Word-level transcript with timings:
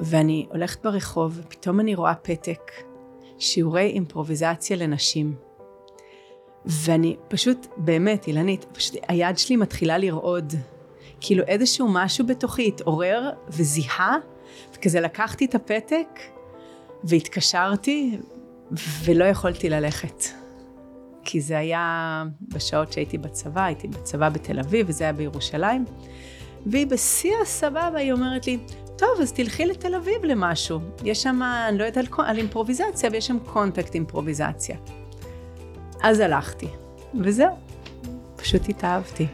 ואני 0.00 0.46
הולכת 0.50 0.82
ברחוב, 0.82 1.40
ופתאום 1.42 1.80
אני 1.80 1.94
רואה 1.94 2.14
פתק, 2.14 2.72
שיעורי 3.38 3.86
אימפרוביזציה 3.86 4.76
לנשים. 4.76 5.34
ואני 6.64 7.16
פשוט, 7.28 7.66
באמת, 7.76 8.26
אילנית, 8.26 8.64
פשוט 8.72 8.96
היד 9.08 9.38
שלי 9.38 9.56
מתחילה 9.56 9.98
לרעוד. 9.98 10.52
כאילו 11.20 11.44
איזשהו 11.44 11.88
משהו 11.90 12.26
בתוכי 12.26 12.68
התעורר 12.68 13.30
וזיהה, 13.48 14.16
וכזה 14.74 15.00
לקחתי 15.00 15.44
את 15.44 15.54
הפתק 15.54 16.20
והתקשרתי 17.04 18.18
ולא 19.04 19.24
יכולתי 19.24 19.68
ללכת. 19.70 20.24
כי 21.24 21.40
זה 21.40 21.58
היה 21.58 22.24
בשעות 22.48 22.92
שהייתי 22.92 23.18
בצבא, 23.18 23.64
הייתי 23.64 23.88
בצבא 23.88 24.28
בתל 24.28 24.58
אביב 24.58 24.86
וזה 24.88 25.04
היה 25.04 25.12
בירושלים. 25.12 25.84
והיא 26.66 26.86
בשיא 26.86 27.32
הסבבה, 27.42 27.96
היא 27.96 28.12
אומרת 28.12 28.46
לי, 28.46 28.58
טוב, 28.98 29.20
אז 29.22 29.32
תלכי 29.32 29.66
לתל 29.66 29.94
אביב 29.94 30.24
למשהו. 30.24 30.80
יש 31.04 31.22
שם, 31.22 31.40
אני 31.68 31.78
לא 31.78 31.84
יודעת 31.84 31.96
על, 31.96 32.26
על 32.26 32.38
אימפרוביזציה, 32.38 33.10
ויש 33.12 33.26
שם 33.26 33.38
קונטקט 33.38 33.94
אימפרוביזציה. 33.94 34.76
אז 36.02 36.20
הלכתי, 36.20 36.68
וזהו, 37.22 37.56
פשוט 38.36 38.68
התאהבתי. 38.68 39.26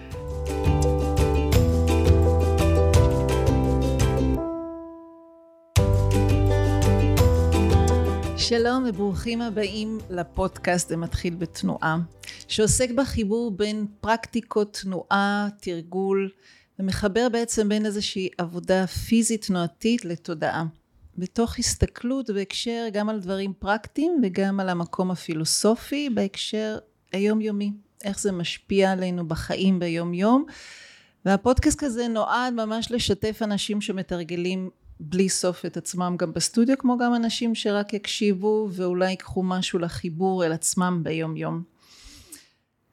שלום 8.37 8.84
וברוכים 8.89 9.42
הבאים 9.42 9.98
לפודקאסט 10.11 10.89
זה 10.89 10.97
מתחיל 10.97 11.34
בתנועה, 11.34 11.98
שעוסק 12.48 12.91
בחיבור 12.91 13.51
בין 13.51 13.87
פרקטיקות 14.01 14.79
תנועה, 14.83 15.48
תרגול, 15.61 16.31
ומחבר 16.82 17.28
בעצם 17.32 17.68
בין 17.68 17.86
איזושהי 17.86 18.28
עבודה 18.38 18.86
פיזית 18.86 19.45
תנועתית 19.45 20.04
לתודעה. 20.04 20.64
בתוך 21.18 21.58
הסתכלות 21.58 22.30
בהקשר 22.30 22.86
גם 22.92 23.08
על 23.08 23.20
דברים 23.20 23.52
פרקטיים 23.58 24.20
וגם 24.22 24.61
על 24.61 24.69
המקום 24.69 25.11
הפילוסופי 25.11 26.11
בהקשר 26.11 26.78
היומיומי, 27.12 27.72
איך 28.05 28.20
זה 28.20 28.33
משפיע 28.33 28.92
עלינו 28.92 29.28
בחיים 29.28 29.78
ביום 29.78 30.14
יום. 30.14 30.44
והפודקאסט 31.24 31.78
כזה 31.78 32.08
נועד 32.08 32.55
ממש 32.55 32.91
לשתף 32.91 33.39
אנשים 33.42 33.80
שמתרגלים 33.80 34.70
בלי 35.00 35.28
סוף 35.28 35.67
את 35.67 35.77
עצמם 35.77 36.17
גם 36.19 36.33
בסטודיו, 36.33 36.78
כמו 36.78 36.98
גם 36.98 37.14
אנשים 37.14 37.55
שרק 37.55 37.92
יקשיבו 37.92 38.69
ואולי 38.72 39.11
ייקחו 39.11 39.42
משהו 39.42 39.78
לחיבור 39.78 40.44
אל 40.44 40.52
עצמם 40.52 41.00
ביום 41.02 41.36
יום. 41.36 41.62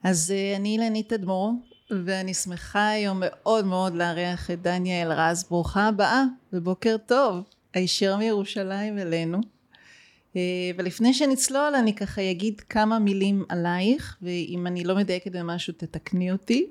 אז 0.04 0.32
אה, 0.32 0.56
אני 0.56 0.70
אילנית 0.70 1.14
אדמו"ר, 1.14 1.54
ואני 1.92 2.34
שמחה 2.34 2.90
היום 2.90 3.18
מאוד 3.22 3.66
מאוד 3.66 3.94
לארח 3.94 4.52
את 4.52 4.62
דניה 4.62 5.12
אלרז. 5.12 5.44
ברוכה 5.44 5.88
הבאה 5.88 6.24
ובוקר 6.54 6.96
טוב, 7.06 7.44
הישר 7.74 8.18
מירושלים 8.18 8.98
אלינו. 8.98 9.42
אה, 10.36 10.42
ולפני 10.78 11.14
שנצלול 11.14 11.76
אני 11.76 11.96
ככה 11.96 12.32
אגיד 12.32 12.62
כמה 12.62 13.00
מילים 13.00 13.46
עלייך 13.50 14.18
ואם 14.22 14.68
אני 14.68 14.84
לא 14.84 14.96
מדייקת 14.96 15.32
במשהו 15.32 15.74
תתקני 15.78 16.32
אותי 16.32 16.66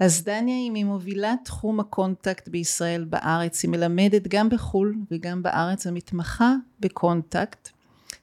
אז 0.00 0.24
דניה 0.24 0.56
היא 0.56 0.70
ממובילה 0.74 1.34
תחום 1.44 1.80
הקונטקט 1.80 2.48
בישראל 2.48 3.04
בארץ 3.04 3.62
היא 3.62 3.70
מלמדת 3.70 4.28
גם 4.28 4.48
בחו"ל 4.48 4.96
וגם 5.10 5.42
בארץ 5.42 5.86
המתמחה 5.86 6.54
בקונטקט 6.80 7.68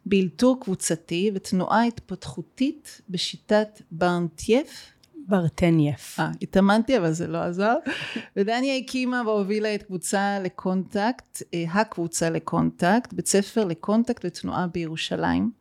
באלתור 0.06 0.59
קבוצתי 0.59 1.31
ותנועה 1.34 1.84
התפתחותית 1.84 3.02
בשיטת 3.09 3.81
ברנטייף 3.92 4.93
ברטנייף. 5.28 6.20
אה, 6.20 6.32
התאמנתי 6.42 6.98
אבל 6.98 7.12
זה 7.12 7.28
לא 7.28 7.38
עזר. 7.38 7.76
ודניה 8.36 8.78
הקימה 8.78 9.22
והובילה 9.26 9.76
את 9.76 9.84
קבוצה 9.84 10.40
לקונטקט, 10.40 11.42
אה, 11.54 11.64
הקבוצה 11.70 12.30
לקונטקט, 12.30 13.14
בית 13.14 13.28
ספר 13.28 13.66
לקונטקט 13.66 14.26
ותנועה 14.26 14.68
בירושלים. 14.68 15.52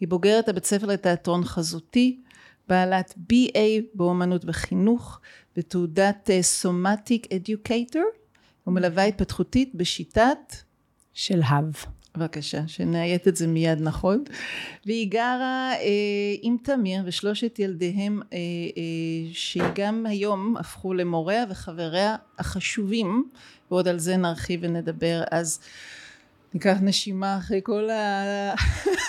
היא 0.00 0.08
בוגרת 0.08 0.48
הבית 0.48 0.64
ספר 0.64 0.86
לתיאטרון 0.86 1.44
חזותי, 1.44 2.20
בעלת 2.68 3.14
BA 3.32 3.58
באומנות 3.94 4.44
וחינוך 4.46 5.20
ותעודת 5.56 6.30
somatic 6.40 7.32
educator 7.32 8.02
ומלווה 8.66 9.04
התפתחותית 9.04 9.74
בשיטת 9.74 10.56
של 11.12 11.40
הב. 11.44 11.72
בבקשה, 12.16 12.68
שנאיית 12.68 13.28
את 13.28 13.36
זה 13.36 13.46
מיד 13.46 13.80
נכון. 13.80 14.24
והיא 14.86 15.10
גרה 15.10 15.72
אה, 15.72 16.34
עם 16.42 16.56
תמיר 16.62 17.02
ושלושת 17.06 17.58
ילדיהם 17.58 18.20
אה, 18.32 18.38
אה, 18.76 19.30
שגם 19.32 20.06
היום 20.06 20.56
הפכו 20.56 20.94
למוריה 20.94 21.44
וחבריה 21.50 22.16
החשובים, 22.38 23.28
ועוד 23.70 23.88
על 23.88 23.98
זה 23.98 24.16
נרחיב 24.16 24.60
ונדבר. 24.62 25.22
אז 25.30 25.60
ניקח 26.54 26.76
נשימה 26.82 27.38
אחרי 27.38 27.60
כל 27.62 27.90
ה... 27.90 28.54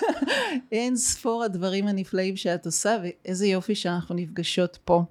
אין 0.71 0.95
ספור 0.95 1.43
הדברים 1.43 1.87
הנפלאים 1.87 2.35
שאת 2.35 2.65
עושה, 2.65 2.97
ואיזה 3.03 3.47
יופי 3.47 3.75
שאנחנו 3.75 4.15
נפגשות 4.15 4.77
פה. 4.85 5.03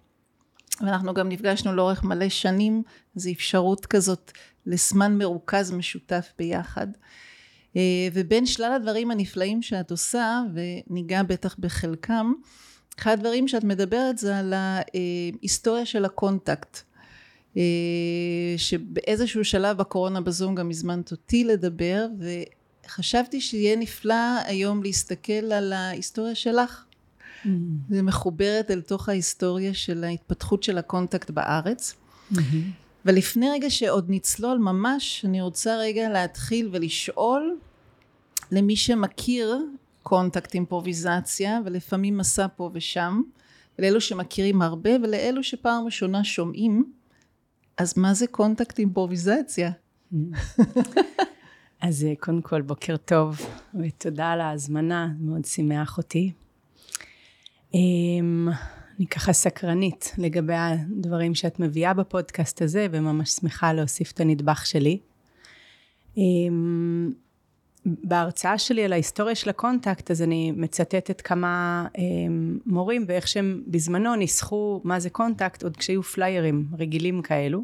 ואנחנו 0.80 1.14
גם 1.14 1.28
נפגשנו 1.28 1.72
לאורך 1.72 2.04
מלא 2.04 2.28
שנים, 2.28 2.82
זו 3.14 3.30
אפשרות 3.30 3.86
כזאת 3.86 4.32
לזמן 4.66 5.18
מרוכז 5.18 5.72
משותף 5.72 6.32
ביחד. 6.38 6.86
אה, 7.76 8.08
ובין 8.12 8.46
שלל 8.46 8.72
הדברים 8.72 9.10
הנפלאים 9.10 9.62
שאת 9.62 9.90
עושה, 9.90 10.42
וניגע 10.54 11.22
בטח 11.22 11.56
בחלקם, 11.58 12.32
אחד 12.98 13.12
הדברים 13.12 13.48
שאת 13.48 13.64
מדברת 13.64 14.18
זה 14.18 14.38
על 14.38 14.54
ההיסטוריה 14.56 15.86
של 15.86 16.04
הקונטקט. 16.04 16.78
אה, 17.56 17.62
שבאיזשהו 18.56 19.44
שלב 19.44 19.76
בקורונה 19.76 20.20
בזום 20.20 20.54
גם 20.54 20.70
הזמנת 20.70 21.10
אותי 21.10 21.44
לדבר, 21.44 22.06
וחשבתי 22.86 23.40
שיהיה 23.40 23.76
נפלא 23.76 24.40
היום 24.44 24.82
להסתכל 24.82 25.52
על 25.52 25.72
ההיסטוריה 25.72 26.34
שלך. 26.34 26.84
Mm-hmm. 27.44 27.48
זה 27.90 28.02
מחוברת 28.02 28.70
אל 28.70 28.80
תוך 28.80 29.08
ההיסטוריה 29.08 29.74
של 29.74 30.04
ההתפתחות 30.04 30.62
של 30.62 30.78
הקונטקט 30.78 31.30
בארץ. 31.30 31.94
Mm-hmm. 32.32 32.38
ולפני 33.04 33.50
רגע 33.50 33.70
שעוד 33.70 34.06
נצלול 34.08 34.58
ממש, 34.58 35.24
אני 35.24 35.40
רוצה 35.40 35.76
רגע 35.76 36.08
להתחיל 36.08 36.68
ולשאול 36.72 37.58
למי 38.50 38.76
שמכיר 38.76 39.58
קונטקט 40.02 40.54
אימפרוביזציה 40.54 41.58
ולפעמים 41.64 42.16
מסע 42.18 42.46
פה 42.56 42.70
ושם, 42.74 43.22
לאלו 43.78 44.00
שמכירים 44.00 44.62
הרבה 44.62 44.90
ולאלו 45.02 45.42
שפעם 45.42 45.84
ראשונה 45.84 46.24
שומעים, 46.24 46.92
אז 47.78 47.98
מה 47.98 48.14
זה 48.14 48.26
קונטקט 48.26 48.78
אימפרוביזציה? 48.78 49.70
אז 51.82 52.04
אה, 52.04 52.12
קודם 52.20 52.42
כל 52.42 52.62
בוקר 52.62 52.96
טוב 52.96 53.40
ותודה 53.80 54.30
על 54.30 54.40
ההזמנה, 54.40 55.08
מאוד 55.20 55.44
שימח 55.44 55.98
אותי. 55.98 56.32
אני 58.98 59.06
ככה 59.06 59.32
סקרנית 59.32 60.14
לגבי 60.18 60.54
הדברים 60.54 61.34
שאת 61.34 61.60
מביאה 61.60 61.94
בפודקאסט 61.94 62.62
הזה, 62.62 62.86
וממש 62.90 63.30
שמחה 63.30 63.72
להוסיף 63.72 64.12
את 64.12 64.20
הנדבך 64.20 64.66
שלי. 64.66 64.98
אמ, 66.16 67.12
בהרצאה 67.86 68.58
שלי 68.58 68.84
על 68.84 68.92
ההיסטוריה 68.92 69.34
של 69.34 69.50
הקונטקט, 69.50 70.10
אז 70.10 70.22
אני 70.22 70.52
מצטטת 70.56 71.20
כמה 71.20 71.86
אמ, 71.98 72.58
מורים 72.66 73.04
ואיך 73.08 73.28
שהם 73.28 73.62
בזמנו 73.66 74.14
ניסחו 74.14 74.80
מה 74.84 75.00
זה 75.00 75.10
קונטקט, 75.10 75.62
עוד 75.62 75.76
כשהיו 75.76 76.02
פליירים 76.02 76.66
רגילים 76.78 77.22
כאלו. 77.22 77.62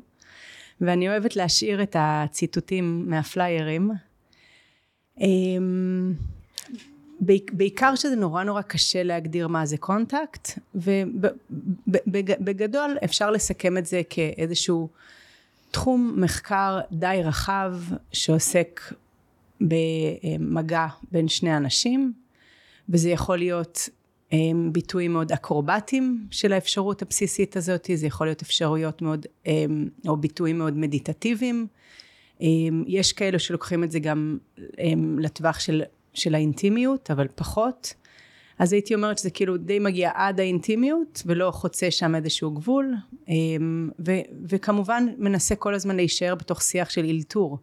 ואני 0.80 1.08
אוהבת 1.08 1.36
להשאיר 1.36 1.82
את 1.82 1.96
הציטוטים 1.98 3.04
מהפליירים. 3.06 3.90
אמ, 5.20 6.14
בעיקר 7.52 7.94
שזה 7.94 8.16
נורא 8.16 8.44
נורא 8.44 8.62
קשה 8.62 9.02
להגדיר 9.02 9.48
מה 9.48 9.66
זה 9.66 9.76
קונטקט, 9.76 10.58
ובגדול 11.86 12.96
אפשר 13.04 13.30
לסכם 13.30 13.78
את 13.78 13.86
זה 13.86 14.02
כאיזשהו 14.10 14.88
תחום 15.70 16.14
מחקר 16.16 16.80
די 16.92 17.20
רחב 17.24 17.74
שעוסק 18.12 18.80
במגע 19.60 20.87
בין 21.12 21.28
שני 21.28 21.56
אנשים, 21.56 22.12
וזה 22.88 23.10
יכול 23.10 23.38
להיות 23.38 23.88
אמ, 24.32 24.70
ביטויים 24.72 25.12
מאוד 25.12 25.32
אקרובטיים 25.32 26.26
של 26.31 26.52
האפשרות 26.52 27.02
הבסיסית 27.02 27.56
הזאת, 27.56 27.90
זה 27.94 28.06
יכול 28.06 28.26
להיות 28.26 28.43
אפשרויות 28.43 29.02
מאוד, 29.02 29.26
אמ, 29.46 29.88
או 30.08 30.16
ביטויים 30.16 30.58
מאוד 30.58 30.76
מדיטטיביים. 30.76 31.66
אמ, 32.40 32.84
יש 32.87 33.12
כאלו 33.12 33.38
שלוקחים 33.38 33.84
את 33.84 33.90
זה 33.90 33.98
גם 33.98 34.38
לטווח 35.19 35.60
של 35.60 35.82
של 36.19 36.35
האינטימיות, 36.35 37.11
אבל 37.11 37.26
פחות. 37.35 37.94
אז 38.59 38.73
הייתי 38.73 38.94
אומרת 38.94 39.19
שזה 39.19 39.31
כאילו 39.31 39.56
די 39.56 39.79
מגיע 39.79 40.11
עד 40.15 40.41
האינטימיות 40.41 41.23
ולא 41.26 41.50
חוצה 41.50 41.91
שם 41.91 42.15
איזשהו 42.15 42.50
גבול. 42.50 42.94
אמ, 43.29 43.91
ו, 44.06 44.12
וכמובן 44.49 45.06
מנסה 45.19 45.56
כל 45.56 45.75
הזמן 45.75 45.97
להישאר 45.97 46.35
בתוך 46.35 46.62
שיח 46.62 46.91
של 46.91 47.05
אילתור 47.05 47.59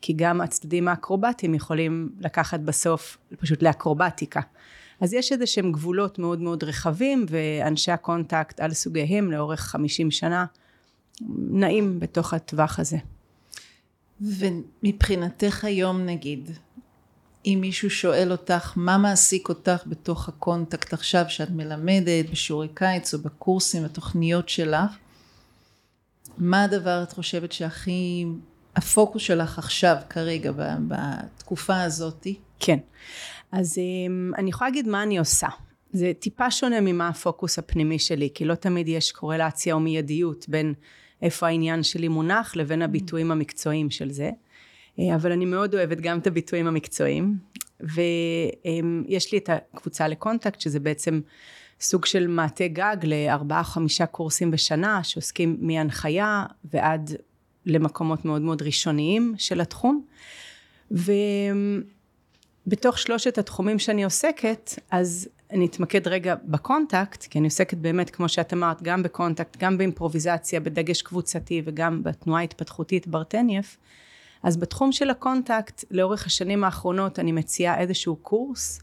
כי 0.00 0.12
גם 0.12 0.40
הצדדים 0.40 0.88
האקרובטיים 0.88 1.54
יכולים 1.54 2.10
לקחת 2.20 2.60
בסוף 2.60 3.18
פשוט 3.38 3.62
לאקרובטיקה. 3.62 4.40
אז 5.00 5.12
יש 5.12 5.32
איזה 5.32 5.46
שהם 5.46 5.72
גבולות 5.72 6.18
מאוד 6.18 6.40
מאוד 6.40 6.64
רחבים 6.64 7.26
ואנשי 7.28 7.92
הקונטקט 7.92 8.60
על 8.60 8.74
סוגיהם 8.74 9.32
לאורך 9.32 9.60
חמישים 9.60 10.10
שנה 10.10 10.44
נעים 11.50 12.00
בתוך 12.00 12.34
הטווח 12.34 12.78
הזה. 12.78 12.96
ומבחינתך 14.20 15.64
היום 15.64 16.00
נגיד, 16.00 16.50
אם 17.46 17.58
מישהו 17.60 17.90
שואל 17.90 18.32
אותך 18.32 18.72
מה 18.76 18.98
מעסיק 18.98 19.48
אותך 19.48 19.82
בתוך 19.86 20.28
הקונטקט 20.28 20.92
עכשיו 20.92 21.24
שאת 21.28 21.50
מלמדת 21.50 22.30
בשיעורי 22.30 22.68
קיץ 22.74 23.14
או 23.14 23.18
בקורסים 23.18 23.84
התוכניות 23.84 24.48
שלך? 24.48 24.90
מה 26.38 26.64
הדבר 26.64 27.02
את 27.02 27.12
חושבת 27.12 27.52
שהכי 27.52 28.24
הפוקוס 28.76 29.22
שלך 29.22 29.58
עכשיו 29.58 29.96
כרגע 30.08 30.52
בתקופה 30.88 31.82
הזאתי? 31.82 32.38
כן. 32.58 32.78
אז 33.52 33.78
אמ, 33.78 34.32
אני 34.38 34.50
יכולה 34.50 34.70
להגיד 34.70 34.88
מה 34.88 35.02
אני 35.02 35.18
עושה. 35.18 35.48
זה 35.92 36.12
טיפה 36.18 36.50
שונה 36.50 36.80
ממה 36.80 37.08
הפוקוס 37.08 37.58
הפנימי 37.58 37.98
שלי 37.98 38.28
כי 38.34 38.44
לא 38.44 38.54
תמיד 38.54 38.88
יש 38.88 39.12
קורלציה 39.12 39.74
או 39.74 39.80
מיידיות 39.80 40.48
בין 40.48 40.74
איפה 41.22 41.46
העניין 41.46 41.82
שלי 41.82 42.08
מונח 42.08 42.56
לבין 42.56 42.82
הביטויים 42.82 43.30
המקצועיים 43.30 43.90
של 43.90 44.10
זה 44.10 44.30
אבל 45.14 45.32
אני 45.32 45.44
מאוד 45.44 45.74
אוהבת 45.74 46.00
גם 46.00 46.18
את 46.18 46.26
הביטויים 46.26 46.66
המקצועיים 46.66 47.36
ויש 47.80 49.32
לי 49.32 49.38
את 49.38 49.50
הקבוצה 49.52 50.08
לקונטקט 50.08 50.60
שזה 50.60 50.80
בעצם 50.80 51.20
סוג 51.80 52.06
של 52.06 52.26
מטריית 52.26 52.68
גג 52.68 52.96
לארבעה 53.02 53.64
חמישה 53.64 54.06
קורסים 54.06 54.50
בשנה 54.50 55.04
שעוסקים 55.04 55.56
מהנחיה 55.60 56.44
ועד 56.72 57.10
למקומות 57.66 58.24
מאוד 58.24 58.42
מאוד 58.42 58.62
ראשוניים 58.62 59.34
של 59.38 59.60
התחום. 59.60 60.04
ובתוך 62.66 62.98
שלושת 62.98 63.38
התחומים 63.38 63.78
שאני 63.78 64.04
עוסקת 64.04 64.74
אז 64.90 65.28
אני 65.50 65.66
אתמקד 65.66 66.08
רגע 66.08 66.34
בקונטקט 66.44 67.22
כי 67.22 67.38
אני 67.38 67.46
עוסקת 67.46 67.78
באמת 67.78 68.10
כמו 68.10 68.28
שאת 68.28 68.52
אמרת 68.52 68.82
גם 68.82 69.02
בקונטקט 69.02 69.56
גם 69.56 69.78
באימפרוביזציה 69.78 70.60
בדגש 70.60 71.02
קבוצתי 71.02 71.62
וגם 71.64 72.02
בתנועה 72.02 72.42
התפתחותית 72.42 73.06
ברטניאף 73.06 73.76
אז 74.42 74.56
בתחום 74.56 74.92
של 74.92 75.10
הקונטקט 75.10 75.84
לאורך 75.90 76.26
השנים 76.26 76.64
האחרונות 76.64 77.18
אני 77.18 77.32
מציעה 77.32 77.80
איזשהו 77.80 78.16
קורס 78.16 78.80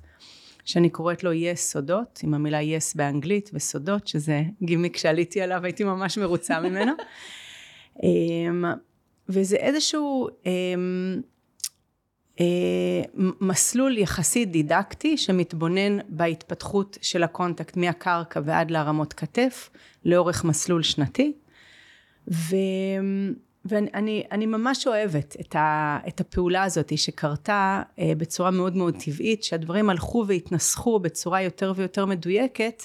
שאני 0.65 0.89
קוראת 0.89 1.23
לו 1.23 1.33
yes 1.33 1.71
סודות 1.71 2.19
עם 2.23 2.33
המילה 2.33 2.61
yes 2.61 2.95
באנגלית 2.95 3.49
וסודות 3.53 4.07
שזה 4.07 4.43
גימיק 4.61 4.97
שעליתי 4.97 5.41
עליו 5.41 5.63
הייתי 5.63 5.83
ממש 5.83 6.17
מרוצה 6.17 6.59
ממנו. 6.59 6.91
אמ, 8.03 8.65
וזה 9.29 9.55
איזשהו 9.55 10.27
אמ, 10.45 11.21
אה, 12.39 13.01
מסלול 13.41 13.97
יחסית 13.97 14.51
דידקטי 14.51 15.17
שמתבונן 15.17 15.97
בהתפתחות 16.09 16.97
של 17.01 17.23
הקונטקט 17.23 17.77
מהקרקע 17.77 18.39
ועד 18.45 18.71
להרמות 18.71 19.13
כתף 19.13 19.69
לאורך 20.05 20.43
מסלול 20.43 20.83
שנתי. 20.83 21.33
ו... 22.31 22.55
ואני 23.65 24.23
אני 24.31 24.45
ממש 24.45 24.87
אוהבת 24.87 25.35
את, 25.41 25.55
ה, 25.55 25.99
את 26.07 26.21
הפעולה 26.21 26.63
הזאת 26.63 26.97
שקרתה 26.97 27.81
אה, 27.99 28.11
בצורה 28.17 28.51
מאוד 28.51 28.75
מאוד 28.75 28.95
טבעית, 29.05 29.43
שהדברים 29.43 29.89
הלכו 29.89 30.25
והתנסחו 30.27 30.99
בצורה 30.99 31.41
יותר 31.41 31.73
ויותר 31.75 32.05
מדויקת, 32.05 32.83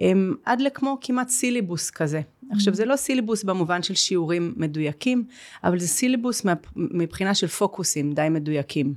אה, 0.00 0.12
עד 0.44 0.60
לכמו 0.60 0.98
כמעט 1.00 1.28
סילבוס 1.28 1.90
כזה. 1.90 2.20
Mm-hmm. 2.20 2.46
עכשיו 2.54 2.74
זה 2.74 2.84
לא 2.84 2.96
סילבוס 2.96 3.44
במובן 3.44 3.82
של 3.82 3.94
שיעורים 3.94 4.54
מדויקים, 4.56 5.24
אבל 5.64 5.78
זה 5.78 5.88
סילבוס 5.88 6.46
מבחינה 6.76 7.34
של 7.34 7.46
פוקוסים 7.46 8.12
די 8.12 8.28
מדויקים. 8.30 8.94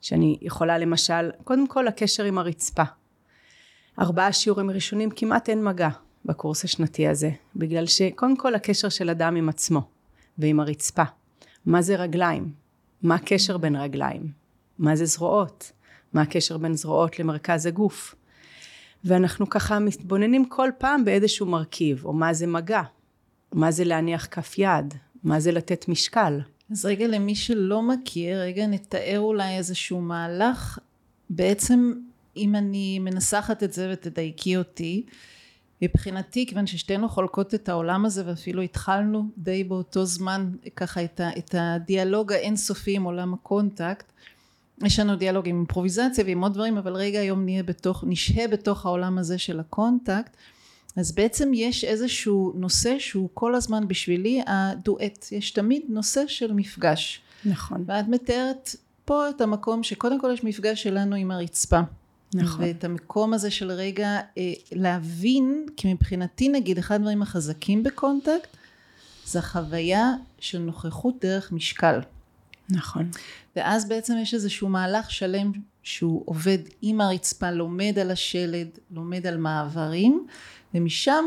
שאני 0.00 0.38
יכולה 0.42 0.78
למשל, 0.78 1.30
קודם 1.44 1.66
כל 1.66 1.88
הקשר 1.88 2.24
עם 2.24 2.38
הרצפה. 2.38 2.82
ארבעה 3.98 4.32
שיעורים 4.32 4.70
ראשונים 4.70 5.10
כמעט 5.10 5.48
אין 5.48 5.64
מגע 5.64 5.88
בקורס 6.24 6.64
השנתי 6.64 7.08
הזה, 7.08 7.30
בגלל 7.56 7.86
שקודם 7.86 8.36
כל 8.36 8.54
הקשר 8.54 8.88
של 8.88 9.10
אדם 9.10 9.36
עם 9.36 9.48
עצמו. 9.48 9.95
ועם 10.38 10.60
הרצפה. 10.60 11.02
מה 11.66 11.82
זה 11.82 11.96
רגליים? 11.96 12.52
מה 13.02 13.14
הקשר 13.14 13.58
בין 13.58 13.76
רגליים? 13.76 14.32
מה 14.78 14.96
זה 14.96 15.04
זרועות? 15.04 15.72
מה 16.12 16.22
הקשר 16.22 16.58
בין 16.58 16.74
זרועות 16.74 17.18
למרכז 17.18 17.66
הגוף? 17.66 18.14
ואנחנו 19.04 19.50
ככה 19.50 19.78
מתבוננים 19.78 20.44
כל 20.48 20.70
פעם 20.78 21.04
באיזשהו 21.04 21.46
מרכיב, 21.46 22.04
או 22.04 22.12
מה 22.12 22.34
זה 22.34 22.46
מגע, 22.46 22.82
מה 23.52 23.70
זה 23.70 23.84
להניח 23.84 24.26
כף 24.26 24.58
יד, 24.58 24.94
מה 25.24 25.40
זה 25.40 25.52
לתת 25.52 25.88
משקל. 25.88 26.40
אז 26.70 26.86
רגע 26.86 27.06
למי 27.06 27.34
שלא 27.34 27.82
מכיר, 27.82 28.40
רגע 28.40 28.66
נתאר 28.66 29.18
אולי 29.18 29.56
איזשהו 29.56 30.00
מהלך, 30.00 30.78
בעצם 31.30 31.92
אם 32.36 32.54
אני 32.54 32.98
מנסחת 32.98 33.62
את 33.62 33.72
זה 33.72 33.90
ותדייקי 33.92 34.56
אותי, 34.56 35.06
מבחינתי 35.82 36.46
כיוון 36.46 36.66
ששתינו 36.66 37.08
חולקות 37.08 37.54
את 37.54 37.68
העולם 37.68 38.04
הזה 38.04 38.22
ואפילו 38.26 38.62
התחלנו 38.62 39.28
די 39.38 39.64
באותו 39.64 40.04
זמן 40.04 40.50
ככה 40.76 41.04
את, 41.04 41.20
ה, 41.20 41.28
את 41.38 41.54
הדיאלוג 41.58 42.32
האינסופי 42.32 42.96
עם 42.96 43.02
עולם 43.02 43.34
הקונטקט 43.34 44.12
יש 44.84 44.98
לנו 44.98 45.16
דיאלוג 45.16 45.48
עם 45.48 45.56
אימפרוביזציה 45.56 46.24
ועם 46.26 46.42
עוד 46.42 46.54
דברים 46.54 46.78
אבל 46.78 46.96
רגע 46.96 47.18
היום 47.18 47.44
נהיה 47.44 47.62
בתוך 47.62 48.04
נשהה 48.06 48.48
בתוך 48.48 48.86
העולם 48.86 49.18
הזה 49.18 49.38
של 49.38 49.60
הקונטקט. 49.60 50.36
אז 50.96 51.12
בעצם 51.12 51.50
יש 51.54 51.84
איזשהו 51.84 52.52
נושא 52.54 52.98
שהוא 52.98 53.28
כל 53.34 53.54
הזמן 53.54 53.88
בשבילי 53.88 54.42
הדואט. 54.46 55.26
יש 55.32 55.50
תמיד 55.50 55.82
נושא 55.88 56.24
של 56.26 56.52
מפגש. 56.52 57.20
נכון. 57.44 57.84
ואת 57.86 58.08
מתארת 58.08 58.76
פה 59.04 59.28
את 59.28 59.40
המקום 59.40 59.82
שקודם 59.82 60.20
כל 60.20 60.30
יש 60.32 60.44
מפגש 60.44 60.82
שלנו 60.82 61.16
עם 61.16 61.30
הרצפה 61.30 61.80
נכון. 62.34 62.64
ואת 62.64 62.84
המקום 62.84 63.34
הזה 63.34 63.50
של 63.50 63.70
רגע 63.70 64.20
אה, 64.38 64.52
להבין, 64.72 65.66
כי 65.76 65.92
מבחינתי 65.92 66.48
נגיד 66.48 66.78
אחד 66.78 66.94
הדברים 66.94 67.22
החזקים 67.22 67.82
בקונטקט 67.82 68.56
זה 69.26 69.38
החוויה 69.38 70.12
של 70.38 70.58
נוכחות 70.58 71.14
דרך 71.20 71.52
משקל. 71.52 72.00
נכון. 72.70 73.10
ואז 73.56 73.88
בעצם 73.88 74.14
יש 74.22 74.34
איזשהו 74.34 74.68
מהלך 74.68 75.10
שלם 75.10 75.52
שהוא 75.82 76.22
עובד 76.24 76.58
עם 76.82 77.00
הרצפה, 77.00 77.50
לומד 77.50 77.98
על 78.00 78.10
השלד, 78.10 78.68
לומד 78.90 79.26
על 79.26 79.36
מעברים, 79.36 80.26
ומשם 80.74 81.24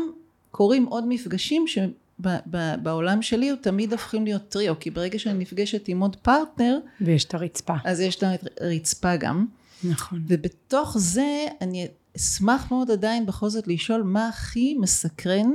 קורים 0.50 0.84
עוד 0.84 1.04
מפגשים 1.08 1.64
שבעולם 1.66 3.22
שלי 3.22 3.50
הוא 3.50 3.58
תמיד 3.62 3.92
הופכים 3.92 4.24
להיות 4.24 4.48
טריו, 4.48 4.74
כי 4.80 4.90
ברגע 4.90 5.18
שאני 5.18 5.38
נפגשת 5.38 5.88
עם 5.88 6.00
עוד 6.00 6.16
פרטנר, 6.16 6.78
ויש 7.00 7.24
את 7.24 7.34
הרצפה. 7.34 7.74
אז 7.84 8.00
יש 8.00 8.16
את 8.16 8.24
הרצפה 8.60 9.16
גם. 9.16 9.46
נכון. 9.84 10.22
ובתוך 10.28 10.96
זה 10.98 11.46
אני 11.60 11.88
אשמח 12.16 12.70
מאוד 12.70 12.90
עדיין 12.90 13.26
בכל 13.26 13.48
זאת 13.48 13.68
לשאול 13.68 14.02
מה 14.02 14.28
הכי 14.28 14.74
מסקרן 14.74 15.50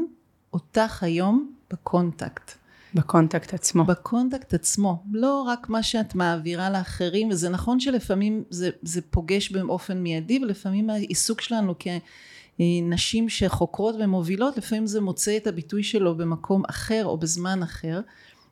אותך 0.54 1.04
היום 1.04 1.52
בקונטקט. 1.72 2.52
בקונטקט 2.94 3.54
עצמו. 3.54 3.86
בקונטקט 3.86 4.54
עצמו, 4.54 5.04
לא 5.12 5.42
רק 5.42 5.70
מה 5.70 5.84
שאת 5.84 6.16
מעבירה 6.16 6.70
לאחרים, 6.70 7.30
וזה 7.30 7.50
נכון 7.50 7.80
שלפעמים 7.80 8.44
זה, 8.50 8.70
זה 8.82 9.02
פוגש 9.02 9.52
באופן 9.52 9.98
מיידי, 9.98 10.40
ולפעמים 10.44 10.90
העיסוק 10.90 11.42
שלנו 11.42 11.74
כנשים 11.80 13.30
שחוקרות 13.30 13.96
ומובילות, 14.00 14.58
לפעמים 14.58 14.88
זה 14.88 15.02
מוצא 15.02 15.38
את 15.38 15.48
הביטוי 15.48 15.84
שלו 15.84 16.18
במקום 16.18 16.64
אחר 16.70 17.06
או 17.06 17.18
בזמן 17.18 17.64
אחר. 17.64 18.02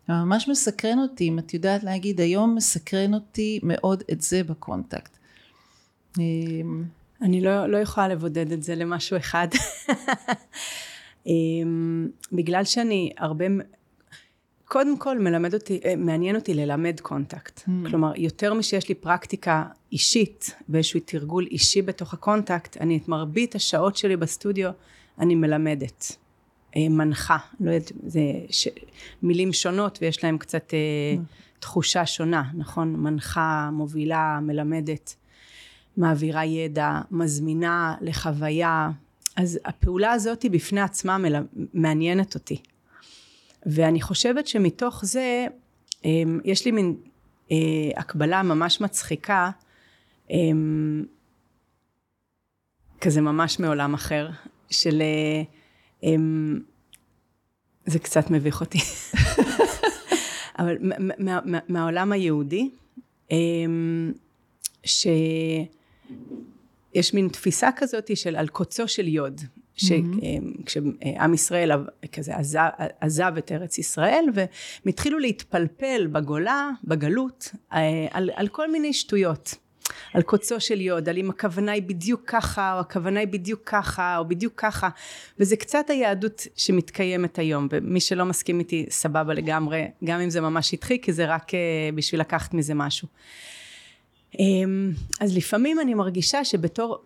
ממש 0.09 0.47
מסקרן 0.47 0.99
אותי, 0.99 1.27
אם 1.29 1.39
את 1.39 1.53
יודעת 1.53 1.83
להגיד, 1.83 2.21
היום 2.21 2.55
מסקרן 2.55 3.13
אותי 3.13 3.59
מאוד 3.63 4.03
את 4.11 4.21
זה 4.21 4.43
בקונטקט. 4.43 5.17
אמ, 6.19 6.83
אני 7.21 7.41
לא, 7.41 7.67
לא 7.67 7.77
יכולה 7.77 8.07
לבודד 8.07 8.51
את 8.51 8.63
זה 8.63 8.75
למשהו 8.75 9.17
אחד. 9.17 9.47
אמ, 11.27 12.07
בגלל 12.31 12.63
שאני 12.63 13.11
הרבה, 13.17 13.45
קודם 14.65 14.97
כל 14.97 15.19
מלמדת, 15.19 15.79
אה, 15.85 15.95
מעניין 15.95 16.35
אותי 16.35 16.53
ללמד 16.53 16.99
קונטקט. 17.01 17.59
ממ. 17.59 17.89
כלומר, 17.89 18.11
יותר 18.15 18.53
משיש 18.53 18.89
לי 18.89 18.95
פרקטיקה 18.95 19.65
אישית 19.91 20.55
ואיזשהו 20.69 20.99
תרגול 21.05 21.47
אישי 21.51 21.81
בתוך 21.81 22.13
הקונטקט, 22.13 22.77
אני 22.77 22.97
את 22.97 23.07
מרבית 23.07 23.55
השעות 23.55 23.97
שלי 23.97 24.17
בסטודיו, 24.17 24.71
אני 25.19 25.35
מלמדת. 25.35 26.17
אה, 26.75 26.89
מנחה, 26.89 27.37
לא 27.59 27.71
יודעת, 27.71 27.91
זה 28.05 28.21
ש... 28.49 28.67
מילים 29.23 29.53
שונות 29.53 29.99
ויש 30.01 30.23
להם 30.23 30.37
קצת 30.37 30.71
mm. 30.71 31.21
תחושה 31.59 32.05
שונה, 32.05 32.43
נכון? 32.53 32.95
מנחה, 32.95 33.69
מובילה, 33.73 34.39
מלמדת. 34.41 35.15
מעבירה 35.97 36.45
ידע, 36.45 37.01
מזמינה 37.11 37.95
לחוויה, 38.01 38.91
אז 39.35 39.59
הפעולה 39.65 40.11
הזאת 40.11 40.45
בפני 40.51 40.81
עצמה 40.81 41.17
מעניינת 41.73 42.35
אותי. 42.35 42.61
ואני 43.65 44.01
חושבת 44.01 44.47
שמתוך 44.47 45.05
זה 45.05 45.47
אמ, 46.05 46.39
יש 46.43 46.65
לי 46.65 46.71
מין 46.71 46.95
אה, 47.51 47.57
הקבלה 47.95 48.43
ממש 48.43 48.81
מצחיקה, 48.81 49.49
אמ, 50.29 51.05
כזה 53.01 53.21
ממש 53.21 53.59
מעולם 53.59 53.93
אחר, 53.93 54.29
של... 54.69 55.01
אה, 55.01 55.43
אמ, 56.03 56.59
זה 57.85 57.99
קצת 57.99 58.29
מביך 58.29 58.61
אותי. 58.61 58.79
אבל 60.59 60.77
מהעולם 61.69 62.11
היהודי, 62.11 62.69
ש... 64.83 65.07
יש 66.93 67.13
מין 67.13 67.27
תפיסה 67.27 67.69
כזאת 67.75 68.17
של 68.17 68.35
על 68.35 68.47
קוצו 68.47 68.87
של 68.87 69.07
יוד. 69.07 69.41
שכשעם 69.75 71.33
ישראל 71.33 71.71
כזה 72.11 72.35
עזב, 72.35 72.69
עזב 72.99 73.33
את 73.37 73.51
ארץ 73.51 73.77
ישראל 73.77 74.25
והם 74.33 74.47
התחילו 74.87 75.19
להתפלפל 75.19 76.07
בגולה, 76.11 76.69
בגלות, 76.83 77.51
על, 78.11 78.29
על 78.35 78.47
כל 78.47 78.71
מיני 78.71 78.93
שטויות. 78.93 79.55
על 80.13 80.21
קוצו 80.21 80.59
של 80.59 80.81
יוד, 80.81 81.09
על 81.09 81.17
אם 81.17 81.29
הכוונה 81.29 81.71
היא 81.71 81.83
בדיוק 81.83 82.21
ככה, 82.25 82.73
או 82.73 82.79
הכוונה 82.79 83.19
היא 83.19 83.27
בדיוק 83.27 83.61
ככה, 83.65 84.17
או 84.17 84.27
בדיוק 84.27 84.53
ככה, 84.55 84.89
וזה 85.39 85.55
קצת 85.55 85.89
היהדות 85.89 86.47
שמתקיימת 86.55 87.39
היום, 87.39 87.67
ומי 87.71 87.99
שלא 87.99 88.25
מסכים 88.25 88.59
איתי, 88.59 88.85
סבבה 88.89 89.33
לגמרי, 89.33 89.87
גם 90.03 90.19
אם 90.19 90.29
זה 90.29 90.41
ממש 90.41 90.69
שטחי, 90.69 91.01
כי 91.01 91.13
זה 91.13 91.25
רק 91.25 91.49
uh, 91.49 91.55
בשביל 91.95 92.21
לקחת 92.21 92.53
מזה 92.53 92.73
משהו. 92.73 93.07
Um, 94.33 94.39
אז 95.21 95.37
לפעמים 95.37 95.79
אני 95.79 95.93
מרגישה 95.93 96.45
שבתור 96.45 97.03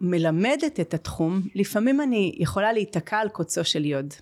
מלמדת 0.00 0.80
את 0.80 0.94
התחום, 0.94 1.42
לפעמים 1.54 2.00
אני 2.00 2.34
יכולה 2.38 2.72
להיתקע 2.72 3.16
על 3.16 3.28
קוצו 3.28 3.64
של 3.64 3.84
יוד. 3.84 4.14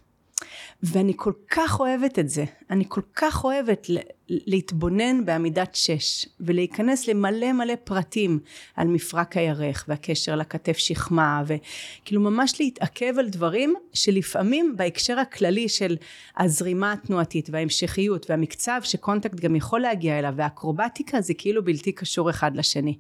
ואני 0.83 1.13
כל 1.17 1.33
כך 1.51 1.81
אוהבת 1.81 2.19
את 2.19 2.29
זה, 2.29 2.45
אני 2.71 2.85
כל 2.89 3.01
כך 3.15 3.45
אוהבת 3.45 3.87
להתבונן 4.29 5.25
בעמידת 5.25 5.75
שש 5.75 6.27
ולהיכנס 6.41 7.09
למלא 7.09 7.53
מלא 7.53 7.75
פרטים 7.85 8.39
על 8.77 8.89
מפרק 8.89 9.37
הירך 9.37 9.85
והקשר 9.89 10.37
לכתף 10.37 10.77
שכמה 10.79 11.43
וכאילו 11.47 12.21
ממש 12.21 12.61
להתעכב 12.61 13.19
על 13.19 13.29
דברים 13.29 13.75
שלפעמים 13.93 14.75
בהקשר 14.77 15.19
הכללי 15.19 15.69
של 15.69 15.97
הזרימה 16.37 16.93
התנועתית 16.93 17.49
וההמשכיות 17.51 18.31
והמקצב 18.31 18.81
שקונטקט 18.85 19.41
גם 19.41 19.57
יכול 19.57 19.81
להגיע 19.81 20.19
אליו 20.19 20.35
והאקרובטיקה 20.37 21.21
זה 21.21 21.35
כאילו 21.35 21.65
בלתי 21.65 21.93
קשור 21.93 22.31
אחד 22.31 22.57
לשני 22.57 22.99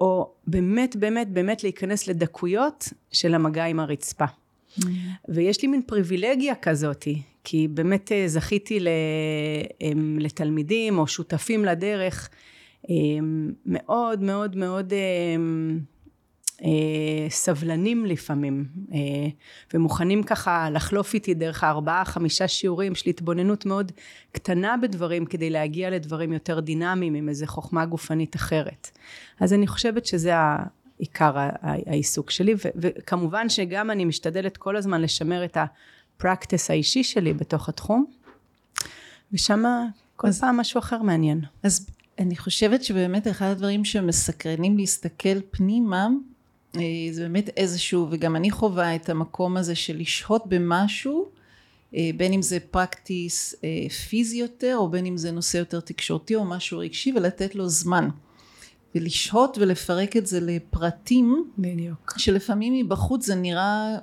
או 0.00 0.34
באמת 0.46 0.96
באמת 0.96 1.28
באמת 1.28 1.62
להיכנס 1.62 2.08
לדקויות 2.08 2.88
של 3.12 3.34
המגע 3.34 3.64
עם 3.64 3.80
הרצפה. 3.80 4.24
ויש 5.28 5.62
לי 5.62 5.68
מין 5.68 5.82
פריבילגיה 5.86 6.54
כזאתי, 6.54 7.22
כי 7.44 7.68
באמת 7.68 8.12
אה, 8.12 8.28
זכיתי 8.28 8.78
לתלמידים 10.18 10.98
או 10.98 11.06
שותפים 11.06 11.64
לדרך 11.64 12.28
מאוד 13.66 14.22
מאוד 14.22 14.56
מאוד 14.56 14.92
אה, 14.92 15.36
סבלנים 17.28 18.06
לפעמים 18.06 18.64
ומוכנים 19.74 20.22
ככה 20.22 20.70
לחלוף 20.70 21.14
איתי 21.14 21.34
דרך 21.34 21.64
הארבעה 21.64 22.04
חמישה 22.04 22.48
שיעורים. 22.48 22.94
של 22.94 23.10
התבוננות 23.10 23.66
מאוד 23.66 23.92
קטנה 24.32 24.76
בדברים 24.82 25.26
כדי 25.26 25.50
להגיע 25.50 25.90
לדברים 25.90 26.32
יותר 26.32 26.60
דינמיים 26.60 27.14
עם 27.14 27.28
איזה 27.28 27.46
חוכמה 27.46 27.86
גופנית 27.86 28.36
אחרת. 28.36 28.90
אז 29.40 29.52
אני 29.52 29.66
חושבת 29.66 30.06
שזה 30.06 30.32
עיקר 30.98 31.32
העיסוק 31.62 32.30
שלי 32.30 32.54
וכמובן 32.76 33.48
שגם 33.48 33.90
אני 33.90 34.04
משתדלת 34.04 34.56
כל 34.56 34.76
הזמן 34.76 35.02
לשמר 35.02 35.44
את 35.44 35.56
הפרקטיס 35.56 36.70
האישי 36.70 37.02
שלי 37.02 37.32
בתוך 37.32 37.68
התחום 37.68 38.06
ושם 39.32 39.64
כל 40.16 40.28
אז, 40.28 40.40
פעם 40.40 40.56
משהו 40.56 40.78
אחר 40.78 41.02
מעניין. 41.02 41.40
אז 41.62 41.86
אני 42.18 42.36
חושבת 42.36 42.84
שבאמת 42.84 43.28
אחד 43.28 43.46
הדברים 43.46 43.84
שמסקרנים 43.84 44.76
להסתכל 44.76 45.40
פנימה 45.50 46.08
אה, 46.76 46.82
זה 47.12 47.22
באמת 47.22 47.50
איזשהו 47.56 48.08
וגם 48.10 48.36
אני 48.36 48.50
חווה 48.50 48.94
את 48.94 49.08
המקום 49.08 49.56
הזה 49.56 49.74
של 49.74 49.96
לשהות 49.96 50.46
במשהו 50.46 51.28
אה, 51.94 52.10
בין 52.16 52.32
אם 52.32 52.42
זה 52.42 52.60
פרקטיס 52.60 53.54
אה, 53.64 53.88
פיזי 54.08 54.36
יותר 54.36 54.76
או 54.76 54.88
בין 54.88 55.06
אם 55.06 55.16
זה 55.16 55.32
נושא 55.32 55.58
יותר 55.58 55.80
תקשורתי 55.80 56.34
או 56.34 56.44
משהו 56.44 56.78
רגשי 56.78 57.12
ולתת 57.16 57.54
לו 57.54 57.68
זמן 57.68 58.08
ולשהות 58.96 59.58
ולפרק 59.58 60.16
את 60.16 60.26
זה 60.26 60.40
לפרטים 60.40 61.50
בדיוק. 61.58 62.14
שלפעמים 62.18 62.74
מבחוץ 62.74 63.26
זה 63.26 63.34
נראה 63.34 63.96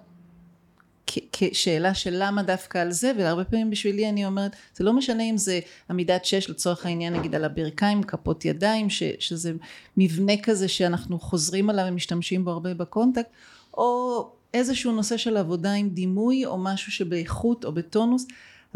כשאלה 1.31 1.93
של 1.93 2.15
למה 2.17 2.43
דווקא 2.43 2.77
על 2.77 2.91
זה 2.91 3.11
והרבה 3.17 3.43
פעמים 3.43 3.69
בשבילי 3.69 4.09
אני 4.09 4.25
אומרת 4.25 4.55
זה 4.75 4.83
לא 4.83 4.93
משנה 4.93 5.23
אם 5.23 5.37
זה 5.37 5.59
עמידת 5.89 6.25
שש 6.25 6.49
לצורך 6.49 6.85
העניין 6.85 7.13
נגיד 7.13 7.35
על 7.35 7.45
הברכיים 7.45 8.03
כפות 8.03 8.45
ידיים 8.45 8.89
ש, 8.89 9.03
שזה 9.19 9.53
מבנה 9.97 10.33
כזה 10.43 10.67
שאנחנו 10.67 11.19
חוזרים 11.19 11.69
עליו 11.69 11.85
ומשתמשים 11.89 12.45
בו 12.45 12.51
הרבה 12.51 12.73
בקונטקט 12.73 13.29
או 13.73 14.29
איזשהו 14.53 14.91
נושא 14.91 15.17
של 15.17 15.37
עבודה 15.37 15.73
עם 15.73 15.89
דימוי 15.89 16.45
או 16.45 16.57
משהו 16.57 16.91
שבאיכות 16.91 17.65
או 17.65 17.71
בטונוס 17.71 18.25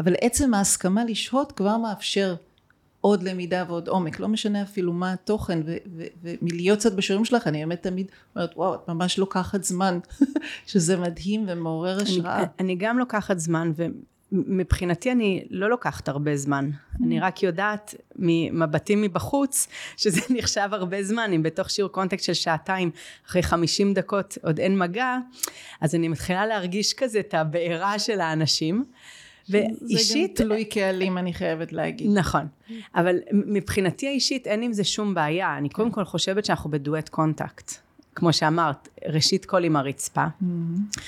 אבל 0.00 0.14
עצם 0.20 0.54
ההסכמה 0.54 1.04
לשהות 1.04 1.52
כבר 1.52 1.76
מאפשר 1.76 2.34
עוד 3.00 3.22
למידה 3.22 3.64
ועוד 3.68 3.88
עומק, 3.88 4.20
לא 4.20 4.28
משנה 4.28 4.62
אפילו 4.62 4.92
מה 4.92 5.12
התוכן 5.12 5.60
ומלהיות 6.22 6.78
קצת 6.78 6.92
בשיעורים 6.92 7.24
שלך 7.24 7.46
אני 7.46 7.58
באמת 7.58 7.82
תמיד 7.82 8.06
אומרת 8.36 8.50
וואו 8.56 8.74
את 8.74 8.88
ממש 8.88 9.18
לוקחת 9.18 9.64
זמן 9.64 9.98
שזה 10.66 10.96
מדהים 10.96 11.44
ומעורר 11.48 11.98
השראה. 12.02 12.38
אני, 12.38 12.46
אני 12.60 12.76
גם 12.78 12.98
לוקחת 12.98 13.38
זמן 13.38 13.72
ומבחינתי 14.32 15.12
אני 15.12 15.44
לא 15.50 15.70
לוקחת 15.70 16.08
הרבה 16.08 16.36
זמן. 16.36 16.70
אני 17.04 17.20
רק 17.20 17.42
יודעת 17.42 17.94
ממבטים 18.16 19.02
מבחוץ 19.02 19.68
שזה 19.96 20.20
נחשב 20.30 20.68
הרבה 20.72 21.02
זמן, 21.02 21.32
אם 21.34 21.42
בתוך 21.42 21.70
שיעור 21.70 21.92
קונטקסט 21.92 22.24
של 22.24 22.34
שעתיים 22.34 22.90
אחרי 23.26 23.42
חמישים 23.42 23.94
דקות 23.94 24.38
עוד 24.42 24.58
אין 24.58 24.78
מגע, 24.78 25.16
אז 25.80 25.94
אני 25.94 26.08
מתחילה 26.08 26.46
להרגיש 26.46 26.94
כזה 26.94 27.20
את 27.20 27.34
הבעירה 27.34 27.98
של 27.98 28.20
האנשים. 28.20 28.84
ואישית... 29.50 30.36
זה 30.36 30.42
גם 30.42 30.48
תלוי 30.48 30.64
קהלים 30.64 31.18
אני 31.18 31.32
חייבת 31.32 31.72
להגיד. 31.72 32.10
נכון. 32.14 32.46
אבל 32.94 33.16
מבחינתי 33.32 34.08
האישית 34.08 34.46
אין 34.46 34.62
עם 34.62 34.72
זה 34.72 34.84
שום 34.84 35.14
בעיה. 35.14 35.58
אני 35.58 35.68
קודם 35.68 35.90
כל 35.90 36.04
חושבת 36.04 36.44
שאנחנו 36.44 36.70
בדואט 36.70 37.08
קונטקט. 37.08 37.72
כמו 38.14 38.32
שאמרת, 38.32 38.88
ראשית 39.08 39.44
כל 39.44 39.64
עם 39.64 39.76
הרצפה. 39.76 40.24
Mm-hmm. 40.26 40.98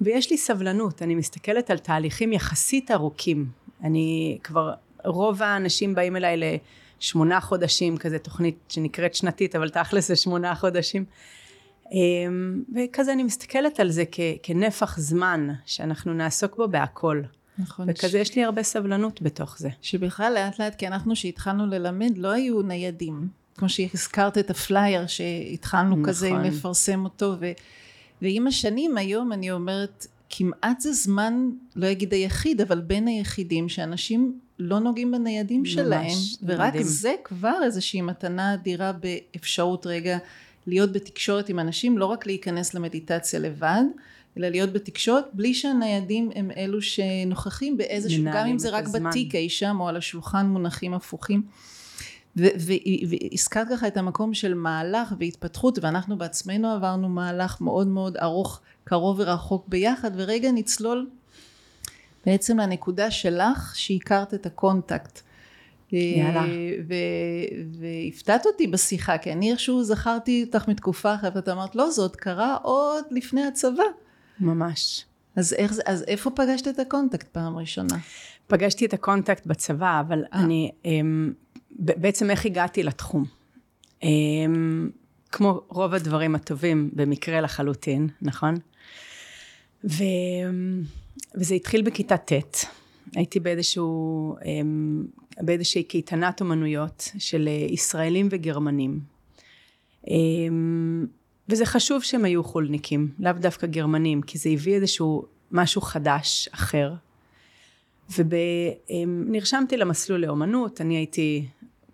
ויש 0.00 0.30
לי 0.30 0.36
סבלנות, 0.38 1.02
אני 1.02 1.14
מסתכלת 1.14 1.70
על 1.70 1.78
תהליכים 1.78 2.32
יחסית 2.32 2.90
ארוכים. 2.90 3.46
אני 3.84 4.38
כבר, 4.44 4.72
רוב 5.04 5.42
האנשים 5.42 5.94
באים 5.94 6.16
אליי 6.16 6.40
לשמונה 7.00 7.40
חודשים, 7.40 7.96
כזה 7.96 8.18
תוכנית 8.18 8.56
שנקראת 8.68 9.14
שנתית, 9.14 9.56
אבל 9.56 9.68
תכלס 9.68 10.08
זה 10.08 10.16
שמונה 10.16 10.54
חודשים. 10.54 11.04
אמ, 11.92 12.62
וכזה 12.74 13.12
אני 13.12 13.22
מסתכלת 13.22 13.80
על 13.80 13.90
זה 13.90 14.04
כ- 14.12 14.20
כנפח 14.42 14.98
זמן 14.98 15.48
שאנחנו 15.66 16.12
נעסוק 16.14 16.56
בו 16.56 16.68
בהכל. 16.68 17.22
נכון. 17.58 17.90
וכזה 17.90 18.18
ש... 18.18 18.20
יש 18.20 18.36
לי 18.36 18.44
הרבה 18.44 18.62
סבלנות 18.62 19.22
בתוך 19.22 19.58
זה. 19.58 19.68
שבכלל 19.82 20.32
לאט 20.34 20.60
לאט, 20.60 20.74
כי 20.74 20.86
אנחנו 20.86 21.16
שהתחלנו 21.16 21.66
ללמד 21.66 22.18
לא 22.18 22.28
היו 22.28 22.62
ניידים. 22.62 23.28
כמו 23.58 23.68
שהזכרת 23.68 24.38
את 24.38 24.50
הפלייר 24.50 25.06
שהתחלנו 25.06 25.90
נכון. 25.90 26.04
כזה 26.04 26.30
לפרסם 26.30 27.04
אותו 27.04 27.34
ו... 27.40 27.52
ועם 28.22 28.46
השנים 28.46 28.96
היום 28.96 29.32
אני 29.32 29.50
אומרת 29.50 30.06
כמעט 30.30 30.80
זה 30.80 30.92
זמן 30.92 31.50
לא 31.76 31.90
אגיד 31.90 32.12
היחיד 32.12 32.60
אבל 32.60 32.80
בין 32.80 33.06
היחידים 33.06 33.68
שאנשים 33.68 34.38
לא 34.58 34.78
נוגעים 34.78 35.12
בניידים 35.12 35.60
ממש, 35.60 35.72
שלהם 35.72 36.16
ורק 36.42 36.68
מדהים. 36.68 36.82
זה 36.86 37.14
כבר 37.24 37.60
איזושהי 37.64 38.02
מתנה 38.02 38.54
אדירה 38.54 38.92
באפשרות 38.92 39.86
רגע 39.86 40.18
להיות 40.66 40.92
בתקשורת 40.92 41.48
עם 41.48 41.58
אנשים 41.58 41.98
לא 41.98 42.06
רק 42.06 42.26
להיכנס 42.26 42.74
למדיטציה 42.74 43.40
לבד 43.40 43.84
אלא 44.38 44.48
להיות 44.48 44.72
בתקשורת 44.72 45.24
בלי 45.32 45.54
שהניידים 45.54 46.30
הם 46.34 46.50
אלו 46.56 46.82
שנוכחים 46.82 47.76
באיזשהו, 47.76 48.24
גם 48.24 48.46
אם 48.46 48.58
זה 48.58 48.70
רק 48.70 48.84
הזמן. 48.84 49.10
בתיק 49.10 49.34
אי 49.34 49.48
שם 49.48 49.76
או 49.80 49.88
על 49.88 49.96
השולחן 49.96 50.46
מונחים 50.46 50.94
הפוכים. 50.94 51.42
והזכרת 52.36 53.68
ככה 53.68 53.88
את 53.88 53.96
המקום 53.96 54.34
של 54.34 54.54
מהלך 54.54 55.14
והתפתחות 55.18 55.78
ואנחנו 55.82 56.18
בעצמנו 56.18 56.72
עברנו 56.72 57.08
מהלך 57.08 57.60
מאוד 57.60 57.86
מאוד 57.86 58.16
ארוך 58.16 58.60
קרוב 58.84 59.20
ורחוק 59.20 59.68
ביחד 59.68 60.10
ורגע 60.14 60.52
נצלול 60.52 61.08
בעצם 62.26 62.58
לנקודה 62.58 63.10
שלך 63.10 63.72
שהכרת 63.76 64.34
את 64.34 64.46
הקונטקט 64.46 65.20
יאללה. 65.92 66.44
והפתעת 67.80 68.46
אותי 68.46 68.66
בשיחה 68.66 69.18
כי 69.18 69.32
אני 69.32 69.52
איכשהו 69.52 69.84
זכרתי 69.84 70.44
אותך 70.46 70.68
מתקופה 70.68 71.14
אחרת 71.14 71.36
ואת 71.36 71.48
אמרת 71.48 71.76
לא 71.76 71.90
זאת 71.90 72.16
קרה 72.16 72.56
עוד 72.62 73.04
לפני 73.10 73.46
הצבא 73.46 73.82
ממש. 74.40 75.04
אז, 75.36 75.52
איך, 75.52 75.72
אז 75.86 76.04
איפה 76.08 76.30
פגשת 76.30 76.68
את 76.68 76.78
הקונטקט 76.78 77.28
פעם 77.28 77.56
ראשונה? 77.56 77.96
פגשתי 78.46 78.86
את 78.86 78.94
הקונטקט 78.94 79.46
בצבא, 79.46 80.00
אבל 80.00 80.24
아. 80.24 80.34
אה. 80.34 80.40
אני, 80.40 80.70
אמ, 80.82 80.88
בעצם 81.78 82.30
איך 82.30 82.46
הגעתי 82.46 82.82
לתחום. 82.82 83.24
אמ, 84.02 84.06
כמו 85.32 85.60
רוב 85.68 85.94
הדברים 85.94 86.34
הטובים, 86.34 86.90
במקרה 86.92 87.40
לחלוטין, 87.40 88.08
נכון? 88.22 88.54
ו, 89.84 90.04
וזה 91.34 91.54
התחיל 91.54 91.82
בכיתה 91.82 92.16
ט', 92.16 92.32
הייתי 93.14 93.40
באיזשהו, 93.40 94.36
אמ, 94.40 95.44
באיזושהי 95.44 95.82
קייטנת 95.82 96.40
אומנויות 96.40 97.10
של 97.18 97.48
ישראלים 97.68 98.28
וגרמנים. 98.30 99.00
וזה 101.48 101.66
חשוב 101.66 102.02
שהם 102.02 102.24
היו 102.24 102.44
חולניקים, 102.44 103.08
לאו 103.18 103.32
דווקא 103.32 103.66
גרמנים, 103.66 104.22
כי 104.22 104.38
זה 104.38 104.50
הביא 104.50 104.74
איזשהו 104.74 105.24
משהו 105.52 105.80
חדש, 105.80 106.48
אחר. 106.52 106.92
ונרשמתי 108.16 109.76
למסלול 109.76 110.20
לאומנות, 110.20 110.80
אני 110.80 110.96
הייתי 110.96 111.46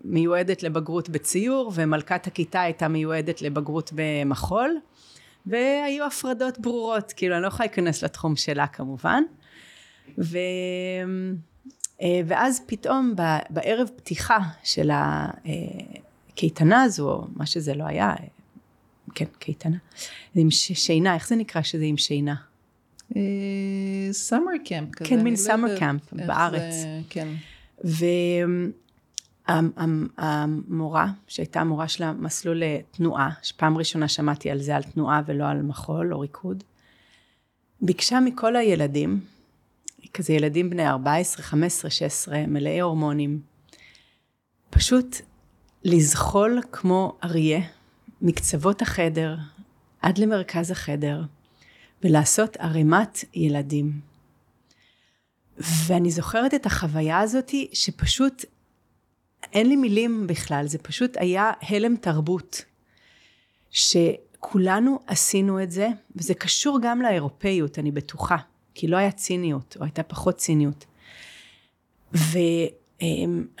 מיועדת 0.03 0.63
לבגרות 0.63 1.09
בציור, 1.09 1.71
ומלכת 1.75 2.27
הכיתה 2.27 2.61
הייתה 2.61 2.87
מיועדת 2.87 3.41
לבגרות 3.41 3.91
במחול, 3.95 4.77
והיו 5.45 6.05
הפרדות 6.05 6.59
ברורות, 6.59 7.13
כאילו 7.15 7.35
אני 7.35 7.43
לא 7.43 7.47
יכולה 7.47 7.67
להיכנס 7.67 8.03
לתחום 8.03 8.35
שלה 8.35 8.67
כמובן. 8.67 9.23
ו... 10.17 10.37
אה, 12.01 12.21
ואז 12.25 12.61
פתאום 12.65 13.13
בערב 13.49 13.89
פתיחה 13.95 14.39
של 14.63 14.91
הקייטנה 14.93 16.83
הזו, 16.83 17.11
או 17.11 17.23
מה 17.35 17.45
שזה 17.45 17.73
לא 17.73 17.83
היה, 17.83 18.13
כן, 19.15 19.25
קייטנה, 19.39 19.77
עם 20.35 20.51
שינה, 20.51 21.13
איך 21.13 21.27
זה 21.27 21.35
נקרא 21.35 21.61
שזה 21.61 21.83
עם 21.83 21.97
שינה? 21.97 22.35
סאמר 24.11 24.51
קמפ 24.65 24.95
כזה. 24.95 25.09
כן, 25.09 25.23
מין 25.23 25.35
סאמר 25.35 25.73
לא 25.73 25.79
קמפ 25.79 26.13
בארץ. 26.13 26.73
כן. 27.09 27.27
והמורה, 29.47 31.07
שהייתה 31.27 31.63
מורה 31.63 31.87
של 31.87 32.03
המסלול 32.03 32.61
לתנועה, 32.65 33.29
שפעם 33.41 33.77
ראשונה 33.77 34.07
שמעתי 34.07 34.51
על 34.51 34.61
זה, 34.61 34.75
על 34.75 34.83
תנועה 34.83 35.21
ולא 35.25 35.47
על 35.47 35.61
מחול 35.61 36.13
או 36.13 36.19
ריקוד, 36.19 36.63
ביקשה 37.81 38.19
מכל 38.19 38.55
הילדים, 38.55 39.19
כזה 40.13 40.33
ילדים 40.33 40.69
בני 40.69 40.87
14, 40.87 41.43
15, 41.43 41.91
16, 41.91 42.47
מלאי 42.47 42.79
הורמונים, 42.79 43.39
פשוט 44.69 45.17
לזחול 45.83 46.61
כמו 46.71 47.17
אריה 47.23 47.61
מקצוות 48.25 48.81
החדר 48.81 49.37
עד 50.01 50.17
למרכז 50.17 50.71
החדר 50.71 51.21
ולעשות 52.03 52.57
ערימת 52.57 53.23
ילדים. 53.33 53.99
ואני 55.57 56.11
זוכרת 56.11 56.53
את 56.53 56.65
החוויה 56.65 57.19
הזאתי 57.19 57.69
שפשוט 57.73 58.45
אין 59.53 59.69
לי 59.69 59.75
מילים 59.75 60.27
בכלל, 60.27 60.67
זה 60.67 60.77
פשוט 60.77 61.17
היה 61.17 61.51
הלם 61.61 61.95
תרבות. 61.95 62.65
שכולנו 63.71 64.99
עשינו 65.07 65.63
את 65.63 65.71
זה, 65.71 65.89
וזה 66.15 66.33
קשור 66.33 66.79
גם 66.81 67.01
לאירופאיות, 67.01 67.79
אני 67.79 67.91
בטוחה, 67.91 68.37
כי 68.73 68.87
לא 68.87 68.97
היה 68.97 69.11
ציניות, 69.11 69.77
או 69.79 69.83
הייתה 69.83 70.03
פחות 70.03 70.37
ציניות. 70.37 70.85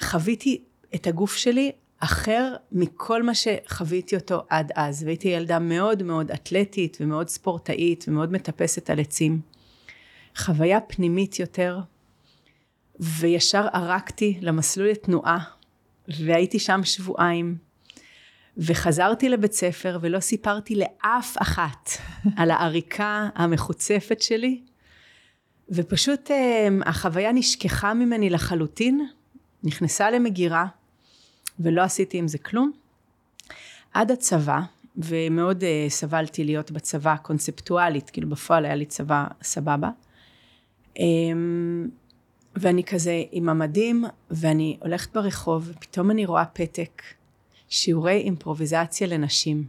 וחוויתי 0.01 0.63
את 0.95 1.07
הגוף 1.07 1.35
שלי 1.35 1.71
אחר 2.05 2.55
מכל 2.71 3.23
מה 3.23 3.31
שחוויתי 3.35 4.15
אותו 4.15 4.43
עד 4.49 4.71
אז, 4.75 5.03
והייתי 5.03 5.27
ילדה 5.27 5.59
מאוד 5.59 6.03
מאוד 6.03 6.31
אתלטית 6.31 6.97
ומאוד 7.01 7.29
ספורטאית 7.29 8.05
ומאוד 8.07 8.31
מטפסת 8.31 8.89
על 8.89 8.99
עצים. 8.99 9.41
חוויה 10.37 10.79
פנימית 10.81 11.39
יותר, 11.39 11.79
וישר 12.99 13.67
ערקתי 13.73 14.37
למסלול 14.41 14.87
לתנועה, 14.87 15.39
והייתי 16.07 16.59
שם 16.59 16.81
שבועיים, 16.83 17.57
וחזרתי 18.57 19.29
לבית 19.29 19.53
ספר 19.53 19.97
ולא 20.01 20.19
סיפרתי 20.19 20.75
לאף 20.75 21.35
אחת 21.41 21.89
על 22.37 22.51
העריקה 22.51 23.29
המחוצפת 23.35 24.21
שלי, 24.21 24.61
ופשוט 25.69 26.31
אה, 26.31 26.67
החוויה 26.85 27.31
נשכחה 27.31 27.93
ממני 27.93 28.29
לחלוטין, 28.29 29.07
נכנסה 29.63 30.11
למגירה, 30.11 30.65
ולא 31.59 31.81
עשיתי 31.81 32.17
עם 32.17 32.27
זה 32.27 32.37
כלום. 32.37 32.71
עד 33.93 34.11
הצבא, 34.11 34.59
ומאוד 34.97 35.61
uh, 35.63 35.89
סבלתי 35.89 36.43
להיות 36.43 36.71
בצבא 36.71 37.15
קונספטואלית, 37.15 38.09
כאילו 38.09 38.29
בפועל 38.29 38.65
היה 38.65 38.75
לי 38.75 38.85
צבא 38.85 39.27
סבבה. 39.41 39.89
Um, 40.97 40.99
ואני 42.55 42.83
כזה 42.83 43.23
עם 43.31 43.49
המדים, 43.49 44.05
ואני 44.31 44.77
הולכת 44.81 45.13
ברחוב, 45.13 45.71
ופתאום 45.73 46.11
אני 46.11 46.25
רואה 46.25 46.45
פתק, 46.45 47.01
שיעורי 47.69 48.17
אימפרוביזציה 48.17 49.07
לנשים. 49.07 49.67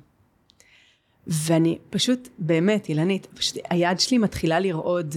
ואני 1.26 1.78
פשוט, 1.90 2.28
באמת, 2.38 2.88
אילנית, 2.88 3.26
פשוט 3.26 3.56
היד 3.70 4.00
שלי 4.00 4.18
מתחילה 4.18 4.60
לרעוד. 4.60 5.14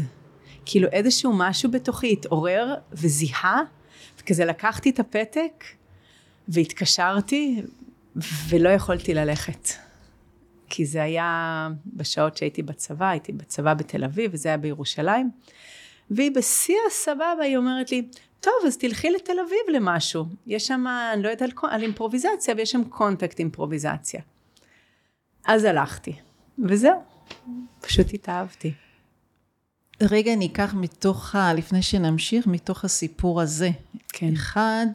כאילו 0.66 0.88
איזשהו 0.88 1.34
משהו 1.36 1.72
בתוכי 1.72 2.12
התעורר 2.12 2.76
וזיהה, 2.92 3.62
וכזה 4.20 4.46
לקחתי 4.46 4.90
את 4.90 5.00
הפתק, 5.00 5.64
והתקשרתי 6.50 7.62
ולא 8.50 8.70
יכולתי 8.70 9.14
ללכת. 9.14 9.70
כי 10.70 10.86
זה 10.86 11.04
היה 11.04 11.70
בשעות 11.86 12.38
שהייתי 12.38 12.64
בצבא, 12.64 13.10
הייתי 13.10 13.32
בצבא 13.32 13.74
בתל 13.74 14.04
אביב 14.04 14.32
וזה 14.34 14.50
היה 14.50 14.58
בירושלים. 14.58 15.32
והיא 16.12 16.32
בשיא 16.36 16.76
הסבבה, 16.88 17.44
היא 17.44 17.58
אומרת 17.58 17.92
לי, 17.92 18.08
טוב, 18.40 18.54
אז 18.68 18.78
תלכי 18.78 19.12
לתל 19.12 19.40
אביב 19.40 19.76
למשהו. 19.76 20.26
יש 20.48 20.68
שם, 20.68 20.86
אני 21.14 21.24
לא 21.24 21.30
יודעת 21.30 21.42
על, 21.42 21.70
על 21.70 21.82
אימפרוביזציה, 21.82 22.56
ויש 22.58 22.72
שם 22.72 22.84
קונטקט 22.84 23.40
אימפרוביזציה. 23.40 24.22
אז 25.46 25.64
הלכתי, 25.64 26.16
וזהו, 26.60 27.04
פשוט 27.82 28.14
התאהבתי. 28.14 28.74
רגע 30.02 30.36
ניקח 30.36 30.74
מתוך, 30.74 31.36
ה... 31.36 31.54
לפני 31.54 31.82
שנמשיך, 31.82 32.48
מתוך 32.48 32.86
הסיפור 32.86 33.42
הזה. 33.42 33.70
כן. 34.08 34.34
אחד, 34.34 34.88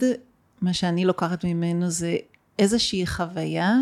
מה 0.64 0.72
שאני 0.72 1.05
לוקחת 1.05 1.44
ממנו 1.44 1.90
זה 1.90 2.16
איזושהי 2.59 3.07
חוויה 3.07 3.77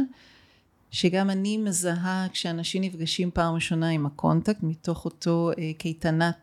שגם 0.91 1.31
אני 1.31 1.59
מזהה 1.59 2.27
כשאנשים 2.33 2.83
נפגשים 2.83 3.31
פעם 3.35 3.55
ראשונה 3.55 3.89
עם 3.89 4.07
הקונטקט 4.07 4.63
מתוך 4.63 5.05
אותו 5.05 5.51
אה, 5.59 5.73
קייטנת 5.79 6.35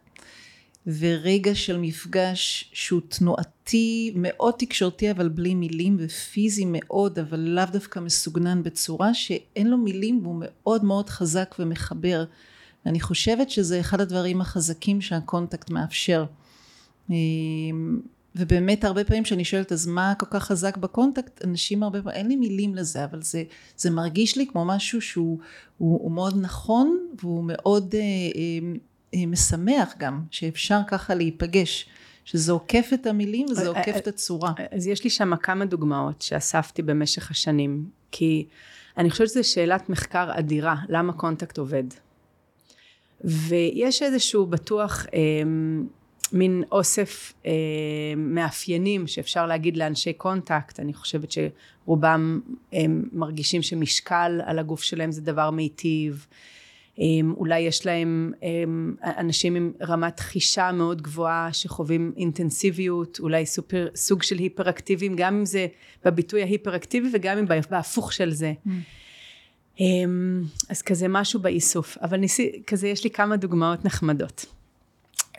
ורגע 0.88 1.56
של 1.56 1.78
מפגש 1.78 2.72
שהוא 2.74 3.02
תנועתי 3.10 4.14
מאוד 4.16 4.54
תקשורתי 4.58 5.12
אבל 5.12 5.30
בלי 5.30 5.56
מילים 5.56 5.98
ופיזי 6.00 6.66
מאוד 6.68 7.20
אבל 7.20 7.40
לאו 7.40 7.66
דווקא 7.72 8.00
מסוגנן 8.00 8.64
בצורה 8.64 9.14
שאין 9.14 9.68
לו 9.68 9.78
מילים 9.78 10.20
והוא 10.24 10.36
מאוד 10.40 10.86
מאוד 10.86 11.10
חזק 11.10 11.56
ומחבר. 11.60 12.26
ואני 12.86 13.00
חושבת 13.00 13.50
שזה 13.50 13.80
אחד 13.80 14.02
הדברים 14.02 14.42
החזקים 14.42 15.02
שהקונטקט 15.02 15.70
מאפשר. 15.70 16.26
אה, 17.12 17.16
ובאמת 18.36 18.84
הרבה 18.84 19.04
פעמים 19.04 19.24
כשאני 19.24 19.46
שואלת 19.46 19.72
אז 19.72 19.88
מה 19.88 20.14
כל 20.20 20.26
כך 20.30 20.44
חזק 20.44 20.78
בקונטקט 20.78 21.46
אנשים 21.46 21.84
הרבה 21.84 22.02
פעמים 22.02 22.18
אין 22.18 22.28
לי 22.28 22.36
מילים 22.36 22.76
לזה 22.76 23.04
אבל 23.04 23.22
זה, 23.22 23.44
זה 23.78 23.90
מרגיש 23.90 24.38
לי 24.38 24.48
כמו 24.48 24.66
משהו 24.66 25.02
שהוא 25.02 25.40
הוא, 25.78 26.00
הוא 26.04 26.12
מאוד 26.12 26.38
נכון 26.42 26.98
והוא 27.22 27.44
מאוד 27.48 27.96
אה, 27.96 28.00
אה, 28.00 28.74
אה, 29.14 29.26
משמח 29.26 29.94
גם 29.98 30.22
שאפשר 30.32 30.80
ככה 30.88 31.16
להיפגש 31.16 31.90
שזה 32.26 32.52
עוקף 32.52 32.90
את 32.94 33.08
המילים 33.08 33.46
וזה 33.52 33.62
אה, 33.62 33.68
עוקף 33.68 33.88
אה, 33.88 33.98
את 33.98 34.08
הצורה. 34.08 34.54
אז 34.72 34.88
יש 34.88 35.04
לי 35.04 35.10
שם 35.10 35.36
כמה 35.36 35.66
דוגמאות 35.66 36.22
שאספתי 36.22 36.82
במשך 36.82 37.32
השנים 37.32 37.86
כי 38.12 38.48
אני 38.98 39.10
חושבת 39.10 39.28
שזו 39.28 39.44
שאלת 39.44 39.90
מחקר 39.90 40.30
אדירה 40.40 40.76
למה 40.90 41.14
קונטקט 41.14 41.58
עובד 41.58 41.84
ויש 43.24 44.04
איזשהו 44.04 44.46
בטוח 44.46 45.06
אה, 45.14 45.20
מין 46.34 46.64
אוסף 46.72 47.34
אה, 47.46 47.52
מאפיינים 48.18 49.08
שאפשר 49.08 49.46
להגיד 49.46 49.78
לאנשי 49.78 50.14
קונטקט, 50.14 50.80
אני 50.80 50.94
חושבת 50.94 51.32
שרובם 51.32 52.40
הם 52.74 53.04
מרגישים 53.12 53.62
שמשקל 53.62 54.42
על 54.46 54.60
הגוף 54.60 54.84
שלהם 54.84 55.12
זה 55.12 55.22
דבר 55.22 55.52
מיטיב, 55.52 56.26
אה, 57.00 57.06
אולי 57.38 57.60
יש 57.60 57.86
להם 57.86 58.32
אה, 58.44 58.64
אנשים 59.18 59.56
עם 59.56 59.72
רמת 59.82 60.20
חישה 60.20 60.72
מאוד 60.72 61.02
גבוהה 61.02 61.54
שחווים 61.54 62.14
אינטנסיביות, 62.18 63.20
אולי 63.20 63.46
סופר, 63.46 63.88
סוג 63.96 64.24
של 64.24 64.38
היפראקטיביים, 64.38 65.16
גם 65.16 65.36
אם 65.36 65.46
זה 65.46 65.68
בביטוי 66.06 66.42
ההיפראקטיבי 66.42 67.10
וגם 67.14 67.38
אם 67.38 67.46
בהפוך 67.70 68.14
של 68.14 68.32
זה. 68.32 68.54
Mm. 68.66 68.70
אה, 69.82 69.86
אז 70.70 70.82
כזה 70.82 71.08
משהו 71.08 71.40
באיסוף, 71.40 71.98
אבל 72.02 72.18
ניסי, 72.18 72.62
כזה 72.68 72.88
יש 72.88 73.04
לי 73.04 73.10
כמה 73.10 73.38
דוגמאות 73.38 73.86
נחמדות. 73.86 74.59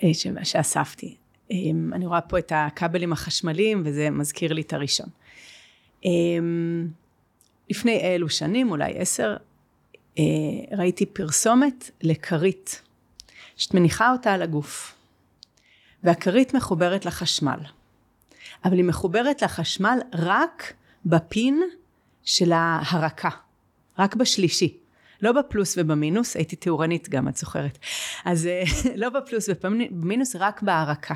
אה, 0.03 0.45
שאספתי. 0.45 1.17
אמ, 1.51 1.91
אני 1.95 2.07
רואה 2.07 2.21
פה 2.21 2.39
את 2.39 2.53
הכבלים 2.55 3.13
החשמליים 3.13 3.83
וזה 3.85 4.11
מזכיר 4.11 4.53
לי 4.53 4.61
את 4.61 4.73
הראשון. 4.73 5.09
אמ, 6.05 6.89
לפני 7.71 7.97
אילו 7.97 8.29
שנים, 8.29 8.71
אולי 8.71 8.99
עשר, 8.99 9.37
אה, 10.19 10.25
ראיתי 10.79 11.07
פרסומת 11.07 11.91
לכרית, 12.03 12.83
שאת 13.57 13.75
מניחה 13.75 14.13
אותה 14.13 14.33
על 14.33 14.43
הגוף, 14.43 14.95
והכרית 16.05 16.55
מחוברת 16.55 17.05
לחשמל, 17.05 17.61
אבל 18.65 18.77
היא 18.77 18.85
מחוברת 18.85 19.43
לחשמל 19.43 19.99
רק 20.15 20.73
בפין 21.07 21.63
של 22.25 22.53
ההרקה, 22.53 23.29
רק 23.99 24.15
בשלישי. 24.15 24.77
לא 25.23 25.33
בפלוס 25.33 25.75
ובמינוס, 25.79 26.37
הייתי 26.37 26.57
תאורנית 26.57 27.09
גם, 27.09 27.29
את 27.29 27.37
זוכרת. 27.37 27.79
אז 28.25 28.47
אה, 28.47 28.63
לא 29.03 29.09
בפלוס 29.09 29.49
ובמינוס, 29.49 30.37
רק 30.37 30.63
בהערקה. 30.63 31.15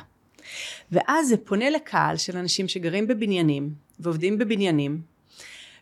ואז 0.93 1.29
זה 1.29 1.37
פונה 1.37 1.71
לקהל 1.71 2.17
של 2.17 2.37
אנשים 2.37 2.69
שגרים 2.69 3.07
בבניינים 3.07 3.75
ועובדים 4.01 4.38
בבניינים, 4.38 5.03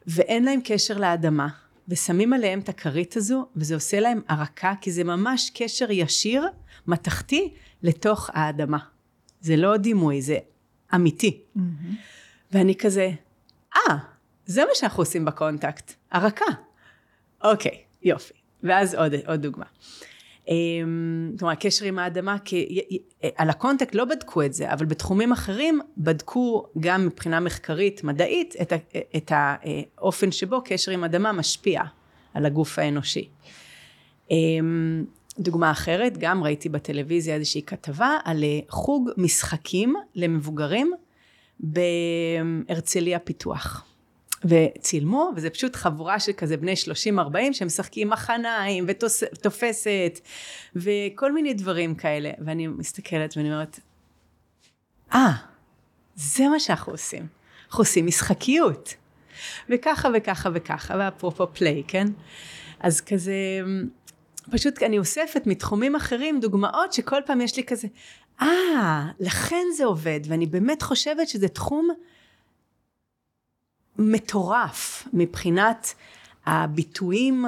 ואין 0.07 0.45
להם 0.45 0.61
קשר 0.65 0.99
לאדמה, 0.99 1.49
ושמים 1.89 2.33
עליהם 2.33 2.59
את 2.61 2.69
הכרית 2.69 3.17
הזו, 3.17 3.47
וזה 3.57 3.75
עושה 3.75 4.01
להם 4.01 4.21
ערקה, 4.29 4.75
כי 4.81 4.93
זה 4.93 5.05
ממש 5.05 5.51
קשר 5.55 5.91
ישיר, 5.91 6.49
מתכתי, 6.87 7.55
לתוך 7.83 8.31
האדמה. 8.33 8.79
זה 9.41 9.57
לא 9.57 9.77
דימוי, 9.77 10.23
זה 10.23 10.39
אמיתי. 10.95 11.41
אמהמ. 11.57 11.61
ואני 12.53 12.75
כזה, 12.75 13.11
אה, 13.77 13.81
אה, 13.89 13.93
זה 14.47 14.65
מה 14.65 14.71
שאנחנו 14.75 15.03
עושים 15.03 15.25
בקונטקט, 15.25 15.93
הארקה. 16.11 16.45
אוקיי, 17.45 17.79
יופי. 18.05 18.35
ואז 18.63 18.95
עוד, 18.95 19.15
עוד 19.27 19.43
דוגמה. 19.43 19.65
אמ, 20.49 21.33
כלומר, 21.39 21.55
קשר 21.55 21.85
עם 21.85 21.99
האדמה, 21.99 22.39
כי 22.39 22.81
על 23.37 23.51
הקונטקט 23.51 23.95
לא 23.95 24.05
בדקו 24.05 24.43
את 24.43 24.53
זה, 24.53 24.73
אבל 24.73 24.87
בתחומים 24.87 25.33
אחרים 25.33 25.81
בדקו 25.99 26.67
גם 26.81 27.07
מבחינה 27.07 27.41
מחקרית, 27.41 28.05
מדעית, 28.05 28.55
את, 28.63 28.73
ה, 28.73 28.77
את 29.17 29.33
האופן 29.35 30.33
שבו 30.33 30.63
קשר 30.65 30.93
עם 30.93 31.05
אדמה 31.05 31.33
משפיע 31.33 31.83
על 32.35 32.47
הגוף 32.47 32.79
האנושי. 32.79 33.29
אמ, 34.31 35.05
דוגמה 35.39 35.71
אחרת, 35.71 36.19
גם 36.19 36.45
ראיתי 36.45 36.69
בטלוויזיה 36.69 37.35
איזושהי 37.35 37.63
כתבה 37.63 38.17
על 38.25 38.45
אה, 38.45 38.59
חוג 38.69 39.11
משחקים 39.17 39.95
למבוגרים 40.15 40.93
בהרצליה 41.61 43.19
פיתוח. 43.19 43.92
וצילמו, 44.45 45.31
וזה 45.37 45.51
פשוט 45.51 45.77
חבורה 45.77 46.21
של 46.21 46.33
כזה 46.33 46.57
בני 46.57 46.75
30-40 47.17 47.53
שמשחקים 47.53 48.11
מחניים 48.11 48.87
ותופסת 48.89 50.21
וכל 50.77 51.33
מיני 51.33 51.55
דברים 51.55 51.95
כאלה. 51.95 52.31
ואני 52.39 52.67
מסתכלת 52.67 53.37
ואני 53.37 53.53
אומרת, 53.53 53.81
אה, 55.15 55.31
ah, 55.31 55.39
זה 56.15 56.49
מה 56.49 56.61
שאנחנו 56.61 56.93
עושים. 56.93 57.27
אנחנו 57.69 57.83
עושים 57.83 58.07
משחקיות. 58.07 58.95
וככה 59.69 60.09
וככה 60.15 60.51
וככה, 60.55 60.95
ואפרופו 60.99 61.47
play, 61.53 61.83
כן? 61.89 62.07
אז 62.81 63.01
כזה, 63.01 63.35
פשוט 64.51 64.83
אני 64.83 64.99
אוספת 64.99 65.47
מתחומים 65.47 65.97
אחרים 65.97 66.41
דוגמאות 66.41 66.93
שכל 66.93 67.21
פעם 67.27 67.41
יש 67.41 67.57
לי 67.57 67.65
כזה, 67.65 67.89
אה, 68.43 68.47
אה, 69.11 69.15
לכן 69.21 69.67
זה 69.77 69.85
עובד, 69.85 70.21
ואני 70.29 70.47
באמת 70.47 70.83
חושבת 70.83 71.29
שזה 71.29 71.49
תחום 71.49 71.89
מטורף 73.99 75.09
מבחינת 75.13 75.95
הביטויים 76.47 77.45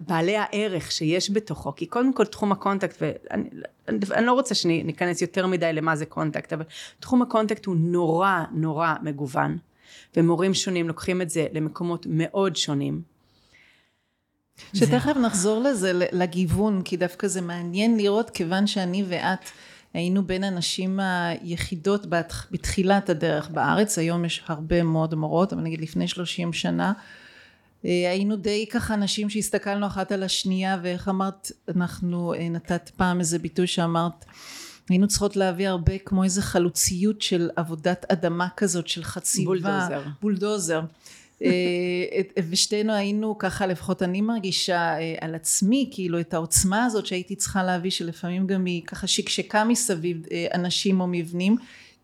בעלי 0.00 0.36
הערך 0.36 0.92
שיש 0.92 1.30
בתוכו, 1.30 1.74
כי 1.74 1.86
קודם 1.86 2.12
כל 2.12 2.24
תחום 2.24 2.52
הקונטקט, 2.52 2.96
ואני 3.00 3.48
אני 3.88 4.26
לא 4.26 4.32
רוצה 4.32 4.54
שניכנס 4.54 5.22
יותר 5.22 5.46
מדי 5.46 5.72
למה 5.72 5.96
זה 5.96 6.06
קונטקט, 6.06 6.52
אבל 6.52 6.64
תחום 7.00 7.22
הקונטקט 7.22 7.66
הוא 7.66 7.76
נורא 7.78 8.44
נורא 8.52 8.94
מגוון, 9.02 9.58
ומורים 10.16 10.54
שונים 10.54 10.88
לוקחים 10.88 11.22
את 11.22 11.30
זה 11.30 11.46
למקומות 11.52 12.06
מאוד 12.10 12.56
שונים. 12.56 13.02
שתכף 14.74 15.16
נחזור 15.16 15.62
לזה, 15.62 15.92
לגיוון, 15.94 16.82
כי 16.82 16.96
דווקא 16.96 17.28
זה 17.28 17.40
מעניין 17.40 17.96
לראות, 17.96 18.30
כיוון 18.30 18.66
שאני 18.66 19.04
ואת 19.08 19.38
היינו 19.98 20.26
בין 20.26 20.44
הנשים 20.44 21.00
היחידות 21.00 22.06
בתחילת 22.50 23.10
הדרך 23.10 23.50
בארץ, 23.50 23.98
היום 23.98 24.24
יש 24.24 24.42
הרבה 24.46 24.82
מאוד 24.82 25.14
מורות, 25.14 25.52
אבל 25.52 25.62
נגיד 25.62 25.80
לפני 25.80 26.08
שלושים 26.08 26.52
שנה, 26.52 26.92
אה, 27.84 28.10
היינו 28.10 28.36
די 28.36 28.66
ככה 28.72 28.96
נשים 28.96 29.30
שהסתכלנו 29.30 29.86
אחת 29.86 30.12
על 30.12 30.22
השנייה, 30.22 30.78
ואיך 30.82 31.08
אמרת, 31.08 31.52
אנחנו 31.76 32.34
אה, 32.34 32.48
נתת 32.48 32.90
פעם 32.96 33.20
איזה 33.20 33.38
ביטוי 33.38 33.66
שאמרת, 33.66 34.24
היינו 34.88 35.08
צריכות 35.08 35.36
להביא 35.36 35.68
הרבה 35.68 35.98
כמו 35.98 36.24
איזה 36.24 36.42
חלוציות 36.42 37.22
של 37.22 37.50
עבודת 37.56 38.06
אדמה 38.12 38.48
כזאת, 38.56 38.88
של 38.88 39.04
חציבה. 39.04 39.46
בולדוזר. 39.46 40.02
בולדוזר. 40.22 40.80
אה, 41.42 42.42
ושתינו 42.50 42.92
היינו 42.92 43.38
ככה 43.38 43.66
לפחות 43.66 44.02
אני 44.02 44.20
מרגישה 44.20 44.98
אה, 44.98 45.14
על 45.20 45.34
עצמי 45.34 45.90
כאילו 45.92 46.20
את 46.20 46.34
העוצמה 46.34 46.84
הזאת 46.84 47.06
שהייתי 47.06 47.36
צריכה 47.36 47.62
להביא 47.62 47.90
שלפעמים 47.90 48.46
גם 48.46 48.64
היא 48.64 48.82
ככה 48.86 49.06
שקשקה 49.06 49.64
מסביב 49.64 50.26
אה, 50.32 50.46
אנשים 50.54 51.00
או 51.00 51.06
מבנים 51.06 51.56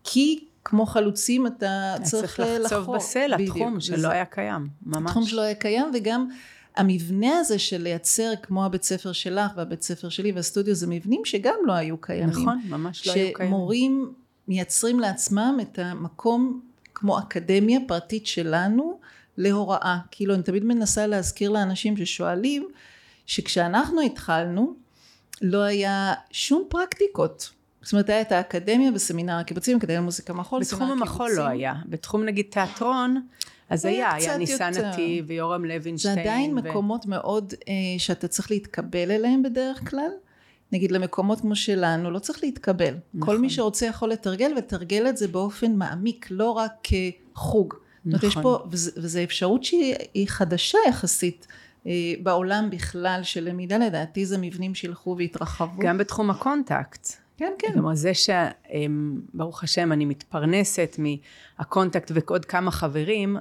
כי 0.03 0.39
כמו 0.65 0.85
חלוצים 0.85 1.47
אתה 1.47 1.95
צריך 2.03 2.39
לחור. 2.39 2.57
צריך 2.57 2.71
לחצוב 2.71 2.95
בסלע, 2.95 3.37
תחום 3.45 3.79
שלא 3.79 4.07
היה 4.07 4.25
קיים, 4.25 4.67
ממש. 4.85 5.11
תחום 5.11 5.25
שלא 5.25 5.41
היה 5.41 5.55
קיים 5.55 5.91
וגם 5.93 6.27
המבנה 6.75 7.39
הזה 7.39 7.59
של 7.59 7.81
לייצר 7.81 8.31
כמו 8.43 8.65
הבית 8.65 8.83
ספר 8.83 9.11
שלך 9.11 9.51
והבית 9.55 9.81
ספר 9.81 10.09
שלי 10.09 10.31
והסטודיו 10.31 10.75
זה 10.75 10.87
מבנים 10.87 11.21
שגם 11.25 11.55
לא 11.65 11.73
היו 11.73 11.97
קיימים. 11.97 12.29
נכון, 12.29 12.61
ממש 12.69 13.07
לא 13.07 13.13
היו 13.13 13.33
קיימים. 13.33 13.53
שמורים 13.53 14.13
מייצרים 14.47 14.99
לעצמם 14.99 15.57
את 15.61 15.79
המקום 15.79 16.61
כמו 16.93 17.19
אקדמיה 17.19 17.79
פרטית 17.87 18.27
שלנו 18.27 18.99
להוראה. 19.37 19.97
כאילו 20.11 20.33
אני 20.33 20.43
תמיד 20.43 20.63
מנסה 20.63 21.07
להזכיר 21.07 21.49
לאנשים 21.49 21.97
ששואלים 21.97 22.67
שכשאנחנו 23.25 24.01
התחלנו 24.01 24.73
לא 25.41 25.63
היה 25.63 26.13
שום 26.31 26.63
פרקטיקות. 26.69 27.49
זאת 27.81 27.93
אומרת 27.93 28.09
היה 28.09 28.21
את 28.21 28.31
האקדמיה 28.31 28.91
בסמינר 28.91 29.33
הקיבוצים, 29.33 29.77
אקדמיה 29.77 30.01
מוזיקה 30.01 30.33
מחול, 30.33 30.61
בתחום 30.61 30.91
המחול 30.91 31.31
לא 31.35 31.43
היה. 31.43 31.73
בתחום 31.85 32.23
נגיד 32.23 32.45
תיאטרון 32.49 33.21
אז 33.69 33.85
היה, 33.85 34.13
היה 34.13 34.37
ניסן 34.37 34.71
נתיב 34.73 35.25
ויורם 35.27 35.65
לוינשטיין. 35.65 36.15
זה 36.15 36.21
עדיין 36.21 36.51
ו... 36.51 36.61
מקומות 36.61 37.05
מאוד 37.05 37.53
אה, 37.67 37.73
שאתה 37.97 38.27
צריך 38.27 38.51
להתקבל 38.51 39.11
אליהם 39.11 39.43
בדרך 39.43 39.89
כלל. 39.89 40.09
נגיד 40.71 40.91
למקומות 40.91 41.41
כמו 41.41 41.55
שלנו 41.55 42.11
לא 42.11 42.19
צריך 42.19 42.43
להתקבל. 42.43 42.93
נכון. 43.13 43.35
כל 43.35 43.41
מי 43.41 43.49
שרוצה 43.49 43.85
יכול 43.85 44.09
לתרגל 44.09 44.53
ותרגל 44.57 45.07
את 45.09 45.17
זה 45.17 45.27
באופן 45.27 45.75
מעמיק, 45.75 46.27
לא 46.29 46.51
רק 46.51 46.71
כחוג. 46.83 47.73
נכון. 48.05 48.29
יש 48.29 48.37
פה, 48.41 48.63
וזו 48.71 49.19
אפשרות 49.23 49.63
שהיא 49.63 50.27
חדשה 50.27 50.77
יחסית. 50.89 51.47
אה, 51.87 52.13
בעולם 52.23 52.69
בכלל 52.71 53.19
של 53.23 53.49
למידה 53.49 53.77
לדעתי 53.77 54.25
זה 54.25 54.37
מבנים 54.37 54.75
שילכו 54.75 55.15
והתרחבו. 55.17 55.81
גם 55.81 55.97
בתחום 55.97 56.29
הקונטקט. 56.29 57.07
כן, 57.37 57.53
כן. 57.59 57.73
כלומר 57.73 57.95
זה 57.95 58.11
שברוך 59.33 59.63
השם 59.63 59.91
אני 59.91 60.05
מתפרנסת 60.05 60.99
מהקונטקט 60.99 62.11
ועוד 62.13 62.45
כמה 62.45 62.71
חברים, 62.71 63.37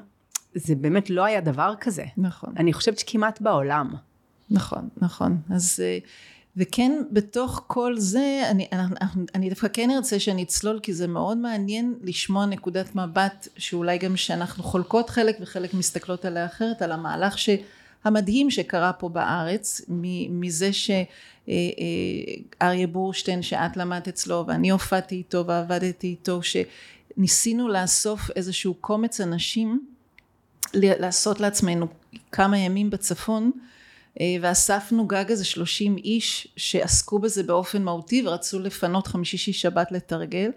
זה 0.54 0.74
באמת 0.74 1.10
לא 1.10 1.24
היה 1.24 1.40
דבר 1.40 1.74
כזה. 1.80 2.04
נכון. 2.16 2.54
אני 2.56 2.72
חושבת 2.72 2.98
שכמעט 2.98 3.40
בעולם. 3.40 3.94
נכון, 4.50 4.88
נכון. 4.96 5.36
אז 5.50 5.80
אה, 5.82 5.98
וכן 6.56 7.02
בתוך 7.10 7.64
כל 7.66 7.94
זה 7.98 8.42
אני, 8.50 8.68
אני, 8.72 8.96
אני 9.34 9.48
דווקא 9.48 9.68
כן 9.72 9.90
ארצה 9.90 10.20
שאני 10.20 10.42
אצלול 10.42 10.80
כי 10.82 10.94
זה 10.94 11.06
מאוד 11.06 11.38
מעניין 11.38 11.94
לשמוע 12.02 12.46
נקודת 12.46 12.94
מבט 12.94 13.48
שאולי 13.56 13.98
גם 13.98 14.16
שאנחנו 14.16 14.64
חולקות 14.64 15.10
חלק 15.10 15.36
וחלק 15.40 15.74
מסתכלות 15.74 16.24
עליה 16.24 16.46
אחרת 16.46 16.82
על 16.82 16.92
המהלך 16.92 17.36
המדהים 18.04 18.50
שקרה 18.50 18.92
פה 18.92 19.08
בארץ 19.08 19.80
מזה 20.30 20.70
שאריה 20.72 21.06
אה, 22.62 22.86
בורשטיין 22.92 23.42
שאת 23.42 23.76
למדת 23.76 24.08
אצלו 24.08 24.44
ואני 24.46 24.70
הופעתי 24.70 25.14
איתו 25.14 25.46
ועבדתי 25.46 26.06
איתו 26.06 26.40
שניסינו 26.42 27.68
לאסוף 27.68 28.30
איזשהו 28.36 28.74
קומץ 28.74 29.20
אנשים 29.20 29.86
לעשות 30.74 31.40
לעצמנו 31.40 31.86
כמה 32.32 32.58
ימים 32.58 32.90
בצפון 32.90 33.50
אה, 33.54 33.73
ואספנו 34.40 35.06
גג 35.06 35.24
איזה 35.28 35.44
שלושים 35.44 35.96
איש 35.96 36.48
שעסקו 36.56 37.18
בזה 37.18 37.42
באופן 37.42 37.82
מהותי 37.82 38.22
ורצו 38.26 38.60
לפנות 38.60 39.06
חמישי 39.06 39.38
שיש 39.38 39.60
שבת 39.60 39.92
לתרגל 39.92 40.50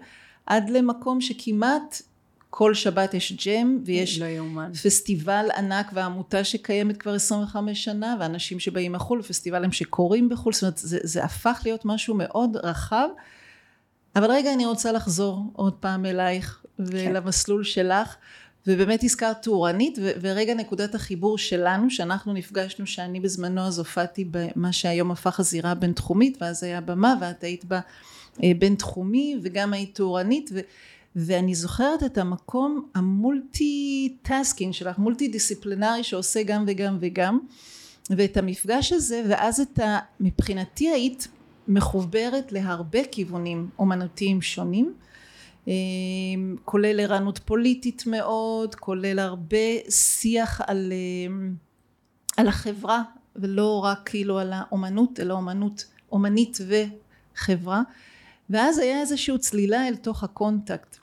עד 0.46 0.70
למקום 0.70 1.20
שכמעט 1.20 2.02
כל 2.50 2.74
שבת 2.74 3.14
יש 3.14 3.32
ג'ם 3.46 3.78
ויש 3.84 4.20
לא 4.20 4.62
פסטיבל 4.82 5.46
ענק 5.56 5.90
ועמותה 5.94 6.44
שקיימת 6.44 6.96
כבר 6.96 7.14
25 7.14 7.84
שנה 7.84 8.16
ואנשים 8.20 8.60
שבאים 8.60 8.92
מחו"ל 8.92 9.20
ופסטיבלים 9.20 9.72
שקורים 9.72 10.28
בחו"ל 10.28 10.52
זאת 10.52 10.62
אומרת 10.62 10.78
זה, 10.78 10.98
זה 11.02 11.24
הפך 11.24 11.60
להיות 11.64 11.84
משהו 11.84 12.14
מאוד 12.14 12.56
רחב. 12.56 13.08
אבל 14.16 14.30
רגע 14.30 14.54
אני 14.54 14.66
רוצה 14.66 14.92
לחזור 14.92 15.42
עוד 15.52 15.72
פעם 15.72 16.06
אלייך 16.06 16.64
כן. 16.76 16.82
ולמסלול 16.86 17.64
שלך 17.64 18.16
ובאמת 18.68 19.04
הזכרת 19.04 19.42
תאורנית 19.42 19.98
ורגע 20.20 20.54
נקודת 20.54 20.94
החיבור 20.94 21.38
שלנו 21.38 21.90
שאנחנו 21.90 22.32
נפגשנו 22.32 22.86
שאני 22.86 23.20
בזמנו 23.20 23.60
אז 23.60 23.78
הופעתי 23.78 24.24
במה 24.30 24.72
שהיום 24.72 25.10
הפך 25.10 25.40
הזירה 25.40 25.70
הבינתחומית 25.70 26.38
ואז 26.40 26.62
היה 26.62 26.80
במה 26.80 27.14
ואת 27.20 27.44
היית 27.44 27.64
בה 27.64 27.80
אה, 28.42 28.52
בינתחומי 28.58 29.36
וגם 29.42 29.72
היית 29.72 29.94
תאורנית 29.94 30.50
ו, 30.54 30.60
ואני 31.16 31.54
זוכרת 31.54 32.02
את 32.02 32.18
המקום 32.18 32.88
ה 32.94 34.16
multitasking 34.22 34.72
שלך 34.72 34.98
מולטי 34.98 35.28
דיסציפלינרי 35.28 36.02
שעושה 36.02 36.42
גם 36.42 36.64
וגם 36.66 36.98
וגם 37.00 37.38
ואת 38.10 38.36
המפגש 38.36 38.92
הזה 38.92 39.22
ואז 39.28 39.60
את 39.60 39.78
ה... 39.78 39.98
מבחינתי 40.20 40.88
היית 40.88 41.28
מחוברת 41.68 42.52
להרבה 42.52 43.04
כיוונים 43.12 43.68
אומנותיים 43.78 44.42
שונים 44.42 44.94
כולל 46.64 47.00
ערנות 47.00 47.38
פוליטית 47.38 48.02
מאוד, 48.06 48.74
כולל 48.74 49.18
הרבה 49.18 49.90
שיח 49.90 50.60
על, 50.66 50.92
אמ, 50.92 51.54
על 52.36 52.48
החברה 52.48 53.02
ולא 53.36 53.84
רק 53.84 53.98
כאילו 54.04 54.38
על 54.38 54.52
האומנות 54.52 55.20
אלא 55.20 55.34
אומנות 55.34 55.84
אומנית 56.12 56.58
וחברה. 56.68 57.82
ואז 58.50 58.78
היה 58.78 59.00
איזושהי 59.00 59.38
צלילה 59.38 59.88
אל 59.88 59.96
תוך 59.96 60.24
הקונטקט. 60.24 60.96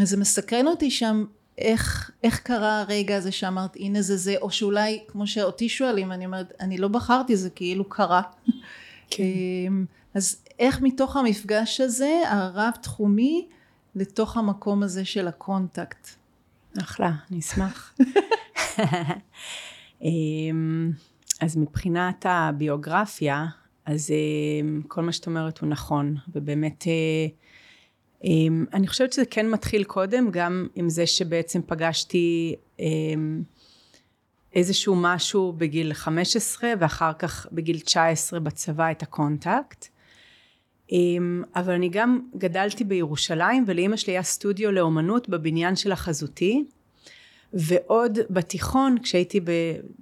וזה 0.00 0.16
מסקרן 0.16 0.66
אותי 0.66 0.90
שם 0.90 1.24
איך, 1.58 2.10
איך 2.22 2.40
קרה 2.40 2.80
הרגע 2.80 3.16
הזה 3.16 3.32
שאמרת 3.32 3.76
הנה 3.76 4.02
זה 4.02 4.16
זה 4.16 4.34
או 4.40 4.50
שאולי 4.50 5.00
כמו 5.08 5.26
שאותי 5.26 5.68
שואלים 5.68 6.12
אני 6.12 6.26
אומרת 6.26 6.52
אני 6.60 6.78
לא 6.78 6.88
בחרתי 6.88 7.36
זה 7.36 7.50
כאילו 7.50 7.88
קרה. 7.88 8.22
כן. 9.10 9.22
אמ, 9.22 9.84
אז 10.14 10.36
איך 10.58 10.80
מתוך 10.82 11.16
המפגש 11.16 11.80
הזה 11.80 12.22
הרב 12.26 12.72
תחומי 12.82 13.48
לתוך 13.98 14.36
המקום 14.36 14.82
הזה 14.82 15.04
של 15.04 15.28
הקונטקט. 15.28 16.08
אחלה, 16.82 17.12
אני 17.30 17.38
אשמח. 17.38 17.94
אמ, 20.02 20.92
אז 21.40 21.56
מבחינת 21.56 22.26
הביוגרפיה, 22.28 23.46
אז 23.86 24.10
אה, 24.10 24.80
כל 24.88 25.02
מה 25.02 25.12
שאת 25.12 25.26
אומרת 25.26 25.58
הוא 25.58 25.68
נכון, 25.68 26.16
ובאמת 26.34 26.84
אה, 26.86 27.26
אה, 28.24 28.30
אני 28.72 28.86
חושבת 28.86 29.12
שזה 29.12 29.24
כן 29.30 29.50
מתחיל 29.50 29.84
קודם, 29.84 30.30
גם 30.30 30.66
עם 30.74 30.90
זה 30.90 31.06
שבעצם 31.06 31.60
פגשתי 31.66 32.56
איזשהו 34.54 34.96
משהו 34.96 35.52
בגיל 35.52 35.92
15 35.92 36.72
ואחר 36.80 37.12
כך 37.12 37.46
בגיל 37.52 37.80
19 37.80 38.40
בצבא 38.40 38.90
את 38.90 39.02
הקונטקט. 39.02 39.88
אבל 41.56 41.72
אני 41.72 41.88
גם 41.88 42.20
גדלתי 42.36 42.84
בירושלים 42.84 43.64
ולאימא 43.66 43.96
שלי 43.96 44.12
היה 44.12 44.22
סטודיו 44.22 44.72
לאומנות 44.72 45.28
בבניין 45.28 45.76
של 45.76 45.92
החזותי 45.92 46.64
ועוד 47.52 48.18
בתיכון 48.30 48.98
כשהייתי 49.02 49.40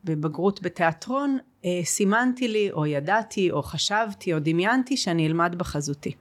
בבגרות 0.04 0.62
בתיאטרון 0.62 1.38
אה, 1.64 1.80
סימנתי 1.84 2.48
לי 2.48 2.70
או 2.70 2.86
ידעתי 2.86 3.50
או 3.50 3.62
חשבתי 3.62 4.34
או 4.34 4.38
דמיינתי 4.38 4.96
שאני 4.96 5.26
אלמד 5.26 5.54
בחזותי. 5.58 6.14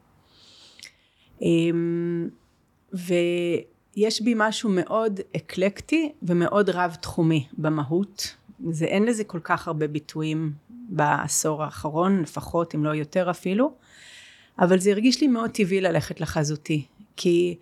ויש 2.93 4.21
בי 4.21 4.33
משהו 4.35 4.69
מאוד 4.73 5.19
אקלקטי 5.35 6.11
ומאוד 6.23 6.69
רב 6.69 6.95
תחומי 7.01 7.47
במהות. 7.57 8.35
זה 8.69 8.85
אין 8.85 9.05
לזה 9.05 9.23
כל 9.23 9.39
כך 9.43 9.67
הרבה 9.67 9.87
ביטויים 9.87 10.53
בעשור 10.69 11.63
האחרון 11.63 12.21
לפחות 12.21 12.75
אם 12.75 12.85
לא 12.85 12.89
יותר 12.89 13.29
אפילו 13.29 13.71
אבל 14.59 14.79
זה 14.79 14.91
הרגיש 14.91 15.21
לי 15.21 15.27
מאוד 15.27 15.51
טבעי 15.51 15.81
ללכת 15.81 16.21
לחזותי 16.21 16.85
כי 17.15 17.55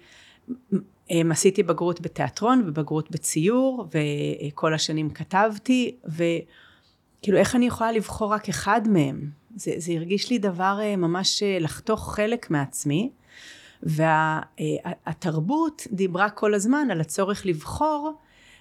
אמ, 1.12 1.32
עשיתי 1.32 1.64
בגרות 1.64 2.02
בתיאטרון 2.02 2.64
ובגרות 2.68 3.12
בציור 3.12 3.88
וכל 3.92 4.74
השנים 4.74 5.10
כתבתי 5.10 5.96
וכאילו 6.06 7.38
איך 7.38 7.56
אני 7.56 7.66
יכולה 7.66 7.92
לבחור 7.92 8.34
רק 8.34 8.50
אחד 8.50 8.82
מהם? 8.88 9.30
זה, 9.56 9.72
זה 9.78 9.94
הרגיש 9.94 10.30
לי 10.30 10.38
דבר 10.38 10.80
אה, 10.82 10.96
ממש 10.96 11.44
אה, 11.44 11.58
לחתוך 11.60 12.16
חלק 12.16 12.52
מעצמי 12.52 13.10
והתרבות 13.84 15.88
וה, 15.90 15.96
דיברה 15.96 16.30
כל 16.30 16.54
הזמן 16.54 16.88
על 16.92 17.02
הצורך 17.02 17.46
לבחור 17.46 18.14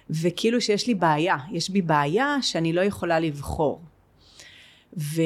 וכאילו 0.09 0.61
שיש 0.61 0.87
לי 0.87 0.95
בעיה 0.95 1.37
יש 1.51 1.69
בי 1.69 1.81
בעיה 1.81 2.37
שאני 2.41 2.73
לא 2.73 2.81
יכולה 2.81 3.19
לבחור. 3.19 3.81
ו... 4.97 5.21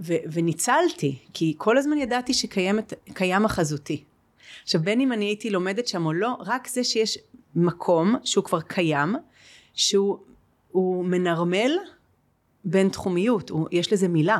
ו, 0.00 0.14
וניצלתי 0.32 1.18
כי 1.32 1.54
כל 1.58 1.78
הזמן 1.78 1.98
ידעתי 1.98 2.34
שקיים 2.34 3.44
החזותי 3.44 4.04
עכשיו 4.62 4.80
בין 4.82 5.00
אם 5.00 5.12
אני 5.12 5.24
הייתי 5.24 5.50
לומדת 5.50 5.88
שם 5.88 6.06
או 6.06 6.12
לא, 6.12 6.36
רק 6.40 6.68
זה 6.68 6.84
שיש 6.84 7.18
מקום 7.54 8.16
שהוא 8.24 8.44
כבר 8.44 8.60
קיים, 8.60 9.14
שהוא 9.74 11.04
מנרמל 11.04 11.72
בין 12.64 12.88
תחומיות, 12.88 13.50
הוא, 13.50 13.68
יש 13.72 13.92
לזה 13.92 14.08
מילה. 14.08 14.38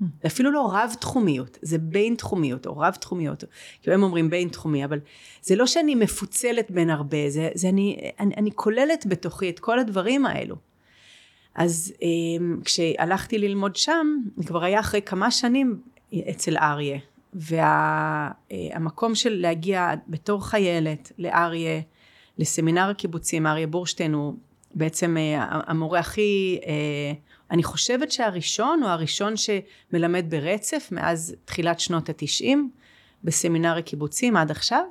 זה. 0.00 0.06
אפילו 0.26 0.50
לא 0.50 0.70
רב 0.72 0.94
תחומיות, 1.00 1.58
זה 1.62 1.78
בין 1.78 2.14
תחומיות 2.14 2.66
או 2.66 2.78
רב 2.78 2.94
תחומיות, 2.94 3.44
כאילו 3.82 3.94
הם 3.94 4.02
אומרים 4.02 4.30
בין 4.30 4.48
תחומי, 4.48 4.84
אבל 4.84 5.00
זה 5.42 5.56
לא 5.56 5.66
שאני 5.66 5.94
מפוצלת 5.94 6.70
בין 6.70 6.90
הרבה, 6.90 7.30
זה, 7.30 7.48
זה 7.54 7.68
אני, 7.68 8.10
אני, 8.20 8.34
אני 8.34 8.50
כוללת 8.54 9.06
בתוכי 9.06 9.50
את 9.50 9.58
כל 9.58 9.78
הדברים 9.78 10.26
האלו. 10.26 10.56
אז 11.54 11.92
אמ, 12.02 12.60
כשהלכתי 12.64 13.38
ללמוד 13.38 13.76
שם, 13.76 14.06
זה 14.36 14.48
כבר 14.48 14.64
היה 14.64 14.80
אחרי 14.80 15.02
כמה 15.02 15.30
שנים 15.30 15.80
אצל 16.30 16.56
אריה, 16.56 16.98
והמקום 17.34 19.14
של 19.14 19.34
להגיע 19.40 19.90
בתור 20.08 20.46
חיילת 20.46 21.12
לאריה, 21.18 21.80
לסמינר 22.38 22.90
הקיבוצים, 22.90 23.46
אריה 23.46 23.66
בורשטיין 23.66 24.14
הוא 24.14 24.34
בעצם 24.74 25.16
אה, 25.16 25.46
המורה 25.50 25.98
הכי, 25.98 26.58
אה, 26.66 27.12
אני 27.50 27.62
חושבת 27.62 28.12
שהראשון 28.12 28.82
הוא 28.82 28.90
הראשון 28.90 29.34
שמלמד 29.36 30.24
ברצף 30.28 30.88
מאז 30.92 31.36
תחילת 31.44 31.80
שנות 31.80 32.08
התשעים 32.08 32.70
בסמינר 33.24 33.76
הקיבוצים 33.76 34.36
עד 34.36 34.50
עכשיו. 34.50 34.84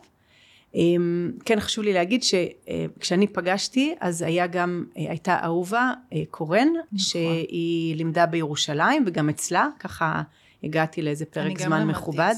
אמ, 0.75 1.31
כן 1.45 1.59
חשוב 1.59 1.83
לי 1.83 1.93
להגיד 1.93 2.23
שכשאני 2.23 3.25
אה, 3.25 3.31
פגשתי 3.33 3.95
אז 3.99 4.21
היה 4.21 4.47
גם, 4.47 4.85
הייתה 4.95 5.39
אהובה 5.43 5.93
קורן 6.29 6.67
נכון. 6.67 6.97
שהיא 6.97 7.95
לימדה 7.95 8.25
בירושלים 8.25 9.03
וגם 9.07 9.29
אצלה 9.29 9.67
ככה 9.79 10.21
הגעתי 10.63 11.01
לאיזה 11.01 11.25
פרק 11.25 11.59
זמן 11.59 11.87
מכובד. 11.87 12.35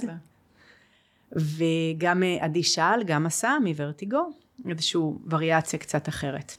וגם 1.31 2.23
אה, 2.23 2.37
עדי 2.39 2.63
שאל, 2.63 3.03
גם 3.05 3.25
עשה 3.25 3.57
מוורטיגו, 3.63 4.29
איזושהי 4.69 5.01
וריאציה 5.29 5.79
קצת 5.79 6.09
אחרת. 6.09 6.57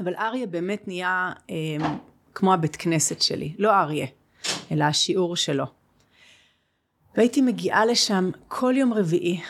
אבל 0.00 0.14
אריה 0.14 0.46
באמת 0.46 0.88
נהיה 0.88 1.32
אה, 1.50 1.56
כמו 2.34 2.54
הבית 2.54 2.76
כנסת 2.76 3.22
שלי, 3.22 3.54
לא 3.58 3.80
אריה, 3.80 4.06
אלא 4.72 4.84
השיעור 4.84 5.36
שלו. 5.36 5.64
והייתי 7.16 7.40
מגיעה 7.40 7.86
לשם 7.86 8.30
כל 8.48 8.74
יום 8.76 8.92
רביעי, 8.92 9.40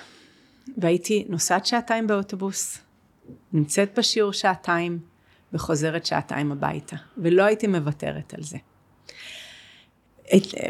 והייתי 0.76 1.24
נוסעת 1.28 1.66
שעתיים 1.66 2.06
באוטובוס, 2.06 2.78
נמצאת 3.52 3.98
בשיעור 3.98 4.32
שעתיים, 4.32 4.98
וחוזרת 5.52 6.06
שעתיים 6.06 6.52
הביתה, 6.52 6.96
ולא 7.18 7.42
הייתי 7.42 7.66
מוותרת 7.66 8.34
על 8.34 8.42
זה. 8.42 8.56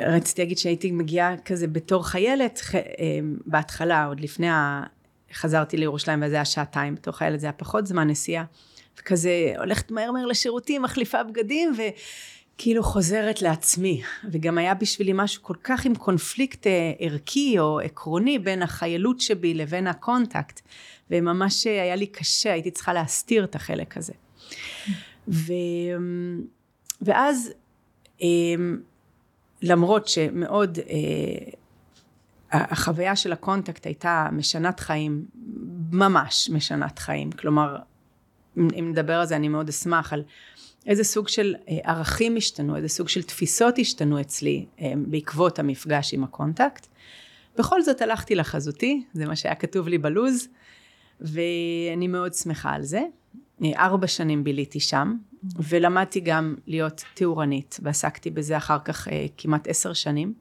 רציתי 0.06 0.42
להגיד 0.42 0.58
שהייתי 0.58 0.90
מגיעה 0.90 1.36
כזה 1.44 1.66
בתור 1.66 2.06
חיילת, 2.06 2.60
אה, 2.74 2.80
בהתחלה, 3.46 4.04
עוד 4.04 4.20
לפני 4.20 4.48
ה... 4.48 4.82
חזרתי 5.32 5.76
לירושלים 5.76 6.22
וזה 6.22 6.34
היה 6.34 6.44
שעתיים, 6.44 6.94
בתור 6.94 7.14
חיילת 7.14 7.40
זה 7.40 7.46
היה 7.46 7.52
פחות 7.52 7.86
זמן 7.86 8.08
נסיעה, 8.08 8.44
וכזה 9.00 9.52
הולכת 9.58 9.90
מהר 9.90 10.12
מהר 10.12 10.26
לשירותים, 10.26 10.82
מחליפה 10.82 11.22
בגדים, 11.22 11.72
וכאילו 12.56 12.82
חוזרת 12.82 13.42
לעצמי. 13.42 14.02
וגם 14.30 14.58
היה 14.58 14.74
בשבילי 14.74 15.12
משהו 15.14 15.42
כל 15.42 15.56
כך 15.64 15.84
עם 15.84 15.94
קונפליקט 15.94 16.66
אה, 16.66 16.92
ערכי 16.98 17.58
או 17.58 17.80
עקרוני 17.80 18.38
בין 18.38 18.62
החיילות 18.62 19.20
שבי 19.20 19.54
לבין 19.54 19.86
הקונטקט, 19.86 20.60
וממש 21.10 21.64
היה 21.64 21.96
לי 21.96 22.06
קשה, 22.06 22.52
הייתי 22.52 22.70
צריכה 22.70 22.92
להסתיר 22.92 23.44
את 23.44 23.54
החלק 23.54 23.96
הזה. 23.96 24.12
ו... 25.28 25.52
ואז 27.00 27.52
למרות 29.62 30.08
שמאוד 30.08 30.78
אה, 30.78 31.50
החוויה 32.52 33.16
של 33.16 33.32
הקונטקט 33.32 33.86
הייתה 33.86 34.28
משנת 34.32 34.80
חיים, 34.80 35.24
ממש 35.92 36.50
משנת 36.52 36.98
חיים, 36.98 37.32
כלומר 37.32 37.76
אם 38.56 38.88
נדבר 38.90 39.14
על 39.14 39.26
זה 39.26 39.36
אני 39.36 39.48
מאוד 39.48 39.68
אשמח 39.68 40.12
על 40.12 40.22
איזה 40.86 41.04
סוג 41.04 41.28
של 41.28 41.54
אה, 41.68 41.78
ערכים 41.84 42.36
השתנו, 42.36 42.76
איזה 42.76 42.88
סוג 42.88 43.08
של 43.08 43.22
תפיסות 43.22 43.78
השתנו 43.78 44.20
אצלי 44.20 44.66
אה, 44.80 44.92
בעקבות 44.96 45.58
המפגש 45.58 46.14
עם 46.14 46.24
הקונטקט. 46.24 46.86
בכל 47.58 47.82
זאת 47.82 48.02
הלכתי 48.02 48.34
לחזותי, 48.34 49.04
זה 49.12 49.26
מה 49.26 49.36
שהיה 49.36 49.54
כתוב 49.54 49.88
לי 49.88 49.98
בלוז, 49.98 50.48
ואני 51.20 52.08
מאוד 52.08 52.34
שמחה 52.34 52.70
על 52.70 52.82
זה. 52.82 53.02
אה, 53.64 53.72
ארבע 53.76 54.06
שנים 54.06 54.44
ביליתי 54.44 54.80
שם, 54.80 55.16
ולמדתי 55.68 56.20
גם 56.20 56.54
להיות 56.66 57.04
תאורנית, 57.14 57.80
ועסקתי 57.82 58.30
בזה 58.30 58.56
אחר 58.56 58.78
כך 58.84 59.08
כמעט 59.36 59.68
עשר 59.68 59.92
שנים. 59.92 60.34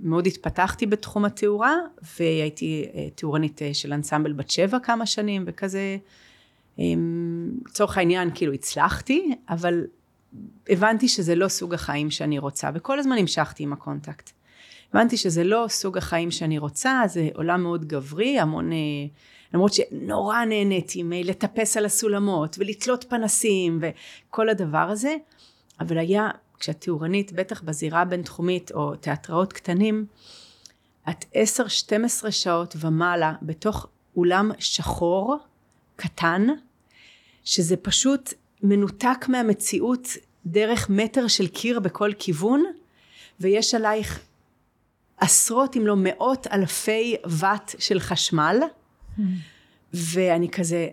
מאוד 0.00 0.26
התפתחתי 0.26 0.86
בתחום 0.86 1.24
התאורה, 1.24 1.74
והייתי 2.18 2.84
תאורנית 3.14 3.60
של 3.72 3.92
אנסמבל 3.92 4.32
בת 4.32 4.50
שבע 4.50 4.78
כמה 4.78 5.06
שנים, 5.06 5.44
וכזה, 5.46 5.96
לצורך 6.78 7.98
העניין 7.98 8.30
כאילו 8.34 8.52
הצלחתי, 8.52 9.34
אבל 9.48 9.84
הבנתי 10.68 11.08
שזה 11.08 11.34
לא 11.34 11.48
סוג 11.48 11.74
החיים 11.74 12.10
שאני 12.10 12.38
רוצה, 12.38 12.70
וכל 12.74 12.98
הזמן 12.98 13.16
המשכתי 13.18 13.62
עם 13.62 13.72
הקונטקט. 13.72 14.30
הבנתי 14.92 15.16
שזה 15.16 15.44
לא 15.44 15.66
סוג 15.68 15.98
החיים 15.98 16.30
שאני 16.30 16.58
רוצה, 16.58 17.02
זה 17.06 17.28
עולם 17.34 17.62
מאוד 17.62 17.84
גברי, 17.84 18.38
המון 18.38 18.70
למרות 19.54 19.72
שנורא 19.72 20.44
נהניתי 20.44 21.02
מלטפס 21.02 21.76
על 21.76 21.84
הסולמות 21.84 22.56
ולתלות 22.58 23.04
פנסים 23.08 23.80
וכל 23.80 24.48
הדבר 24.48 24.78
הזה, 24.78 25.16
אבל 25.80 25.98
היה, 25.98 26.28
כשאת 26.58 26.80
תאורנית, 26.80 27.32
בטח 27.32 27.62
בזירה 27.62 28.00
הבינתחומית 28.00 28.72
או 28.74 28.96
תיאטראות 28.96 29.52
קטנים, 29.52 30.06
את 31.10 31.24
10-12 32.26 32.30
שעות 32.30 32.76
ומעלה 32.80 33.34
בתוך 33.42 33.86
אולם 34.16 34.50
שחור, 34.58 35.36
קטן, 35.96 36.46
שזה 37.44 37.76
פשוט 37.76 38.32
מנותק 38.62 39.24
מהמציאות 39.28 40.08
דרך 40.46 40.90
מטר 40.90 41.28
של 41.28 41.46
קיר 41.46 41.80
בכל 41.80 42.10
כיוון, 42.18 42.64
ויש 43.40 43.74
עלייך 43.74 44.20
עשרות 45.16 45.76
אם 45.76 45.86
לא 45.86 45.94
מאות 45.98 46.46
אלפי 46.46 47.16
ואט 47.24 47.74
של 47.78 48.00
חשמל, 48.00 48.60
ואני 49.94 50.48
כזה, 50.50 50.88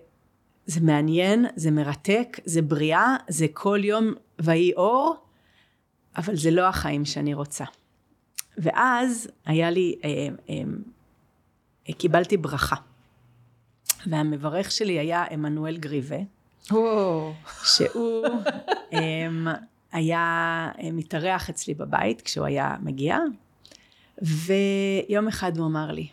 זה 0.66 0.82
מעניין, 0.82 1.46
זה 1.56 1.72
מרתק, 1.72 2.39
זה 2.46 2.62
בריאה, 2.62 3.16
זה 3.28 3.46
כל 3.54 3.80
יום 3.84 4.13
ויהי 4.39 4.74
אור, 4.74 5.16
אבל 6.18 6.36
זה 6.36 6.52
לא 6.52 6.68
החיים 6.68 7.06
שאני 7.06 7.34
רוצה. 7.34 7.66
ואז 8.58 9.28
היה 9.46 9.70
לי, 9.70 9.96
אה, 10.04 10.10
אה, 10.50 10.62
אה, 11.89 11.94
קיבלתי 11.94 12.38
ברכה. 12.38 12.76
והמברך 14.08 14.72
שלי 14.72 15.00
היה 15.00 15.24
עמנואל 15.32 15.78
גריבה, 15.78 16.18
שהוא 17.63 18.26
um, 18.92 18.96
היה 19.92 20.72
מתארח 20.94 21.50
אצלי 21.50 21.74
בבית 21.74 22.22
כשהוא 22.22 22.46
היה 22.46 22.76
מגיע, 22.82 23.18
ויום 24.22 25.28
אחד 25.28 25.58
הוא 25.58 25.68
אמר 25.68 25.92
לי, 25.92 26.08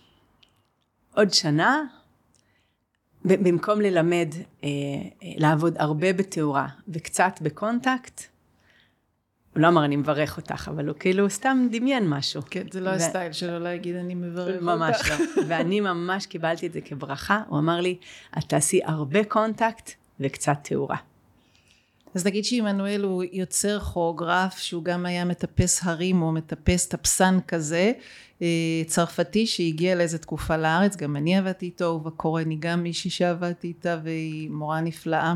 עוד 1.14 1.33
שנה, 1.33 1.85
במקום 3.24 3.81
ללמד, 3.81 4.29
אה, 4.64 4.68
אה, 5.22 5.33
לעבוד 5.37 5.74
הרבה 5.79 6.12
בתאורה 6.12 6.68
וקצת 6.88 7.33
בקונטקט, 7.42 8.22
הוא 9.54 9.62
לא 9.62 9.68
אמר 9.68 9.84
אני 9.84 9.96
מברך 9.96 10.36
אותך, 10.36 10.70
אבל 10.74 10.88
הוא 10.88 10.96
כאילו 10.98 11.30
סתם 11.30 11.66
דמיין 11.70 12.08
משהו. 12.08 12.42
כן, 12.50 12.66
זה 12.70 12.80
לא 12.80 12.90
ו... 12.90 12.92
הסטייל 12.92 13.32
שלו 13.32 13.58
להגיד 13.58 13.96
אני 13.96 14.14
מברך 14.14 14.54
אותך. 14.54 14.62
ממש 14.62 15.10
לא. 15.10 15.42
ואני 15.48 15.80
ממש 15.80 16.26
קיבלתי 16.26 16.66
את 16.66 16.72
זה 16.72 16.80
כברכה, 16.80 17.42
הוא 17.48 17.58
אמר 17.58 17.80
לי, 17.80 17.96
את 18.38 18.44
תעשי 18.44 18.80
הרבה 18.84 19.24
קונטקט 19.24 19.90
וקצת 20.20 20.56
תאורה. 20.62 20.96
אז 22.14 22.26
נגיד 22.26 22.44
שעמנואל 22.44 23.02
הוא 23.02 23.24
יוצר 23.32 23.80
כוריאוגרף 23.80 24.58
שהוא 24.58 24.84
גם 24.84 25.06
היה 25.06 25.24
מטפס 25.24 25.80
הרים 25.84 26.22
או 26.22 26.32
מטפס 26.32 26.86
טפסן 26.86 27.38
כזה 27.48 27.92
אה, 28.42 28.82
צרפתי 28.86 29.46
שהגיע 29.46 29.94
לאיזה 29.94 30.18
תקופה 30.18 30.56
לארץ 30.56 30.96
גם 30.96 31.16
אני 31.16 31.38
עבדתי 31.38 31.66
איתו 31.66 31.84
ובקורן 31.84 32.50
היא 32.50 32.58
גם 32.60 32.82
מישהי 32.82 33.10
שעבדתי 33.10 33.68
איתה 33.68 33.98
והיא 34.04 34.50
מורה 34.50 34.80
נפלאה 34.80 35.34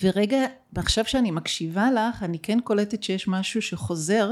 ורגע 0.00 0.38
עכשיו 0.76 1.04
שאני 1.04 1.30
מקשיבה 1.30 1.88
לך 1.92 2.22
אני 2.22 2.38
כן 2.38 2.58
קולטת 2.60 3.02
שיש 3.02 3.28
משהו 3.28 3.62
שחוזר. 3.62 4.30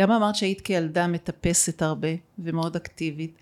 גם 0.00 0.10
אמרת 0.10 0.36
שהיית 0.36 0.60
כילדה 0.60 1.06
מטפסת 1.06 1.82
הרבה 1.82 2.08
ומאוד 2.38 2.76
אקטיבית 2.76 3.34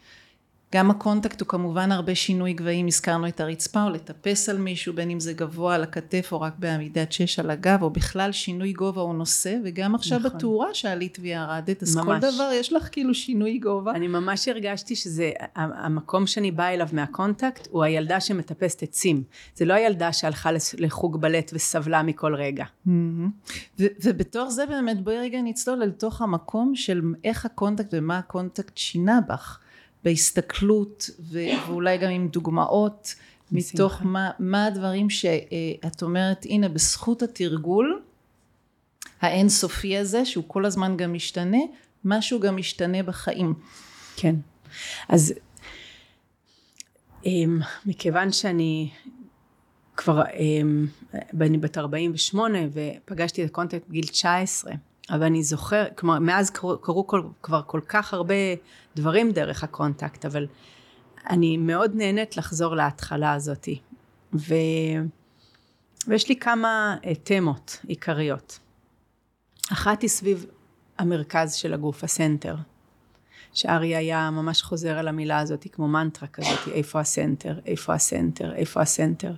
גם 0.75 0.91
הקונטקט 0.91 1.41
הוא 1.41 1.49
כמובן 1.49 1.93
הרבה 1.93 2.15
שינוי 2.15 2.53
גבהים, 2.53 2.87
הזכרנו 2.87 3.29
את 3.29 3.41
הרצפה 3.41 3.83
או 3.83 3.91
לטפס 3.91 4.49
על 4.49 4.59
מישהו 4.59 4.93
בין 4.95 5.11
אם 5.11 5.21
זה 5.21 5.33
גבוה 5.33 5.75
על 5.75 5.83
הכתף 5.83 6.29
או 6.33 6.41
רק 6.41 6.53
בעמידת 6.59 7.13
שש 7.13 7.39
על 7.39 7.51
הגב 7.51 7.83
או 7.83 7.91
בכלל 7.91 8.33
שינוי 8.33 8.73
גובה 8.73 9.01
או 9.01 9.13
נושא 9.13 9.57
וגם 9.65 9.95
עכשיו 9.95 10.19
נכון. 10.19 10.31
בתאורה 10.31 10.75
שעלית 10.75 11.19
וירדת 11.21 11.83
אז 11.83 11.97
ממש. 11.97 12.07
כל 12.07 12.19
דבר 12.19 12.51
יש 12.55 12.73
לך 12.73 12.89
כאילו 12.93 13.15
שינוי 13.15 13.59
גובה. 13.59 13.93
אני 13.93 14.09
ממש 14.09 14.49
הרגשתי 14.49 14.97
שזה 14.97 15.31
המקום 15.55 16.27
שאני 16.27 16.51
באה 16.51 16.75
אליו 16.75 16.89
מהקונטקט 16.93 17.69
הוא 17.71 17.85
הילדה 17.85 18.21
שמטפסת 18.21 18.83
עצים 18.83 19.23
זה 19.55 19.65
לא 19.65 19.75
הילדה 19.75 20.13
שהלכה 20.13 20.51
לחוג 20.79 21.21
בלט 21.21 21.51
וסבלה 21.55 22.03
מכל 22.03 22.35
רגע. 22.35 22.65
Mm-hmm. 22.65 22.91
ו- 23.81 23.87
ובתוך 24.05 24.49
זה 24.49 24.67
באמת 24.67 25.05
בואי 25.05 25.19
רגע 25.19 25.39
נצלול 25.43 25.83
אל 25.83 25.91
תוך 25.91 26.23
המקום 26.23 26.75
של 26.75 27.03
איך 27.25 27.47
הקונטקט 27.47 27.89
ומה 27.93 28.19
הקונטקט 28.19 28.77
שינה 28.77 29.21
בך. 29.29 29.59
בהסתכלות 30.05 31.11
ואולי 31.31 31.99
גם 31.99 32.11
עם 32.11 32.29
דוגמאות 32.29 33.15
מתוך 33.53 34.03
מה, 34.03 34.31
מה 34.39 34.67
הדברים 34.67 35.11
שאת 35.11 36.03
אומרת 36.03 36.45
הנה 36.45 36.69
בזכות 36.69 37.23
התרגול 37.23 38.03
האינסופי 39.21 39.97
הזה 39.97 40.25
שהוא 40.25 40.45
כל 40.47 40.65
הזמן 40.65 40.97
גם 40.97 41.13
משתנה 41.13 41.59
משהו 42.05 42.41
גם 42.41 42.57
משתנה 42.57 43.03
בחיים. 43.03 43.55
כן. 44.17 44.35
אז 45.09 45.35
אמ, 47.25 47.61
מכיוון 47.87 48.33
שאני 48.33 48.91
כבר 49.97 50.23
אמ, 50.35 50.87
אני 51.41 51.59
בת 51.59 51.79
48 51.79 52.59
ופגשתי 52.73 53.45
את 53.45 53.51
הקונטקט 53.51 53.89
בגיל 53.89 54.07
19 54.07 54.73
אבל 55.11 55.23
אני 55.23 55.43
זוכרת, 55.43 55.85
כלומר 55.95 56.19
מאז 56.19 56.51
קרו, 56.51 56.79
קרו 56.79 57.07
כל, 57.07 57.23
כבר 57.43 57.63
כל 57.67 57.81
כך 57.89 58.15
הרבה 58.15 58.35
דברים 58.97 59.31
דרך 59.33 59.65
הקונטקט, 59.65 60.25
אבל 60.25 60.47
אני 61.31 61.57
מאוד 61.57 61.95
נהנית 61.95 62.37
לחזור 62.37 62.77
להתחלה 62.77 63.33
הזאתי. 63.33 63.81
ו... 64.35 64.55
ויש 66.09 66.29
לי 66.29 66.37
כמה 66.37 66.97
אה, 67.05 67.15
תמות 67.15 67.81
עיקריות. 67.87 68.59
אחת 69.73 70.03
היא 70.03 70.11
סביב 70.11 70.47
המרכז 70.99 71.55
של 71.55 71.75
הגוף, 71.75 72.05
ה 72.05 72.11
center. 72.11 72.57
שארי 73.53 73.97
היה 73.97 74.31
ממש 74.31 74.63
חוזר 74.63 74.99
על 74.99 75.09
המילה 75.09 75.39
הזאת 75.39 75.67
כמו 75.73 75.89
מנטרה 75.89 76.29
כזאת, 76.29 76.69
איפה 76.73 77.01
ה 77.01 77.08
center, 77.08 77.59
איפה 77.67 77.95
ה 77.95 78.02
center, 78.02 78.55
איפה 78.55 78.81
ה 78.81 78.87
center. 78.87 79.33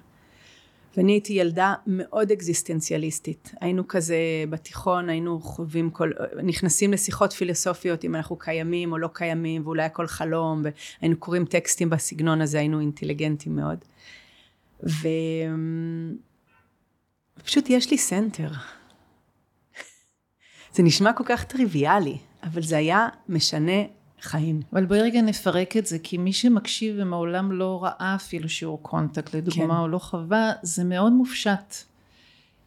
ואני 0.96 1.12
הייתי 1.12 1.32
ילדה 1.32 1.74
מאוד 1.86 2.30
אקזיסטנציאליסטית. 2.30 3.54
היינו 3.60 3.88
כזה 3.88 4.16
בתיכון, 4.50 5.08
היינו 5.08 5.40
חווים 5.40 5.90
כל, 5.90 6.10
נכנסים 6.42 6.92
לשיחות 6.92 7.32
פילוסופיות 7.32 8.04
אם 8.04 8.14
אנחנו 8.14 8.36
קיימים 8.36 8.92
או 8.92 8.98
לא 8.98 9.08
קיימים, 9.12 9.62
ואולי 9.64 9.82
הכל 9.82 10.06
חלום, 10.06 10.62
והיינו 11.00 11.16
קוראים 11.16 11.44
טקסטים 11.44 11.90
בסגנון 11.90 12.40
הזה, 12.40 12.58
היינו 12.58 12.80
אינטליגנטים 12.80 13.56
מאוד. 13.56 13.78
ופשוט 17.38 17.70
יש 17.70 17.90
לי 17.90 17.98
center. 17.98 18.50
זה 20.74 20.82
נשמע 20.82 21.12
כל 21.12 21.24
כך 21.26 21.44
טריוויאלי, 21.44 22.18
אבל 22.42 22.62
זה 22.62 22.76
היה 22.76 23.08
משנה 23.28 23.82
חיים. 24.20 24.60
אבל 24.72 24.84
בואי 24.84 25.00
רגע 25.00 25.22
נפרק 25.22 25.76
את 25.76 25.86
זה, 25.86 25.98
כי 25.98 26.18
מי 26.18 26.32
שמקשיב 26.32 26.96
ומעולם 26.98 27.52
לא 27.52 27.84
ראה 27.84 28.14
אפילו 28.14 28.48
שיעור 28.48 28.82
קונטקט, 28.82 29.34
לדוגמה, 29.34 29.74
כן. 29.74 29.80
או 29.80 29.88
לא 29.88 29.98
חווה, 29.98 30.52
זה 30.62 30.84
מאוד 30.84 31.12
מופשט. 31.12 31.74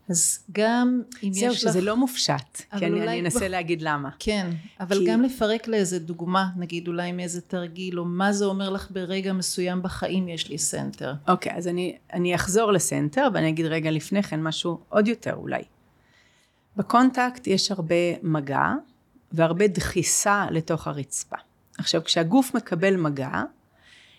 אז 0.10 0.40
גם 0.52 1.02
אם 1.24 1.32
יש 1.34 1.44
לך... 1.44 1.52
זהו, 1.52 1.56
שזה 1.56 1.82
לא 1.82 1.98
מופשט, 1.98 2.62
כי 2.78 2.86
אני, 2.86 3.02
אני 3.02 3.22
אנסה 3.22 3.40
ב... 3.40 3.44
להגיד 3.44 3.82
למה. 3.82 4.10
כן, 4.20 4.50
אבל 4.80 4.98
כי... 4.98 5.06
גם 5.06 5.22
לפרק 5.22 5.68
לאיזה 5.68 6.00
דוגמה, 6.00 6.50
נגיד 6.58 6.88
אולי 6.88 7.12
מאיזה 7.12 7.42
תרגיל, 7.42 8.00
או 8.00 8.06
מה 8.06 8.34
זה 8.34 8.46
אומר 8.46 8.70
לך 8.70 8.92
ברגע 8.92 9.34
מסוים 9.34 9.82
בחיים 9.82 10.28
יש 10.28 10.50
לי 10.50 10.58
center. 10.58 11.14
אוקיי, 11.28 11.54
אז 11.56 11.68
אני, 11.68 11.98
אני 12.14 12.36
אחזור 12.36 12.72
ל 12.72 12.79
center, 12.79 13.28
ואני 13.34 13.50
אגיד 13.50 13.66
רגע 13.66 13.92
לפני 13.92 14.24
כן 14.24 14.42
משהו 14.44 14.80
עוד 14.90 15.08
יותר 15.08 15.34
אולי. 15.34 15.64
בקונטקט 16.78 17.48
יש 17.48 17.72
הרבה 17.72 17.96
מגע, 18.24 18.74
והרבה 19.34 19.68
דחיסה 19.68 20.46
לתוך 20.52 20.88
הרצפה. 20.88 21.36
עכשיו 21.78 22.04
כשהגוף 22.04 22.56
מקבל 22.56 22.96
מגע, 22.96 23.44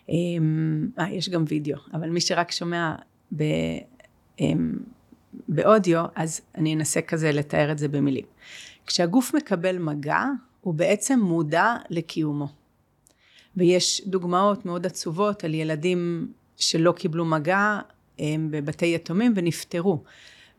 אמ, 0.09 0.89
אה, 0.99 1.11
יש 1.11 1.29
גם 1.29 1.45
וידאו, 1.49 1.79
אבל 1.93 2.11
מי 2.11 2.21
שרק 2.21 2.51
שומע 2.51 2.95
ב, 3.37 3.43
אמ, 4.41 4.73
באודיו, 5.49 6.05
אז 6.15 6.41
אני 6.55 6.75
אנסה 6.75 7.03
כזה 7.03 7.33
לתאר 7.33 7.73
את 7.73 7.79
זה 7.79 7.89
במילים. 7.89 8.25
כשהגוף 8.87 9.35
מקבל 9.35 9.79
מגע, 9.79 10.23
הוא 10.61 10.75
בעצם 10.75 11.21
מודע 11.21 11.77
לקיומו. 11.91 12.49
ויש 13.57 14.03
דוגמאות 14.07 14.67
מאוד 14.67 14.87
עצובות 14.87 15.45
על 15.45 15.55
ילדים 15.55 16.33
שלא 16.57 16.93
קיבלו 16.93 17.25
מגע 17.25 17.79
הם 18.19 18.49
בבתי 18.51 18.95
יתומים 18.95 19.33
ונפטרו. 19.37 20.03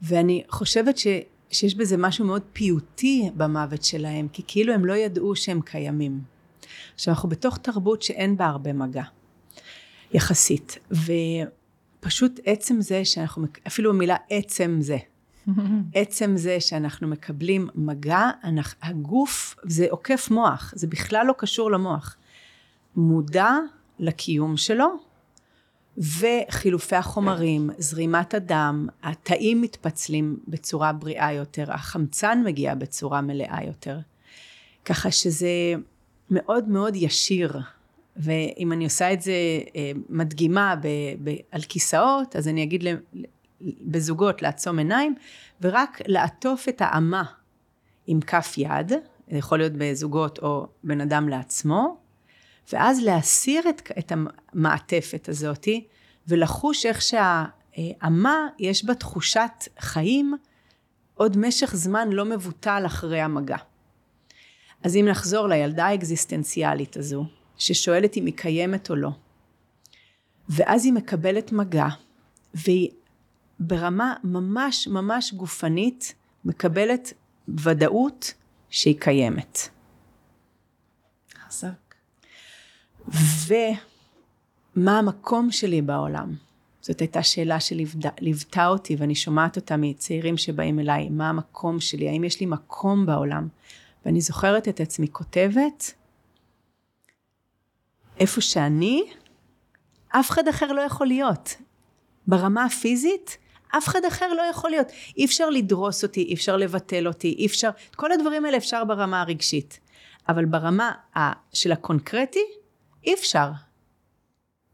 ואני 0.01 0.43
חושבת 0.49 0.97
ש, 0.97 1.07
שיש 1.51 1.75
בזה 1.75 1.97
משהו 1.97 2.25
מאוד 2.25 2.41
פיוטי 2.53 3.29
במוות 3.37 3.83
שלהם, 3.83 4.27
כי 4.27 4.43
כאילו 4.47 4.73
הם 4.73 4.85
לא 4.85 4.93
ידעו 4.93 5.35
שהם 5.35 5.61
קיימים. 5.61 6.21
עכשיו 6.95 7.13
אנחנו 7.13 7.29
בתוך 7.29 7.57
תרבות 7.57 8.01
שאין 8.01 8.37
בה 8.37 8.45
הרבה 8.45 8.73
מגע, 8.73 9.03
יחסית, 10.13 10.77
ופשוט 12.01 12.39
עצם 12.45 12.81
זה 12.81 13.05
שאנחנו, 13.05 13.47
אפילו 13.67 13.89
המילה 13.89 14.15
עצם 14.29 14.77
זה, 14.81 14.97
עצם 15.93 16.37
זה 16.37 16.59
שאנחנו 16.59 17.07
מקבלים 17.07 17.67
מגע, 17.75 18.29
אנחנו, 18.43 18.79
הגוף 18.83 19.55
זה 19.63 19.87
עוקף 19.89 20.27
מוח, 20.31 20.73
זה 20.75 20.87
בכלל 20.87 21.25
לא 21.27 21.33
קשור 21.37 21.71
למוח. 21.71 22.17
מודע 22.95 23.51
לקיום 23.99 24.57
שלו, 24.57 24.87
וחילופי 25.97 26.95
החומרים, 26.95 27.69
זרימת 27.77 28.33
הדם, 28.33 28.87
התאים 29.03 29.61
מתפצלים 29.61 30.39
בצורה 30.47 30.93
בריאה 30.93 31.33
יותר, 31.33 31.71
החמצן 31.71 32.41
מגיע 32.45 32.75
בצורה 32.75 33.21
מלאה 33.21 33.59
יותר. 33.67 33.99
ככה 34.85 35.11
שזה 35.11 35.73
מאוד 36.31 36.69
מאוד 36.69 36.95
ישיר. 36.95 37.59
ואם 38.17 38.71
אני 38.71 38.83
עושה 38.83 39.13
את 39.13 39.21
זה 39.21 39.33
אה, 39.75 39.91
מדגימה 40.09 40.75
ב, 40.81 40.87
ב, 41.23 41.35
על 41.51 41.61
כיסאות, 41.61 42.35
אז 42.35 42.47
אני 42.47 42.63
אגיד 42.63 42.83
בזוגות 43.61 44.41
לעצום 44.41 44.77
עיניים, 44.77 45.15
ורק 45.61 46.01
לעטוף 46.05 46.69
את 46.69 46.81
האמה 46.81 47.23
עם 48.07 48.21
כף 48.21 48.53
יד, 48.57 48.91
זה 49.31 49.37
יכול 49.37 49.57
להיות 49.57 49.73
בזוגות 49.77 50.39
או 50.39 50.67
בן 50.83 51.01
אדם 51.01 51.29
לעצמו, 51.29 51.97
ואז 52.73 53.03
להסיר 53.03 53.69
את, 53.69 53.91
את 53.99 54.11
המעטפת 54.11 55.29
הזאתי, 55.29 55.87
ולחוש 56.27 56.85
איך 56.85 57.01
שהאמה 57.01 58.47
יש 58.59 58.85
בה 58.85 58.95
תחושת 58.95 59.67
חיים 59.79 60.33
עוד 61.13 61.37
משך 61.37 61.75
זמן 61.75 62.09
לא 62.09 62.25
מבוטל 62.25 62.83
אחרי 62.85 63.21
המגע. 63.21 63.57
אז 64.83 64.95
אם 64.95 65.05
נחזור 65.09 65.47
לילדה 65.47 65.85
האקזיסטנציאלית 65.85 66.97
הזו, 66.97 67.25
ששואלת 67.57 68.17
אם 68.17 68.25
היא 68.25 68.33
קיימת 68.37 68.89
או 68.89 68.95
לא, 68.95 69.09
ואז 70.49 70.85
היא 70.85 70.93
מקבלת 70.93 71.51
מגע, 71.51 71.87
והיא 72.53 72.89
ברמה 73.59 74.13
ממש 74.23 74.87
ממש 74.87 75.33
גופנית 75.33 76.15
מקבלת 76.45 77.13
ודאות 77.47 78.33
שהיא 78.69 78.99
קיימת. 78.99 79.69
חזק. 81.47 81.84
ומה 83.07 84.99
המקום 84.99 85.51
שלי 85.51 85.81
בעולם? 85.81 86.35
זאת 86.81 86.99
הייתה 86.99 87.23
שאלה 87.23 87.59
שליוותה 87.59 88.67
אותי 88.67 88.95
ואני 88.95 89.15
שומעת 89.15 89.55
אותה 89.55 89.77
מצעירים 89.77 90.37
שבאים 90.37 90.79
אליי, 90.79 91.09
מה 91.09 91.29
המקום 91.29 91.79
שלי, 91.79 92.09
האם 92.09 92.23
יש 92.23 92.39
לי 92.39 92.45
מקום 92.45 93.05
בעולם? 93.05 93.47
ואני 94.05 94.21
זוכרת 94.21 94.67
את 94.67 94.79
עצמי 94.79 95.07
כותבת, 95.11 95.93
איפה 98.19 98.41
שאני, 98.41 99.03
אף 100.07 100.29
אחד 100.29 100.47
אחר 100.47 100.71
לא 100.73 100.81
יכול 100.81 101.07
להיות. 101.07 101.55
ברמה 102.27 102.65
הפיזית, 102.65 103.37
אף 103.77 103.87
אחד 103.87 104.05
אחר 104.05 104.33
לא 104.33 104.41
יכול 104.41 104.69
להיות. 104.69 104.87
אי 105.17 105.25
אפשר 105.25 105.49
לדרוס 105.49 106.03
אותי, 106.03 106.23
אי 106.23 106.33
אפשר 106.33 106.57
לבטל 106.57 107.07
אותי, 107.07 107.35
אי 107.39 107.45
אפשר, 107.45 107.69
כל 107.95 108.11
הדברים 108.11 108.45
האלה 108.45 108.57
אפשר 108.57 108.83
ברמה 108.83 109.21
הרגשית. 109.21 109.79
אבל 110.29 110.45
ברמה 110.45 110.91
של 111.53 111.71
הקונקרטי, 111.71 112.45
אי 113.05 113.13
אפשר. 113.13 113.49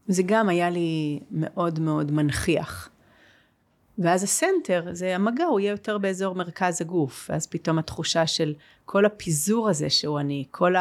זה 0.08 0.24
גם 0.26 0.50
היה 0.50 0.70
לי 0.70 1.20
מאוד 1.32 1.80
מאוד 1.80 2.12
מנכיח. 2.12 2.90
ואז 3.98 4.24
הסנטר, 4.24 4.88
זה 4.92 5.16
המגע, 5.16 5.46
הוא 5.46 5.60
יהיה 5.60 5.72
יותר 5.72 5.98
באזור 5.98 6.36
מרכז 6.36 6.82
הגוף. 6.82 7.30
ואז 7.30 7.48
פתאום 7.48 7.80
התחושה 7.80 8.28
של 8.28 8.54
כל 8.86 9.06
הפיזור 9.06 9.70
הזה 9.70 9.90
שהוא 9.90 10.20
אני, 10.20 10.46
כל 10.52 10.74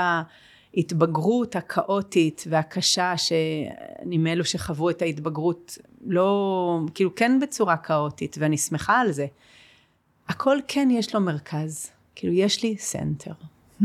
ההתבגרות 0.74 1.57
הכאוטית 1.57 2.44
והקשה, 2.51 3.16
שאני 3.16 4.18
מאלו 4.18 4.44
שחוו 4.44 4.90
את 4.90 5.03
ההתבגרות, 5.03 5.78
לא, 6.07 6.80
כאילו 6.94 7.14
כן 7.14 7.40
בצורה 7.40 7.76
כאוטית, 7.76 8.36
ואני 8.40 8.59
שמחה 8.59 9.01
על 9.01 9.12
זה. 9.12 9.26
הכל 10.28 10.59
כן 10.68 10.88
יש 10.90 11.14
לו 11.14 11.20
מרכז, 11.20 11.90
כאילו 12.14 12.32
יש 12.32 12.62
לי 12.62 12.76
center. 12.78 13.32
Hmm. 13.82 13.84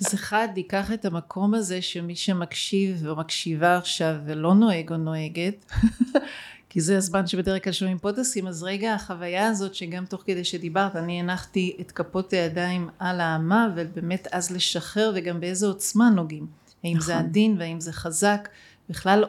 אז 0.00 0.14
אחד, 0.14 0.48
ייקח 0.56 0.92
את 0.92 1.04
המקום 1.04 1.54
הזה 1.54 1.82
שמי 1.82 2.16
שמקשיב 2.16 3.06
או 3.06 3.16
מקשיבה 3.16 3.76
עכשיו 3.76 4.14
ולא 4.24 4.54
נוהג 4.54 4.92
או 4.92 4.96
נוהגת, 4.96 5.72
כי 6.70 6.80
זה 6.80 6.96
הזמן 6.96 7.26
שבדרך 7.26 7.64
כלל 7.64 7.72
שומעים 7.72 7.98
פודקאסטים, 7.98 8.46
אז 8.46 8.62
רגע 8.62 8.94
החוויה 8.94 9.48
הזאת 9.48 9.74
שגם 9.74 10.04
תוך 10.06 10.22
כדי 10.26 10.44
שדיברת, 10.44 10.96
אני 10.96 11.20
הנחתי 11.20 11.76
את 11.80 11.92
כפות 11.92 12.32
הידיים 12.32 12.88
על 12.98 13.20
האמה, 13.20 13.68
ובאמת 13.76 14.28
אז 14.32 14.50
לשחרר 14.50 15.12
וגם 15.14 15.40
באיזה 15.40 15.66
עוצמה 15.66 16.10
נוגעים. 16.10 16.46
האם 16.84 16.96
נכון. 16.96 17.06
זה 17.06 17.18
עדין 17.18 17.56
והאם 17.58 17.80
זה 17.80 17.92
חזק, 17.92 18.48
בכלל 18.88 19.24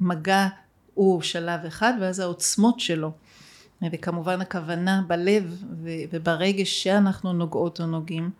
מגע 0.00 0.48
הוא 0.94 1.22
שלב 1.22 1.64
אחד, 1.64 1.92
ואז 2.00 2.20
העוצמות 2.20 2.80
שלו. 2.80 3.12
וכמובן 3.92 4.40
הכוונה 4.40 5.02
בלב 5.06 5.64
וברגש 5.82 6.82
שאנחנו 6.82 7.32
נוגעות 7.32 7.80
או 7.80 7.86
נוגעים. 7.86 8.30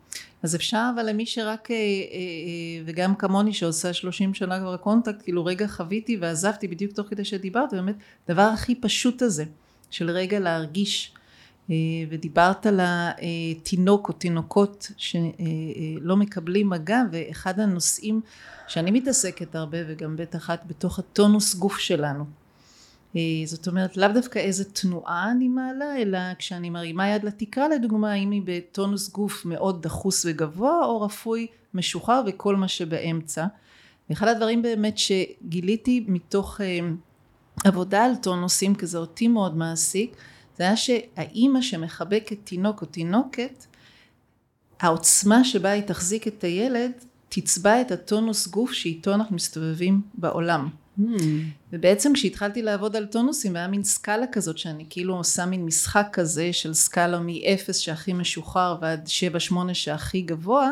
אז 0.43 0.55
אפשר 0.55 0.91
אבל 0.95 1.09
למי 1.09 1.27
שרק, 1.27 1.71
אה, 1.71 1.77
אה, 1.77 1.81
אה, 1.81 2.83
וגם 2.85 3.15
כמוני 3.15 3.53
שעושה 3.53 3.93
שלושים 3.93 4.35
שנה 4.35 4.61
כבר 4.61 4.77
קונטקט, 4.77 5.23
כאילו 5.23 5.45
רגע 5.45 5.67
חוויתי 5.67 6.17
ועזבתי 6.21 6.69
בדיוק 6.69 6.93
תוך 6.93 7.07
כדי 7.07 7.25
שדיברת, 7.25 7.73
באמת, 7.73 7.97
דבר 8.29 8.43
הכי 8.43 8.75
פשוט 8.75 9.23
הזה, 9.23 9.45
של 9.91 10.11
רגע 10.11 10.41
להרגיש, 10.41 11.13
ודיברת 12.09 12.67
על 12.67 12.81
התינוק 12.83 14.09
או 14.09 14.13
תינוקות 14.13 14.93
שלא 14.97 16.17
מקבלים 16.17 16.69
מגע, 16.69 17.03
ואחד 17.13 17.61
הנושאים 17.61 18.21
שאני 18.69 18.91
מתעסקת 18.91 19.55
הרבה, 19.55 19.79
וגם 19.89 20.17
בטח 20.17 20.51
את 20.51 20.59
בתוך 20.67 20.99
הטונוס 20.99 21.55
גוף 21.55 21.79
שלנו. 21.79 22.25
זאת 23.45 23.69
אומרת 23.69 23.97
לאו 23.97 24.09
דווקא 24.15 24.39
איזה 24.39 24.65
תנועה 24.65 25.31
אני 25.31 25.49
מעלה 25.49 25.97
אלא 25.97 26.19
כשאני 26.39 26.71
מרימה 26.71 27.09
יד 27.09 27.25
לתקרה 27.25 27.69
לדוגמה 27.69 28.13
האם 28.13 28.31
היא 28.31 28.43
בטונוס 28.45 29.11
גוף 29.11 29.45
מאוד 29.45 29.83
דחוס 29.83 30.27
וגבוה 30.29 30.85
או 30.85 31.01
רפוי 31.01 31.47
משוחרר 31.75 32.23
וכל 32.27 32.57
מה 32.57 32.69
שבאמצע 32.69 33.47
ואחד 34.11 34.29
הדברים 34.29 34.63
באמת 34.63 34.99
שגיליתי 34.99 36.05
מתוך 36.09 36.61
אה, 36.61 36.79
עבודה 37.65 38.05
על 38.05 38.17
טונוסים 38.17 38.75
כי 38.75 38.87
זה 38.87 38.99
אותי 38.99 39.29
מאוד 39.29 39.57
מעסיק 39.57 40.17
זה 40.59 40.65
היה 40.65 40.77
שהאימא 40.77 41.63
שמחבקת 41.63 42.37
תינוק 42.45 42.83
או 42.83 42.87
תינוקת 42.87 43.65
העוצמה 44.81 45.45
שבה 45.45 45.71
היא 45.71 45.83
תחזיק 45.83 46.29
את 46.29 46.45
הילד 46.45 46.93
תצבע 47.29 47.81
את 47.81 47.91
הטונוס 47.91 48.49
גוף 48.49 48.73
שאיתו 48.73 49.15
אנחנו 49.15 49.37
מסתובבים 49.37 50.01
בעולם. 50.15 50.69
ובעצם 51.73 52.13
כשהתחלתי 52.13 52.63
לעבוד 52.63 52.97
על 52.97 53.07
טונוסים 53.07 53.57
היה 53.57 53.69
מין 53.69 53.85
סקאלה 53.85 54.27
כזאת 54.27 54.59
שאני 54.59 54.87
כאילו 54.91 55.17
עושה 55.17 55.47
מין 55.47 55.65
משחק 55.65 56.09
כזה 56.13 56.53
של 56.53 56.75
סקאלה 56.75 57.21
מ-0 57.21 57.73
שהכי 57.73 58.13
משוחרר 58.13 58.77
ועד 58.81 59.09
7-8 59.53 59.55
שהכי 59.73 60.21
גבוה 60.21 60.71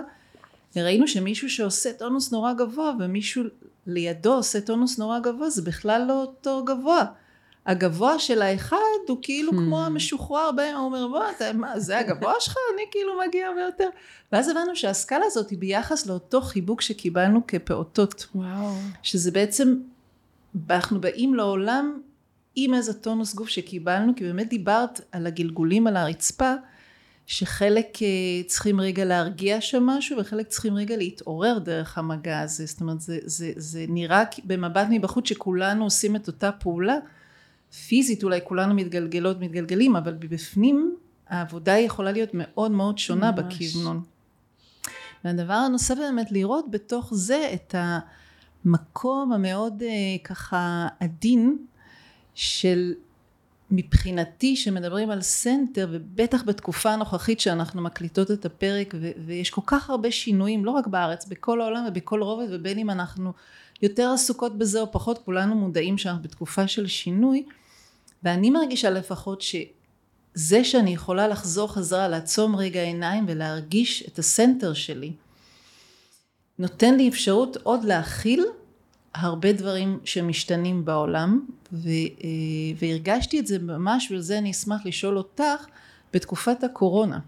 וראינו 0.77 1.09
שמישהו 1.09 1.51
שעושה 1.51 1.93
טונוס 1.93 2.33
נורא 2.33 2.53
גבוה 2.53 2.93
ומישהו 3.01 3.45
לידו 3.87 4.35
עושה 4.35 4.61
טונוס 4.61 4.99
נורא 4.99 5.19
גבוה 5.19 5.51
זה 5.51 5.63
בכלל 5.63 6.05
לא 6.09 6.21
אותו 6.21 6.65
גבוה. 6.65 7.05
הגבוה 7.67 8.19
של 8.19 8.43
האחד 8.43 8.77
הוא 9.09 9.19
כאילו 9.23 9.53
hmm. 9.53 9.57
כמו 9.57 9.85
המשוחרר 9.85 10.51
בהם, 10.53 10.77
הוא 10.77 10.85
אומר 10.85 11.09
בוא 11.09 11.23
אתה, 11.37 11.53
מה 11.53 11.81
זה 11.81 11.99
הגבוה 11.99 12.33
שלך? 12.41 12.55
אני 12.75 12.83
כאילו 12.91 13.13
מגיע 13.27 13.47
הרבה 13.47 13.61
יותר 13.61 13.89
ואז 14.33 14.49
הבנו 14.49 14.77
שהסקאלה 14.77 15.25
הזאת 15.27 15.51
היא 15.51 15.59
ביחס 15.59 16.07
לאותו 16.07 16.41
חיבוק 16.41 16.81
שקיבלנו 16.81 17.47
כפעוטות. 17.47 18.27
וואו. 18.35 18.73
שזה 19.03 19.31
בעצם 19.31 19.75
אנחנו 20.71 21.01
באים 21.01 21.35
לעולם 21.35 22.01
עם 22.55 22.75
איזה 22.75 22.95
טונוס 22.95 23.35
גוף 23.35 23.49
שקיבלנו, 23.49 24.13
כי 24.17 24.25
באמת 24.25 24.49
דיברת 24.49 25.01
על 25.13 25.27
הגלגולים 25.27 25.87
על 25.87 25.97
הרצפה, 25.97 26.55
שחלק 27.27 28.03
אה, 28.03 28.09
צריכים 28.47 28.81
רגע 28.81 29.05
להרגיע 29.05 29.61
שם 29.61 29.83
משהו 29.83 30.19
וחלק 30.19 30.47
צריכים 30.47 30.75
רגע 30.75 30.97
להתעורר 30.97 31.59
דרך 31.59 31.99
המגע 31.99 32.41
הזה, 32.41 32.67
זאת 32.67 32.81
אומרת 32.81 33.01
זה, 33.01 33.19
זה, 33.25 33.53
זה 33.57 33.85
נראה 33.89 34.25
במבט 34.45 34.87
מבחוץ 34.91 35.29
שכולנו 35.29 35.85
עושים 35.85 36.17
את 36.17 36.27
אותה 36.27 36.53
פעולה, 36.53 36.97
פיזית 37.89 38.25
אולי 38.25 38.41
כולנו 38.45 38.75
מתגלגלות 38.75 39.41
מתגלגלים, 39.41 39.97
אבל 39.97 40.13
בפנים 40.13 40.97
העבודה 41.29 41.79
יכולה 41.79 42.13
להיות 42.13 42.31
מאוד 42.35 42.71
מאוד 42.71 42.99
שונה 42.99 43.31
ממש. 43.33 43.55
בכיוונון. 43.55 44.03
והדבר 45.25 45.53
הנוסף 45.53 45.95
באמת 45.95 46.33
לראות 46.33 46.71
בתוך 46.71 47.15
זה 47.15 47.51
את 47.55 47.75
ה... 47.75 47.99
המקום 48.69 49.33
המאוד 49.33 49.83
uh, 49.83 50.27
ככה 50.27 50.89
עדין 51.01 51.59
של 52.35 52.95
מבחינתי 53.71 54.57
שמדברים 54.57 55.11
על 55.11 55.23
center 55.23 55.89
ובטח 55.91 56.43
בתקופה 56.43 56.91
הנוכחית 56.91 57.41
שאנחנו 57.41 57.83
מקליטות 57.83 58.31
את 58.31 58.45
הפרק 58.45 58.95
ו- 59.01 59.11
ויש 59.27 59.51
כל 59.51 59.61
כך 59.67 59.91
הרבה 59.91 60.11
שינויים 60.11 60.65
לא 60.65 60.71
רק 60.71 60.87
בארץ 60.87 61.27
בכל 61.27 61.61
העולם 61.61 61.85
ובכל 61.89 62.23
רובד 62.23 62.47
ובין 62.51 62.79
אם 62.79 62.91
אנחנו 62.91 63.33
יותר 63.83 64.11
עסוקות 64.15 64.59
בזה 64.59 64.81
או 64.81 64.93
פחות 64.93 65.19
כולנו 65.25 65.55
מודעים 65.55 65.99
שאנחנו 65.99 66.23
בתקופה 66.23 66.69
של 66.69 66.87
שינוי 66.87 67.45
ואני 68.23 68.51
מרגישה 68.51 68.91
לפחות 68.91 69.43
שזה 69.43 70.65
שאני 70.65 70.91
יכולה 70.91 71.29
לחזור 71.29 71.73
חזרה 71.73 72.09
לעצום 72.09 72.57
רגע 72.57 72.83
עיניים 72.83 73.25
ולהרגיש 73.29 74.05
את 74.09 74.19
הסנטר 74.19 74.75
שלי 74.75 75.13
נותן 76.59 76.95
לי 76.95 77.09
אפשרות 77.09 77.57
עוד 77.63 77.85
להכיל 77.85 78.45
הרבה 79.19 79.53
דברים 79.53 79.99
שמשתנים 80.05 80.85
בעולם 80.85 81.47
ו, 81.73 81.89
אה, 81.89 82.29
והרגשתי 82.79 83.41
את 83.41 83.47
זה 83.47 83.59
ממש 83.59 84.11
ולזה 84.11 84.39
אני 84.39 84.51
אשמח 84.51 84.87
לשאול 84.87 85.19
אותך 85.19 85.67
בתקופת 86.13 86.65
הקורונה 86.65 87.19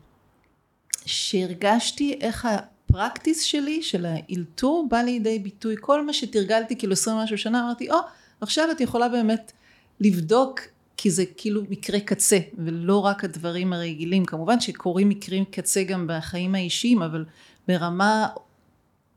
שהרגשתי 1.07 2.19
איך 2.21 2.49
הפרקטיס 2.51 3.43
שלי 3.43 3.83
של 3.83 4.07
האלתור 4.07 4.87
בא 4.91 4.99
לידי 4.99 5.39
ביטוי. 5.39 5.77
כל 5.81 6.07
מה 6.07 6.13
שתרגלתי 6.13 6.79
כאילו 6.79 6.93
עשרים 6.93 7.17
משהו 7.17 7.39
שנה 7.39 7.65
אמרתי 7.65 7.91
או 7.91 7.95
oh, 7.95 8.01
עכשיו 8.41 8.71
את 8.71 8.81
יכולה 8.81 9.09
באמת 9.09 9.53
לבדוק 10.01 10.61
כי 10.97 11.11
זה 11.11 11.25
כאילו 11.37 11.63
מקרה 11.71 12.01
קצה 12.01 12.39
ולא 12.59 12.99
רק 12.99 13.25
הדברים 13.25 13.73
הרגילים. 13.73 14.25
כמובן 14.25 14.61
שקורים 14.61 15.09
מקרים 15.09 15.45
קצה 15.45 15.83
גם 15.83 16.07
בחיים 16.09 16.55
האישיים 16.55 17.03
אבל 17.03 17.25
ברמה 17.69 18.29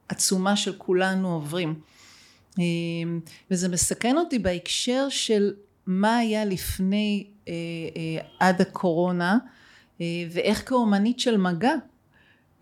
עצומה 0.09 0.55
של 0.55 0.73
כולנו 0.77 1.33
עוברים 1.33 1.79
וזה 3.51 3.69
מסקרן 3.69 4.17
אותי 4.17 4.39
בהקשר 4.39 5.07
של 5.09 5.53
מה 5.87 6.17
היה 6.17 6.45
לפני 6.45 7.27
אה, 7.47 7.53
אה, 7.95 8.25
עד 8.39 8.61
הקורונה 8.61 9.37
אה, 10.01 10.05
ואיך 10.31 10.69
כאומנית 10.69 11.19
של 11.19 11.37
מגע 11.37 11.73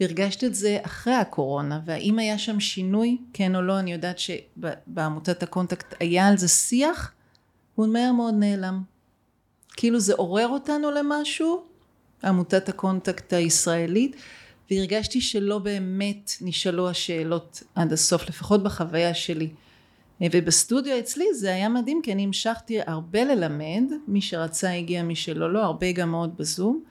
הרגשת 0.02 0.44
את 0.44 0.56
זה 0.56 0.80
אחרי 0.82 1.14
הקורונה 1.14 1.80
והאם 1.86 2.20
היה 2.20 2.38
שם 2.38 2.60
שינוי 2.60 3.18
כן 3.34 3.56
או 3.56 3.62
לא 3.62 3.80
אני 3.80 3.92
יודעת 3.92 4.20
שבעמותת 4.20 5.44
הקונטקט 5.44 5.96
היה 6.00 6.28
על 6.28 6.38
זה 6.38 6.48
שיח 6.48 7.14
הוא 7.76 7.88
מהר 7.88 8.12
מאוד 8.12 8.34
נעלם. 8.40 8.84
כאילו 9.78 10.00
זה 10.00 10.14
עורר 10.14 10.48
אותנו 10.48 10.92
למשהו 10.92 11.64
עמותת 12.24 12.70
הקונטקט 12.70 13.34
הישראלית 13.34 14.16
והרגשתי 14.72 15.22
שלא 15.22 15.60
באמת 15.60 16.32
נשאלו 16.42 16.90
השאלות 16.90 17.64
עד 17.76 17.94
הסוף 17.94 18.30
לפחות 18.30 18.64
בחוויה 18.64 19.14
שלי 19.14 19.50
ובסטודיו 20.32 21.00
אצלי 21.00 21.26
זה 21.34 21.54
היה 21.54 21.70
מדהים 21.70 22.02
כי 22.04 22.12
אני 22.14 22.24
המשכתי 22.24 22.80
הרבה 22.86 23.24
ללמד 23.24 23.84
מי 24.08 24.22
שרצה 24.22 24.72
הגיע 24.72 25.04
מי 25.04 25.16
שלא 25.16 25.54
לא 25.54 25.64
הרבה 25.64 25.92
גם 25.92 26.12
מאוד 26.12 26.38
בזום 26.38 26.84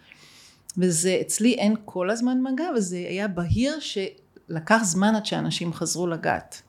וזה 0.78 1.18
אצלי 1.20 1.54
אין 1.54 1.76
כל 1.84 2.10
הזמן 2.10 2.42
מגע 2.42 2.68
וזה 2.76 2.96
היה 2.96 3.28
בהיר 3.28 3.78
שלקח 3.80 4.80
זמן 4.82 5.14
עד 5.14 5.26
שאנשים 5.26 5.72
חזרו 5.72 6.06
לגעת 6.06 6.62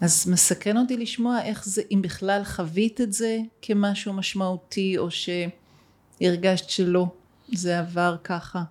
אז 0.00 0.28
מסקרן 0.28 0.76
אותי 0.76 0.96
לשמוע 0.96 1.42
איך 1.42 1.64
זה, 1.64 1.82
אם 1.90 2.02
בכלל 2.02 2.44
חווית 2.44 3.00
את 3.00 3.12
זה 3.12 3.38
כמשהו 3.62 4.12
משמעותי, 4.12 4.98
או 4.98 5.08
שהרגשת 5.10 6.70
שלא, 6.70 7.06
זה 7.48 7.78
עבר 7.78 8.16
ככה. 8.24 8.62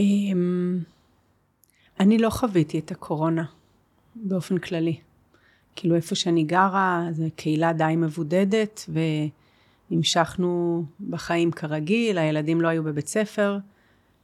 אמ, 0.00 0.78
אני 2.00 2.18
לא 2.18 2.30
חוויתי 2.30 2.78
את 2.78 2.90
הקורונה 2.90 3.44
באופן 4.14 4.58
כללי. 4.58 5.00
כאילו 5.80 5.96
איפה 5.96 6.14
שאני 6.14 6.44
גרה, 6.44 7.06
זו 7.12 7.24
קהילה 7.36 7.72
די 7.72 7.94
מבודדת, 7.96 8.90
והמשכנו 9.90 10.84
בחיים 11.08 11.52
כרגיל, 11.52 12.18
הילדים 12.18 12.60
לא 12.60 12.68
היו 12.68 12.84
בבית 12.84 13.08
ספר, 13.08 13.58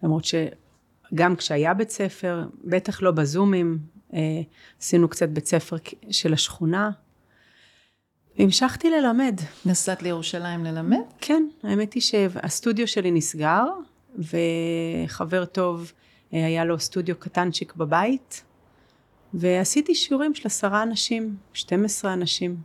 למרות 0.03 0.25
שגם 0.25 1.37
כשהיה 1.37 1.75
בית 1.75 1.91
ספר, 1.91 2.45
בטח 2.65 3.03
לא 3.03 3.11
בזומים, 3.11 3.79
אה, 4.15 4.41
עשינו 4.81 5.09
קצת 5.09 5.29
בית 5.29 5.47
ספר 5.47 5.77
של 6.11 6.33
השכונה. 6.33 6.91
והמשכתי 8.39 8.91
ללמד. 8.91 9.41
נסעת 9.67 10.03
לירושלים 10.03 10.65
ללמד? 10.65 11.05
כן, 11.21 11.49
האמת 11.63 11.93
היא 11.93 12.03
שהסטודיו 12.03 12.89
שלי 12.89 13.11
נסגר, 13.11 13.65
וחבר 14.19 15.45
טוב 15.45 15.93
אה, 16.33 16.47
היה 16.47 16.65
לו 16.65 16.79
סטודיו 16.79 17.17
קטנצ'יק 17.19 17.75
בבית, 17.75 18.45
ועשיתי 19.35 19.95
שיעורים 19.95 20.35
של 20.35 20.47
עשרה 20.47 20.83
אנשים, 20.83 21.37
12 21.53 22.13
אנשים. 22.13 22.57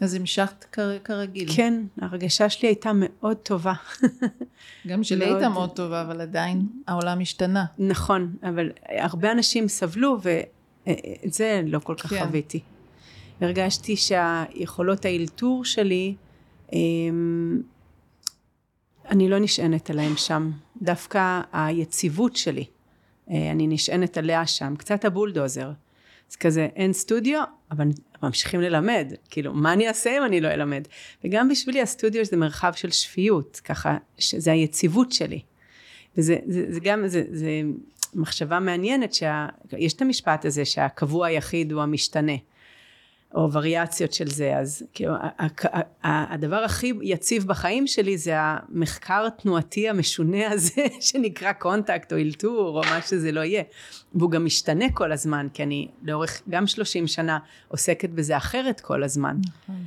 אז 0.00 0.14
המשכת 0.14 0.64
כר, 0.72 0.98
כרגיל. 0.98 1.48
כן, 1.56 1.82
ההרגשה 2.00 2.48
שלי 2.48 2.68
הייתה 2.68 2.90
מאוד 2.94 3.36
טובה. 3.36 3.72
גם 4.88 5.04
שלי 5.04 5.18
מאוד... 5.18 5.36
הייתה 5.36 5.48
מאוד 5.48 5.70
טובה, 5.70 6.02
אבל 6.02 6.20
עדיין 6.20 6.66
העולם 6.86 7.20
השתנה. 7.20 7.64
נכון, 7.78 8.36
אבל 8.42 8.70
הרבה 8.88 9.32
אנשים 9.32 9.68
סבלו, 9.68 10.18
ואת 10.22 11.32
זה 11.32 11.62
לא 11.66 11.78
כל 11.78 11.94
כך 11.94 12.10
כן. 12.10 12.24
חוויתי. 12.24 12.60
הרגשתי 13.40 13.96
שהיכולות 13.96 15.04
האלתור 15.04 15.64
שלי, 15.64 16.14
אמ, 16.72 17.62
אני 19.08 19.28
לא 19.28 19.38
נשענת 19.38 19.90
עליהם 19.90 20.16
שם. 20.16 20.50
דווקא 20.82 21.40
היציבות 21.52 22.36
שלי, 22.36 22.64
אה, 23.30 23.50
אני 23.50 23.66
נשענת 23.66 24.18
עליה 24.18 24.46
שם. 24.46 24.74
קצת 24.78 25.04
הבולדוזר. 25.04 25.70
אז 26.30 26.36
כזה, 26.36 26.68
אין 26.76 26.92
סטודיו, 26.92 27.42
אבל 27.70 27.88
ממשיכים 28.22 28.60
ללמד. 28.60 29.12
כאילו, 29.30 29.54
מה 29.54 29.72
אני 29.72 29.88
אעשה 29.88 30.18
אם 30.18 30.24
אני 30.24 30.40
לא 30.40 30.48
אלמד? 30.48 30.88
וגם 31.24 31.48
בשבילי 31.48 31.82
הסטודיו 31.82 32.24
זה 32.24 32.36
מרחב 32.36 32.72
של 32.72 32.90
שפיות, 32.90 33.60
ככה, 33.64 33.96
שזה 34.18 34.52
היציבות 34.52 35.12
שלי. 35.12 35.40
וזה 36.16 36.36
זה, 36.46 36.64
זה 36.68 36.80
גם, 36.80 37.06
זה, 37.06 37.24
זה 37.30 37.50
מחשבה 38.14 38.60
מעניינת, 38.60 39.14
שיש 39.14 39.92
את 39.92 40.02
המשפט 40.02 40.44
הזה 40.44 40.64
שהקבוע 40.64 41.26
היחיד 41.26 41.72
הוא 41.72 41.82
המשתנה. 41.82 42.36
או 43.34 43.52
וריאציות 43.52 44.12
של 44.12 44.28
זה, 44.28 44.56
אז 44.56 44.82
כאילו 44.92 45.14
הדבר 46.04 46.56
הכי 46.56 46.92
יציב 47.02 47.44
בחיים 47.44 47.86
שלי 47.86 48.18
זה 48.18 48.32
המחקר 48.36 49.26
התנועתי 49.26 49.88
המשונה 49.88 50.50
הזה 50.50 50.86
שנקרא 51.00 51.52
קונטקט 51.52 52.12
או 52.12 52.18
אלתור 52.18 52.78
או 52.78 52.82
מה 52.90 53.02
שזה 53.02 53.32
לא 53.32 53.40
יהיה, 53.40 53.62
והוא 54.14 54.30
גם 54.30 54.44
משתנה 54.44 54.84
כל 54.94 55.12
הזמן, 55.12 55.46
כי 55.54 55.62
אני 55.62 55.88
לאורך 56.02 56.42
גם 56.48 56.66
30 56.66 57.06
שנה 57.06 57.38
עוסקת 57.68 58.10
בזה 58.10 58.36
אחרת 58.36 58.80
כל 58.80 59.02
הזמן. 59.02 59.36
נכון. 59.62 59.84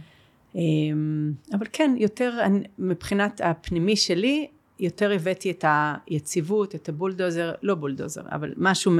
אמ, 0.55 1.31
אבל 1.53 1.65
כן, 1.73 1.95
יותר 1.97 2.39
מבחינת 2.79 3.41
הפנימי 3.43 3.95
שלי, 3.95 4.47
יותר 4.80 5.11
הבאתי 5.11 5.51
את 5.51 5.65
היציבות, 5.67 6.75
את 6.75 6.89
הבולדוזר, 6.89 7.51
לא 7.61 7.75
בולדוזר, 7.75 8.21
אבל 8.32 8.53
משהו, 8.57 8.93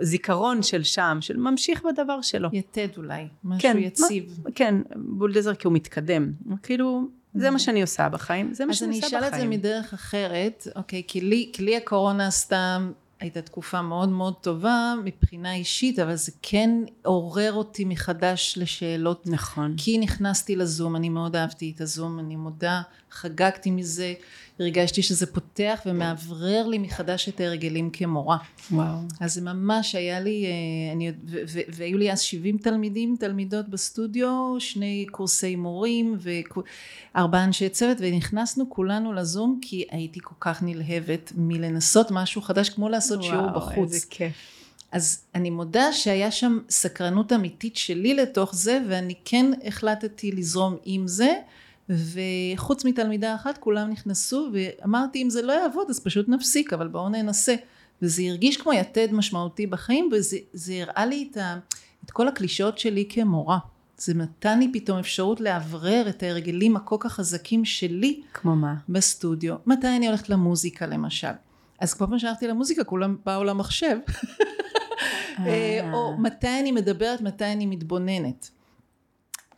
זיכרון 0.00 0.62
של 0.62 0.82
שם, 0.82 1.18
של 1.20 1.36
ממשיך 1.36 1.82
בדבר 1.82 2.20
שלו. 2.22 2.48
יתד 2.52 2.88
אולי, 2.96 3.26
משהו 3.44 3.62
כן, 3.62 3.78
יציב. 3.78 4.40
מה, 4.44 4.50
כן, 4.54 4.74
בולדוזר 4.96 5.54
כי 5.54 5.66
הוא 5.66 5.74
מתקדם. 5.74 6.32
כאילו, 6.62 7.08
זה 7.34 7.50
מה 7.50 7.58
שאני 7.58 7.82
עושה 7.82 8.08
בחיים, 8.08 8.54
זה 8.54 8.66
מה 8.66 8.74
שאני 8.74 8.96
עושה 8.96 9.06
בחיים. 9.06 9.22
אז 9.22 9.22
אני 9.22 9.30
אשאל 9.30 9.44
את 9.44 9.50
זה 9.50 9.56
מדרך 9.56 9.92
אחרת, 9.94 10.66
אוקיי, 10.76 11.02
כי 11.06 11.20
לי, 11.20 11.50
כי 11.52 11.62
לי 11.62 11.76
הקורונה 11.76 12.30
סתם 12.30 12.92
הייתה 13.20 13.42
תקופה 13.42 13.82
מאוד 13.82 14.08
מאוד 14.08 14.34
טובה 14.34 14.94
מבחינה 15.04 15.54
אישית, 15.54 15.98
אבל 15.98 16.14
זה 16.14 16.32
כן 16.42 16.70
עורר 17.02 17.52
אותי 17.52 17.84
מחדש 17.84 18.54
לשאלות. 18.56 19.26
נכון. 19.26 19.74
כי 19.76 19.98
נכנסתי 19.98 20.56
לזום, 20.56 20.96
אני 20.96 21.08
מאוד 21.08 21.36
אהבתי 21.36 21.72
את 21.76 21.80
הזום, 21.80 22.18
אני 22.18 22.36
מודה, 22.36 22.82
חגגתי 23.14 23.70
מזה. 23.70 24.14
הרגשתי 24.60 25.02
שזה 25.02 25.26
פותח 25.26 25.80
ומאוורר 25.86 26.66
לי 26.66 26.78
מחדש 26.78 27.28
את 27.28 27.40
ההרגלים 27.40 27.90
כמורה. 27.90 28.38
וואו. 28.70 28.98
אז 29.20 29.34
זה 29.34 29.40
ממש 29.40 29.94
היה 29.94 30.20
לי, 30.20 30.46
אה, 30.46 30.92
אני, 30.92 31.12
והיו 31.68 31.98
לי 31.98 32.12
אז 32.12 32.20
70 32.20 32.58
תלמידים, 32.58 33.16
תלמידות 33.20 33.68
בסטודיו, 33.68 34.56
שני 34.58 35.06
קורסי 35.10 35.56
מורים 35.56 36.18
וארבעה 37.14 37.44
אנשי 37.44 37.68
צוות, 37.68 37.96
ונכנסנו 38.00 38.70
כולנו 38.70 39.12
לזום 39.12 39.58
כי 39.62 39.84
הייתי 39.90 40.20
כל 40.22 40.34
כך 40.40 40.62
נלהבת 40.62 41.32
מלנסות 41.36 42.10
משהו 42.10 42.42
חדש, 42.42 42.68
כמו 42.68 42.88
לעשות 42.88 43.18
וואו, 43.18 43.30
שיעור 43.30 43.48
בחוץ. 43.50 43.74
וואו, 43.74 43.84
איזה 43.84 44.06
כיף. 44.10 44.32
אז 44.92 45.24
אני 45.34 45.50
מודה 45.50 45.92
שהיה 45.92 46.30
שם 46.30 46.58
סקרנות 46.70 47.32
אמיתית 47.32 47.76
שלי 47.76 48.14
לתוך 48.14 48.54
זה, 48.54 48.78
ואני 48.88 49.14
כן 49.24 49.50
החלטתי 49.64 50.32
לזרום 50.32 50.76
עם 50.84 51.08
זה. 51.08 51.32
וחוץ 51.88 52.84
מתלמידה 52.84 53.34
אחת 53.34 53.58
כולם 53.58 53.90
נכנסו 53.90 54.50
ואמרתי 54.52 55.22
אם 55.22 55.30
זה 55.30 55.42
לא 55.42 55.52
יעבוד 55.52 55.90
אז 55.90 56.00
פשוט 56.00 56.28
נפסיק 56.28 56.72
אבל 56.72 56.88
בואו 56.88 57.08
ננסה. 57.08 57.54
וזה 58.02 58.22
הרגיש 58.22 58.56
כמו 58.56 58.72
יתד 58.72 59.08
משמעותי 59.12 59.66
בחיים 59.66 60.10
וזה 60.12 60.82
הראה 60.82 61.06
לי 61.06 61.28
את, 61.30 61.36
ה, 61.36 61.58
את 62.04 62.10
כל 62.10 62.28
הקלישאות 62.28 62.78
שלי 62.78 63.08
כמורה. 63.08 63.58
זה 63.98 64.14
נתן 64.14 64.58
לי 64.58 64.70
פתאום 64.72 64.98
אפשרות 64.98 65.40
לאוורר 65.40 66.04
את 66.08 66.22
ההרגלים 66.22 66.76
הכל 66.76 66.96
כך 67.00 67.12
חזקים 67.12 67.64
שלי 67.64 68.22
כמו 68.34 68.56
מה? 68.56 68.74
בסטודיו. 68.88 69.54
מתי 69.66 69.86
אני 69.96 70.06
הולכת 70.06 70.28
למוזיקה 70.28 70.86
למשל? 70.86 71.32
אז 71.80 71.94
כל 71.94 72.06
פעם 72.06 72.18
שהלכתי 72.18 72.48
למוזיקה 72.48 72.84
כולם 72.84 73.16
באו 73.26 73.44
למחשב. 73.44 73.96
אה. 75.38 75.90
או 75.92 76.16
מתי 76.18 76.60
אני 76.60 76.72
מדברת 76.72 77.20
מתי 77.20 77.44
אני 77.44 77.66
מתבוננת 77.66 78.50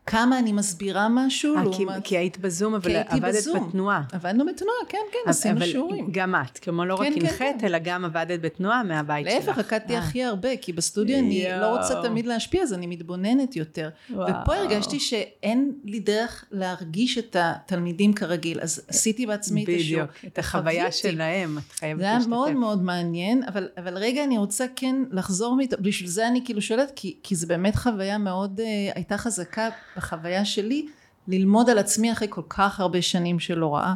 כמה 0.06 0.38
אני 0.38 0.52
מסבירה 0.52 1.08
משהו 1.10 1.56
아, 1.56 1.60
לעומת... 1.60 1.76
כי, 1.76 2.08
כי 2.08 2.18
היית 2.18 2.38
בזום, 2.38 2.74
אבל 2.74 2.96
עבדת 2.96 3.34
בזום. 3.34 3.68
בתנועה. 3.68 4.02
עבדנו 4.12 4.46
בתנועה, 4.46 4.76
כן, 4.88 4.98
כן, 5.12 5.18
אבל, 5.24 5.30
עשינו 5.30 5.56
אבל 5.56 5.66
שיעורים. 5.66 6.08
גם 6.10 6.34
את, 6.34 6.58
כמו 6.58 6.84
לא 6.84 6.96
כן, 6.96 7.02
רק 7.02 7.22
הנחית, 7.22 7.38
כן, 7.38 7.56
כן. 7.60 7.66
אלא 7.66 7.78
גם 7.78 8.04
עבדת 8.04 8.40
בתנועה 8.40 8.82
מהבית 8.82 9.26
להפך, 9.26 9.44
שלך. 9.44 9.48
להפך, 9.48 9.58
רקדתי 9.72 9.94
אה. 9.94 9.98
הכי 9.98 10.24
הרבה, 10.24 10.56
כי 10.56 10.72
בסטודיו 10.72 11.18
אני 11.18 11.44
לא 11.60 11.76
רוצה 11.76 12.02
תמיד 12.02 12.26
להשפיע, 12.26 12.62
אז 12.62 12.72
אני 12.72 12.86
מתבוננת 12.86 13.56
יותר. 13.56 13.88
וואו. 14.10 14.28
ופה 14.42 14.54
הרגשתי 14.54 15.00
שאין 15.00 15.72
לי 15.84 16.00
דרך 16.00 16.44
להרגיש 16.50 17.18
את 17.18 17.36
התלמידים 17.38 18.12
כרגיל, 18.12 18.60
אז 18.60 18.82
עשיתי 18.88 19.26
בעצמי 19.26 19.64
את 19.64 19.68
השיעור. 19.68 20.04
בדיוק, 20.04 20.32
את 20.32 20.38
החוויה 20.38 20.92
שלהם, 20.92 21.58
את 21.58 21.72
חייבת 21.72 22.00
להשתתף. 22.00 22.20
זה 22.20 22.28
היה 22.28 22.36
מאוד 22.36 22.52
מאוד 22.52 22.82
מעניין, 22.82 23.42
אבל, 23.48 23.68
אבל 23.78 23.98
רגע 23.98 24.24
אני 24.24 24.38
רוצה 24.38 24.66
כן 24.76 24.96
לחזור, 25.10 25.58
בשביל 25.80 26.08
זה 26.08 26.28
אני 26.28 26.42
כאילו 26.44 26.62
שואלת, 26.62 26.92
כי, 26.96 27.16
כי 27.22 27.34
זה 27.34 27.46
באמת 27.46 27.76
חוויה 27.76 28.18
מאוד, 28.18 28.60
אה, 28.60 28.92
הייתה 28.94 29.18
חזקה 29.18 29.68
בחוויה 29.96 30.44
שלי 30.44 30.86
ללמוד 31.28 31.70
על 31.70 31.78
עצמי 31.78 32.12
אחרי 32.12 32.28
כל 32.30 32.42
כך 32.48 32.80
הרבה 32.80 33.02
שנים 33.02 33.38
של 33.38 33.60
הוראה. 33.60 33.94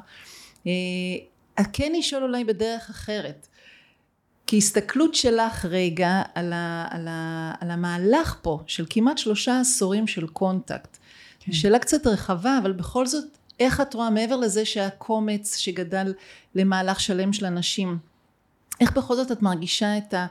אה, 0.66 1.64
כן 1.72 1.92
לשאול 1.98 2.22
אולי 2.22 2.44
בדרך 2.44 2.90
אחרת. 2.90 3.46
כי 4.46 4.58
הסתכלות 4.58 5.14
שלך 5.14 5.64
רגע 5.64 6.22
על, 6.34 6.52
ה, 6.52 6.86
על, 6.90 7.08
ה, 7.08 7.52
על 7.60 7.70
המהלך 7.70 8.36
פה 8.42 8.60
של 8.66 8.84
כמעט 8.90 9.18
שלושה 9.18 9.60
עשורים 9.60 10.06
של 10.06 10.26
קונטקט. 10.26 10.96
כן. 11.40 11.52
שאלה 11.52 11.78
קצת 11.78 12.06
רחבה 12.06 12.58
אבל 12.62 12.72
בכל 12.72 13.06
זאת 13.06 13.24
איך 13.60 13.80
את 13.80 13.94
רואה 13.94 14.10
מעבר 14.10 14.36
לזה 14.36 14.64
שהקומץ 14.64 15.56
שגדל 15.56 16.14
למהלך 16.54 17.00
שלם 17.00 17.32
של 17.32 17.46
אנשים 17.46 17.98
איך 18.80 18.92
בכל 18.92 19.16
זאת 19.16 19.32
את 19.32 19.42
מרגישה 19.42 19.98
את 19.98 20.14
ה... 20.14 20.26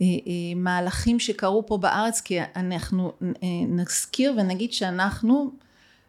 אה, 0.00 0.06
אה, 0.06 0.32
מהלכים 0.56 1.18
שקרו 1.18 1.66
פה 1.66 1.76
בארץ 1.76 2.20
כי 2.20 2.38
אנחנו 2.56 3.12
אה, 3.22 3.28
נזכיר 3.68 4.34
ונגיד 4.36 4.72
שאנחנו 4.72 5.50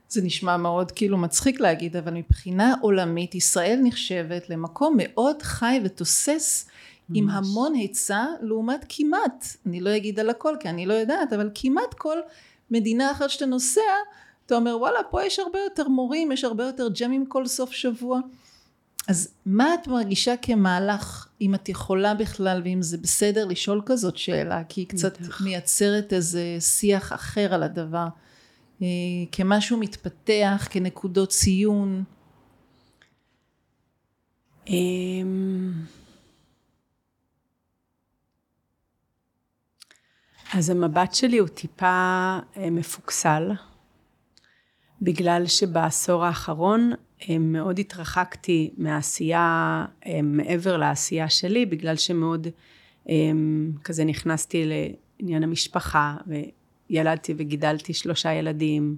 זה 0.10 0.22
נשמע 0.22 0.58
מאוד 0.58 0.92
כאילו 0.92 1.18
מצחיק 1.18 1.60
להגיד 1.60 1.96
אבל 1.98 2.14
מבחינה 2.14 2.76
עולמית 2.82 3.36
ישראל 3.36 3.80
נחשבת 3.84 4.50
למקום 4.50 4.96
מאוד 4.98 5.42
חי 5.42 5.80
ותוסס 5.84 6.66
ממש. 7.10 7.18
עם 7.18 7.30
המון 7.30 7.74
היצע 7.74 8.26
לעומת 8.42 8.86
כמעט 8.90 9.46
אני 9.66 9.80
לא 9.80 9.96
אגיד 9.96 10.20
על 10.20 10.30
הכל 10.30 10.56
כי 10.60 10.70
אני 10.70 10.86
לא 10.86 10.94
יודעת 10.94 11.34
אבל 11.34 11.50
כמעט 11.56 11.94
כל 11.94 12.18
מדינה 12.72 13.12
אחת 13.12 13.30
שאתה 13.30 13.46
נוסע 13.46 13.82
אתה 14.46 14.56
אומר 14.56 14.78
וואלה 14.80 15.00
פה 15.10 15.24
יש 15.24 15.40
הרבה 15.40 15.60
יותר 15.60 15.88
מורים 15.88 16.32
יש 16.32 16.44
הרבה 16.44 16.64
יותר 16.64 16.88
ג'מים 17.00 17.26
כל 17.26 17.48
סוף 17.48 17.72
שבוע 17.72 18.20
אז 19.08 19.34
מה 19.46 19.74
את 19.74 19.88
מרגישה 19.88 20.38
כמהלך, 20.42 21.28
אם 21.42 21.56
את 21.56 21.70
יכולה 21.70 22.14
בכלל, 22.14 22.62
ואם 22.66 22.82
זה 22.82 22.98
בסדר 22.98 23.46
לשאול 23.46 23.82
כזאת 23.86 24.18
שאלה, 24.18 24.64
כי 24.64 24.82
היא 24.82 24.88
קצת 24.88 25.18
מייצרת 25.44 26.14
איזה 26.14 26.58
שיח 26.60 27.14
אחר 27.14 27.54
על 27.54 27.64
הדבר, 27.64 28.08
אה, 28.82 28.88
כמשהו 29.32 29.78
מתפתח, 29.78 30.68
כנקודות 30.70 31.30
ציון. 31.30 32.04
אמ, 34.68 35.74
אז 40.54 40.70
המבט 40.70 41.14
שלי 41.14 41.38
הוא 41.38 41.48
טיפה 41.48 41.86
אה, 42.58 42.70
מפוקסל, 42.72 43.52
בגלל 45.02 45.48
שבעשור 45.48 46.26
האחרון 46.26 46.92
מאוד 47.40 47.80
התרחקתי 47.80 48.72
מהעשייה, 48.78 49.86
אה, 50.06 50.22
מעבר 50.24 50.78
לעשייה 50.78 51.30
שלי, 51.30 51.66
בגלל 51.66 51.96
שמאוד 51.96 52.48
כזה 53.84 54.06
נכנסתי 54.06 54.66
לעניין 54.66 55.44
המשפחה, 55.44 56.18
וילדתי 56.90 57.34
וגידלתי 57.38 57.94
שלושה 57.94 58.34
ילדים, 58.34 58.98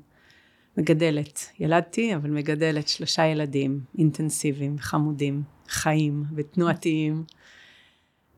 מגדלת, 0.78 1.52
ילדתי 1.60 2.16
אבל 2.16 2.30
מגדלת 2.30 2.88
שלושה 2.88 3.26
ילדים 3.26 3.80
אינטנסיביים, 3.98 4.78
חמודים, 4.80 5.44
חיים 5.70 6.24
ותנועתיים. 6.36 7.24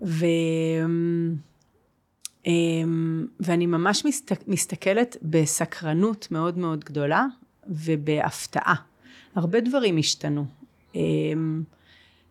ו... 0.01 0.25
ואני 3.39 3.65
ממש 3.65 4.05
מסת, 4.05 4.43
מסתכלת 4.47 5.17
בסקרנות 5.21 6.27
מאוד 6.31 6.57
מאוד 6.57 6.83
גדולה 6.83 7.25
ובהפתעה. 7.67 8.75
הרבה 9.35 9.59
דברים 9.59 9.97
השתנו. 9.97 10.45
אמ, 10.95 11.63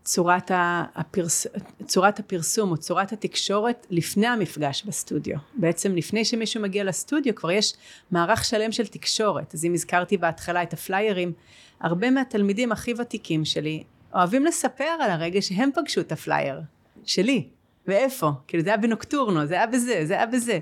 צורת, 0.05 0.51
הפרס... 0.95 1.47
צורת 1.87 2.19
הפרסום 2.19 2.71
או 2.71 2.77
צורת 2.77 3.13
התקשורת 3.13 3.87
לפני 3.91 4.27
המפגש 4.27 4.85
בסטודיו. 4.85 5.37
בעצם 5.55 5.95
לפני 5.95 6.25
שמישהו 6.25 6.63
מגיע 6.63 6.85
לסטודיו 6.85 7.35
כבר 7.35 7.51
יש 7.51 7.75
מערך 8.11 8.45
שלם 8.45 8.73
של 8.73 8.87
תקשורת. 8.87 9.55
אז 9.55 9.65
אם 9.65 9.75
הזכרתי 9.75 10.17
בהתחלה 10.17 10.63
את 10.63 10.73
הפליירים, 10.73 11.33
הרבה 11.81 12.11
מהתלמידים 12.11 12.73
הכי 12.73 12.95
ותיקים 12.99 13.45
שלי 13.45 13.83
אוהבים 14.15 14.45
לספר 14.45 14.85
על 14.85 15.11
הרגע 15.11 15.43
שהם 15.43 15.71
פגשו 15.75 16.01
את 16.01 16.13
הפלייר 16.13 16.61
שלי. 17.05 17.49
ואיפה? 17.87 18.31
כאילו 18.47 18.63
זה 18.63 18.71
היה 18.71 18.77
בנוקטורנו, 18.77 19.47
זה 19.47 19.55
היה 19.55 19.67
בזה, 19.67 20.01
זה 20.05 20.15
היה 20.15 20.27
בזה. 20.27 20.59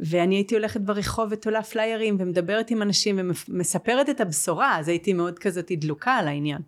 ואני 0.00 0.34
הייתי 0.34 0.54
הולכת 0.54 0.80
ברחוב 0.80 1.28
ותולה 1.30 1.62
פליירים 1.62 2.16
ומדברת 2.20 2.70
עם 2.70 2.82
אנשים 2.82 3.18
ומספרת 3.48 4.08
את 4.08 4.20
הבשורה, 4.20 4.78
אז 4.78 4.88
הייתי 4.88 5.12
מאוד 5.12 5.38
כזאת 5.38 5.72
דלוקה 5.72 6.14
על 6.14 6.28
העניין. 6.28 6.62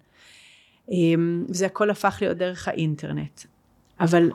אמ, 0.90 1.44
וזה 1.48 1.66
הכל 1.66 1.90
הפך 1.90 2.18
להיות 2.20 2.36
דרך 2.36 2.68
האינטרנט. 2.68 3.40
אבל... 4.00 4.30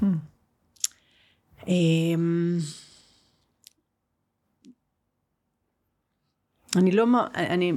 Hmm. 0.00 0.04
אמ, 1.66 2.58
אני 6.76 6.90
לא, 6.90 7.04
אני 7.34 7.72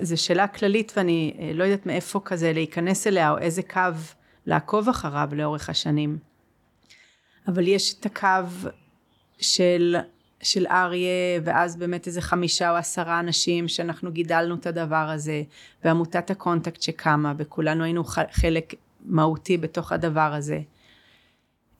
זו 0.00 0.22
שאלה 0.22 0.48
כללית 0.48 0.92
ואני 0.96 1.36
אה, 1.38 1.50
לא 1.54 1.64
יודעת 1.64 1.86
מאיפה 1.86 2.20
כזה 2.24 2.52
להיכנס 2.52 3.06
אליה 3.06 3.30
או 3.30 3.38
איזה 3.38 3.62
קו 3.62 3.80
לעקוב 4.46 4.88
אחריו 4.88 5.28
לאורך 5.32 5.70
השנים. 5.70 6.18
אבל 7.48 7.68
יש 7.68 7.94
את 7.94 8.06
הקו 8.06 8.48
של, 9.38 9.96
של 10.42 10.66
אריה 10.66 11.40
ואז 11.44 11.76
באמת 11.76 12.06
איזה 12.06 12.20
חמישה 12.20 12.70
או 12.70 12.76
עשרה 12.76 13.20
אנשים 13.20 13.68
שאנחנו 13.68 14.12
גידלנו 14.12 14.54
את 14.54 14.66
הדבר 14.66 15.10
הזה 15.10 15.42
ועמותת 15.84 16.30
הקונטקט 16.30 16.82
שקמה 16.82 17.32
וכולנו 17.36 17.84
היינו 17.84 18.04
חלק 18.30 18.74
מהותי 19.04 19.56
בתוך 19.56 19.92
הדבר 19.92 20.34
הזה. 20.34 20.60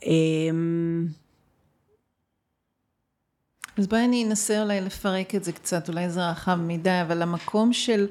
אמ, 0.02 1.06
אז 3.78 3.86
בואי 3.86 4.04
אני 4.04 4.24
אנסה 4.24 4.62
אולי 4.62 4.80
לפרק 4.80 5.34
את 5.34 5.44
זה 5.44 5.52
קצת, 5.52 5.88
אולי 5.88 6.10
זה 6.10 6.30
רחב 6.30 6.58
מדי, 6.60 7.00
אבל 7.02 7.22
המקום 7.22 7.72
של, 7.72 8.06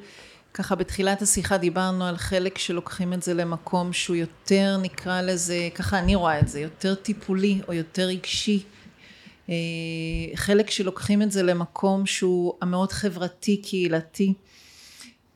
ככה 0.57 0.75
בתחילת 0.75 1.21
השיחה 1.21 1.57
דיברנו 1.57 2.05
על 2.05 2.17
חלק 2.17 2.57
שלוקחים 2.57 3.13
את 3.13 3.23
זה 3.23 3.33
למקום 3.33 3.93
שהוא 3.93 4.15
יותר 4.15 4.77
נקרא 4.81 5.21
לזה, 5.21 5.69
ככה 5.75 5.99
אני 5.99 6.15
רואה 6.15 6.39
את 6.39 6.47
זה, 6.47 6.59
יותר 6.59 6.95
טיפולי 6.95 7.61
או 7.67 7.73
יותר 7.73 8.03
רגשי. 8.03 8.63
אה, 9.49 9.55
חלק 10.35 10.69
שלוקחים 10.69 11.21
את 11.21 11.31
זה 11.31 11.43
למקום 11.43 12.05
שהוא 12.05 12.53
המאוד 12.61 12.91
חברתי 12.91 13.61
קהילתי. 13.61 14.33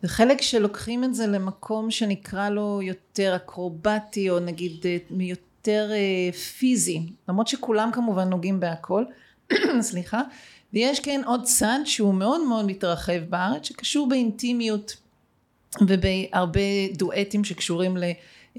וחלק 0.04 0.42
שלוקחים 0.42 1.04
את 1.04 1.16
זה 1.16 1.28
למקום 1.28 1.92
שנקרא 1.92 2.50
לו 2.50 2.80
יותר 2.84 3.36
אקרובטי 3.36 4.30
או 4.30 4.40
נגיד 4.40 4.86
אה, 4.86 4.98
יותר 5.20 5.90
אה, 5.92 6.32
פיזי 6.32 7.02
למרות 7.30 7.48
שכולם 7.48 7.90
כמובן 7.94 8.30
נוגעים 8.30 8.60
בהכל 8.60 9.04
סליחה, 9.90 10.22
ויש 10.74 11.00
כן 11.00 11.22
עוד 11.26 11.44
צד 11.44 11.80
שהוא 11.86 12.14
מאוד 12.14 12.42
מאוד 12.48 12.66
מתרחב 12.66 13.20
בארץ 13.30 13.68
שקשור 13.68 14.10
באינטימיות 14.10 14.96
ובהרבה 15.82 16.88
דואטים 16.94 17.44
שקשורים 17.44 17.98
ל... 17.98 18.04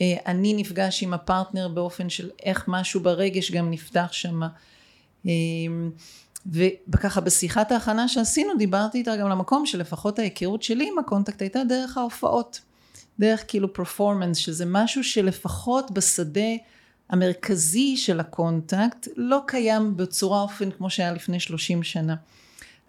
אה, 0.01 0.17
אני 0.27 0.55
נפגש 0.55 1.03
עם 1.03 1.15
הפרטנר 1.15 1.69
באופן 1.69 2.09
של 2.09 2.31
איך 2.43 2.65
משהו 2.69 3.01
ברגש 3.01 3.51
גם 3.51 3.71
נפתח 3.71 4.09
שם 4.13 4.41
אה, 5.27 5.33
וככה 6.89 7.21
בשיחת 7.21 7.73
ההכנה 7.73 8.09
שעשינו 8.09 8.57
דיברתי 8.59 8.99
איתה 8.99 9.17
גם 9.17 9.29
למקום 9.29 9.67
שלפחות 9.67 10.19
ההיכרות 10.19 10.63
שלי 10.63 10.89
עם 10.93 10.99
הקונטקט 10.99 11.43
הייתה 11.43 11.65
דרך 11.65 11.99
ההופעות 11.99 12.61
דרך 13.19 13.45
כאילו 13.49 13.73
פרפורמנס 13.73 14.37
שזה 14.37 14.65
משהו 14.67 15.05
שלפחות 15.05 15.91
בשדה 15.91 16.51
המרכזי 17.11 17.97
של 17.97 18.21
הקונטקט 18.21 19.09
לא 19.17 19.41
קיים 19.47 19.97
בצורה 19.97 20.41
אופן 20.41 20.71
כמו 20.71 20.91
שהיה 20.91 21.13
לפני 21.13 21.41
שלושים 21.41 21.83
שנה. 21.83 22.15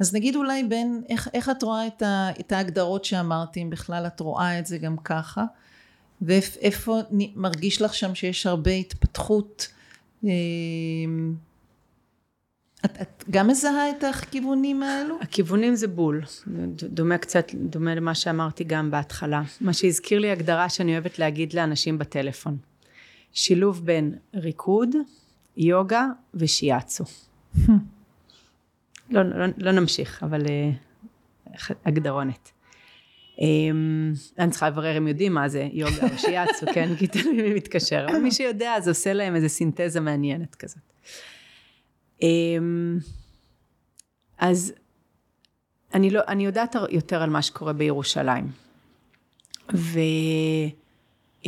אז 0.02 0.16
נגיד 0.16 0.36
אולי 0.36 0.64
בין, 0.64 1.02
איך, 1.10 1.30
איך 1.34 1.50
את 1.50 1.64
רואה 1.64 1.88
את, 1.88 2.02
ה, 2.02 2.30
את 2.40 2.52
ההגדרות 2.52 3.06
שאמרתי, 3.06 3.62
אם 3.62 3.70
בכלל 3.70 4.08
את 4.08 4.20
רואה 4.20 4.60
את 4.60 4.66
זה 4.66 4.78
גם 4.78 4.98
ככה, 4.98 5.46
ואיפה 6.22 7.00
מרגיש 7.36 7.82
לך 7.82 7.94
שם 7.94 8.16
שיש 8.16 8.46
הרבה 8.46 8.72
התפתחות, 8.72 9.68
אמ, 10.24 11.36
את, 12.86 13.02
את 13.02 13.24
גם 13.30 13.48
מזהה 13.48 13.90
את 13.90 14.04
הכיוונים 14.04 14.84
האלו? 14.84 15.18
הכיוונים 15.22 15.76
זה 15.76 15.88
בול, 15.88 16.22
דומה 16.84 17.18
קצת, 17.18 17.52
דומה 17.54 17.96
למה 17.96 18.16
שאמרתי 18.16 18.64
גם 18.64 18.92
בהתחלה. 18.92 19.42
מה 19.62 19.74
שהזכיר 19.74 20.20
לי 20.20 20.32
הגדרה 20.32 20.70
שאני 20.70 20.92
אוהבת 20.92 21.20
להגיד 21.20 21.54
לאנשים 21.54 21.98
בטלפון. 21.98 22.58
שילוב 23.34 23.86
בין 23.86 24.16
ריקוד, 24.34 24.90
יוגה 25.58 26.08
ושיאצו. 26.34 27.04
לא, 29.12 29.22
לא, 29.24 29.46
לא 29.58 29.72
נמשיך, 29.72 30.24
אבל 30.24 30.42
uh, 30.46 31.74
הגדרונת. 31.86 32.52
Um, 33.36 33.44
אני 34.40 34.52
צריכה 34.52 34.70
לברר 34.70 34.98
אם 34.98 35.08
יודעים 35.08 35.34
מה 35.34 35.50
זה 35.50 35.68
יוגה 35.72 36.08
או 36.14 36.18
שיאצו, 36.18 36.66
כן? 36.74 36.96
כי 37.00 37.08
תלוי 37.08 37.42
מי 37.42 37.54
מתקשר. 37.54 38.06
אבל 38.10 38.20
מי 38.20 38.32
שיודע, 38.32 38.74
אז 38.74 38.88
עושה 38.88 39.14
להם 39.14 39.36
איזה 39.36 39.50
סינתזה 39.50 40.00
מעניינת 40.00 40.56
כזאת. 40.56 40.84
Um, 42.20 42.24
אז 44.38 44.74
אני, 45.94 46.10
לא, 46.10 46.22
אני 46.28 46.46
יודעת 46.46 46.76
יותר 46.90 47.22
על 47.22 47.30
מה 47.30 47.42
שקורה 47.42 47.74
בירושלים. 47.74 48.48
ו... 49.74 50.00
Um, 51.44 51.48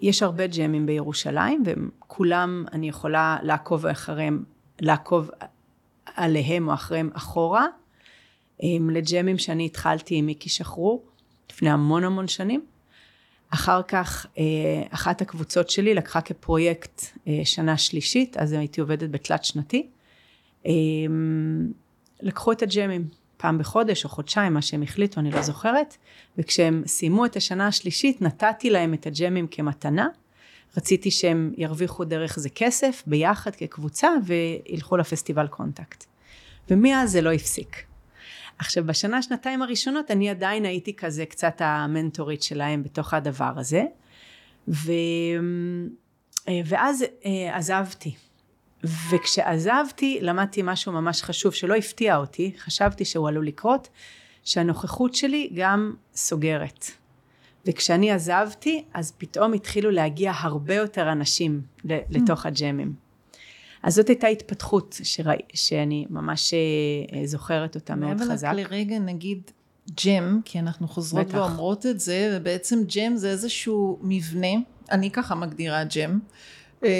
יש 0.00 0.22
הרבה 0.22 0.46
ג'מים 0.46 0.86
בירושלים, 0.86 1.62
וכולם, 1.66 2.64
אני 2.72 2.88
יכולה 2.88 3.38
לעקוב 3.42 3.86
אחריהם, 3.86 4.44
לעקוב 4.82 5.30
עליהם 6.14 6.68
או 6.68 6.74
אחריהם 6.74 7.10
אחורה, 7.14 7.66
לג'מים 8.90 9.38
שאני 9.38 9.66
התחלתי 9.66 10.14
עם 10.14 10.26
מיקי 10.26 10.48
שחרור, 10.48 11.04
לפני 11.52 11.70
המון 11.70 12.04
המון 12.04 12.28
שנים. 12.28 12.64
אחר 13.50 13.82
כך, 13.82 14.26
אה, 14.38 14.42
אחת 14.90 15.20
הקבוצות 15.20 15.70
שלי 15.70 15.94
לקחה 15.94 16.20
כפרויקט 16.20 17.02
אה, 17.28 17.40
שנה 17.44 17.78
שלישית, 17.78 18.36
אז 18.36 18.52
הייתי 18.52 18.80
עובדת 18.80 19.10
בתלת 19.10 19.44
שנתי. 19.44 19.86
לקחו 22.22 22.52
את 22.52 22.62
הג'מים. 22.62 23.08
פעם 23.36 23.58
בחודש 23.58 24.04
או 24.04 24.08
חודשיים, 24.08 24.54
מה 24.54 24.62
שהם 24.62 24.82
החליטו, 24.82 25.20
אני 25.20 25.30
לא 25.30 25.42
זוכרת, 25.42 25.96
וכשהם 26.38 26.82
סיימו 26.86 27.26
את 27.26 27.36
השנה 27.36 27.66
השלישית, 27.66 28.22
נתתי 28.22 28.70
להם 28.70 28.94
את 28.94 29.06
הג'מים 29.06 29.46
כמתנה. 29.46 30.08
רציתי 30.76 31.10
שהם 31.10 31.52
ירוויחו 31.56 32.04
דרך 32.04 32.38
זה 32.38 32.48
כסף, 32.48 33.02
ביחד 33.06 33.56
כקבוצה, 33.56 34.08
וילכו 34.24 34.96
לפסטיבל 34.96 35.46
קונטקט. 35.46 36.04
ומאז 36.70 37.12
זה 37.12 37.20
לא 37.20 37.32
הפסיק. 37.32 37.84
עכשיו, 38.58 38.86
בשנה, 38.86 39.22
שנתיים 39.22 39.62
הראשונות, 39.62 40.10
אני 40.10 40.30
עדיין 40.30 40.64
הייתי 40.64 40.96
כזה 40.96 41.26
קצת 41.26 41.56
המנטורית 41.58 42.42
שלהם 42.42 42.82
בתוך 42.82 43.14
הדבר 43.14 43.52
הזה, 43.56 43.82
ו... 44.68 44.92
ואז 46.64 47.04
אה, 47.24 47.56
עזבתי. 47.56 48.14
וכשעזבתי 48.84 50.18
למדתי 50.20 50.60
משהו 50.64 50.92
ממש 50.92 51.22
חשוב 51.22 51.54
שלא 51.54 51.74
הפתיע 51.74 52.16
אותי, 52.16 52.52
חשבתי 52.58 53.04
שהוא 53.04 53.28
עלול 53.28 53.46
לקרות, 53.46 53.88
שהנוכחות 54.44 55.14
שלי 55.14 55.50
גם 55.54 55.94
סוגרת. 56.14 56.90
וכשאני 57.66 58.10
עזבתי, 58.10 58.84
אז 58.94 59.12
פתאום 59.18 59.52
התחילו 59.52 59.90
להגיע 59.90 60.32
הרבה 60.36 60.74
יותר 60.74 61.12
אנשים 61.12 61.60
לתוך 61.84 62.46
הג'מים. 62.46 62.94
אז 63.82 63.94
זאת 63.94 64.08
הייתה 64.08 64.26
התפתחות 64.26 65.00
שרא... 65.02 65.34
שאני 65.54 66.06
ממש 66.10 66.54
אה, 66.54 67.26
זוכרת 67.26 67.74
אותה 67.74 67.94
מאוד 67.94 68.20
חזק. 68.20 68.48
אבל 68.48 68.60
לרגע 68.60 68.98
נגיד 68.98 69.50
ג'ם, 70.04 70.40
כי 70.44 70.58
אנחנו 70.58 70.88
חוזרות 70.88 71.26
בטח. 71.26 71.34
ואומרות 71.34 71.86
את 71.86 72.00
זה, 72.00 72.36
ובעצם 72.36 72.78
ג'ם 72.86 73.16
זה 73.16 73.30
איזשהו 73.30 73.98
מבנה 74.02 74.48
אני 74.90 75.10
ככה 75.10 75.34
מגדירה 75.34 75.84
ג'ם. 75.84 76.18
אה, 76.84 76.90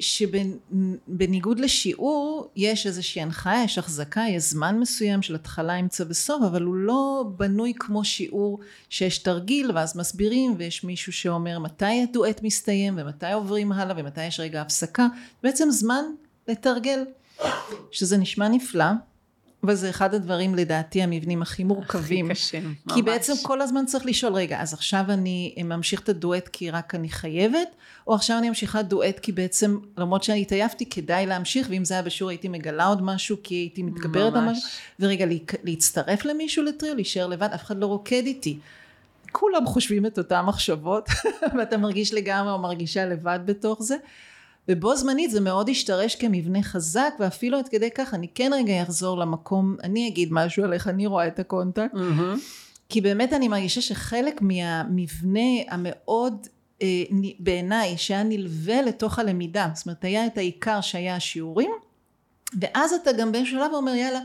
שבניגוד 0.00 1.60
לשיעור 1.60 2.50
יש 2.56 2.86
איזושהי 2.86 3.22
הנחיה, 3.22 3.64
יש 3.64 3.78
החזקה, 3.78 4.24
יש 4.28 4.42
זמן 4.42 4.78
מסוים 4.78 5.22
של 5.22 5.34
התחלה, 5.34 5.80
אמצע 5.80 6.04
וסוף, 6.08 6.42
אבל 6.42 6.62
הוא 6.62 6.74
לא 6.74 7.24
בנוי 7.36 7.72
כמו 7.78 8.04
שיעור 8.04 8.60
שיש 8.88 9.18
תרגיל 9.18 9.70
ואז 9.74 9.96
מסבירים 9.96 10.54
ויש 10.58 10.84
מישהו 10.84 11.12
שאומר 11.12 11.58
מתי 11.58 12.02
הדואט 12.02 12.42
מסתיים 12.42 12.98
ומתי 12.98 13.32
עוברים 13.32 13.72
הלאה 13.72 13.94
ומתי 13.98 14.26
יש 14.26 14.40
רגע 14.40 14.62
הפסקה, 14.62 15.06
בעצם 15.42 15.70
זמן 15.70 16.04
לתרגל, 16.48 17.04
שזה 17.90 18.16
נשמע 18.16 18.48
נפלא. 18.48 19.09
וזה 19.64 19.90
אחד 19.90 20.14
הדברים 20.14 20.54
לדעתי 20.54 21.02
המבנים 21.02 21.42
הכי 21.42 21.64
מורכבים. 21.64 22.30
הכי 22.30 22.34
קשים, 22.34 22.74
ממש. 22.86 22.94
כי 22.94 23.02
בעצם 23.02 23.32
כל 23.42 23.60
הזמן 23.60 23.86
צריך 23.86 24.06
לשאול, 24.06 24.32
רגע, 24.32 24.60
אז 24.60 24.74
עכשיו 24.74 25.04
אני 25.08 25.54
ממשיך 25.64 26.00
את 26.00 26.08
הדואט 26.08 26.48
כי 26.48 26.70
רק 26.70 26.94
אני 26.94 27.08
חייבת, 27.08 27.68
או 28.06 28.14
עכשיו 28.14 28.38
אני 28.38 28.48
ממשיכה 28.48 28.82
דואט 28.82 29.18
כי 29.18 29.32
בעצם, 29.32 29.78
למרות 29.98 30.22
שאני 30.22 30.40
התעייפתי, 30.40 30.86
כדאי 30.90 31.26
להמשיך, 31.26 31.66
ואם 31.70 31.84
זה 31.84 31.94
היה 31.94 32.02
בשיעור 32.02 32.30
הייתי 32.30 32.48
מגלה 32.48 32.86
עוד 32.86 33.02
משהו, 33.02 33.36
כי 33.42 33.54
הייתי 33.54 33.82
מתגברת 33.82 34.34
על 34.34 34.44
משהו, 34.44 34.68
ורגע, 35.00 35.26
להצטרף 35.64 36.24
למישהו 36.24 36.64
לטריו, 36.64 36.94
להישאר 36.94 37.26
לבד, 37.26 37.48
אף 37.54 37.62
אחד 37.64 37.78
לא 37.78 37.86
רוקד 37.86 38.22
איתי. 38.26 38.58
כולם 39.32 39.66
חושבים 39.66 40.06
את 40.06 40.18
אותן 40.18 40.40
מחשבות, 40.40 41.08
ואתה 41.58 41.76
מרגיש 41.76 42.14
לגמרי 42.14 42.52
או 42.52 42.58
מרגישה 42.58 43.06
לבד 43.06 43.38
בתוך 43.44 43.82
זה. 43.82 43.96
ובו 44.68 44.96
זמנית 44.96 45.30
זה 45.30 45.40
מאוד 45.40 45.68
השתרש 45.68 46.14
כמבנה 46.14 46.62
חזק 46.62 47.14
ואפילו 47.20 47.58
עד 47.58 47.68
כדי 47.68 47.90
כך 47.94 48.14
אני 48.14 48.28
כן 48.34 48.50
רגע 48.54 48.82
אחזור 48.82 49.18
למקום 49.18 49.76
אני 49.82 50.08
אגיד 50.08 50.28
משהו 50.32 50.64
על 50.64 50.72
איך 50.72 50.88
אני 50.88 51.06
רואה 51.06 51.26
את 51.26 51.38
הקונטקט 51.38 51.94
mm-hmm. 51.94 52.38
כי 52.88 53.00
באמת 53.00 53.32
אני 53.32 53.48
מרגישה 53.48 53.80
שחלק 53.80 54.42
מהמבנה 54.42 55.50
המאוד 55.68 56.46
אה, 56.82 56.86
בעיניי 57.38 57.98
שהיה 57.98 58.22
נלווה 58.22 58.82
לתוך 58.82 59.18
הלמידה 59.18 59.68
זאת 59.74 59.86
אומרת 59.86 60.04
היה 60.04 60.26
את 60.26 60.38
העיקר 60.38 60.80
שהיה 60.80 61.16
השיעורים 61.16 61.70
ואז 62.60 62.92
אתה 62.92 63.12
גם 63.12 63.32
באיזשהו 63.32 63.58
שלב 63.58 63.70
אומר 63.72 63.94
יאללה 63.94 64.20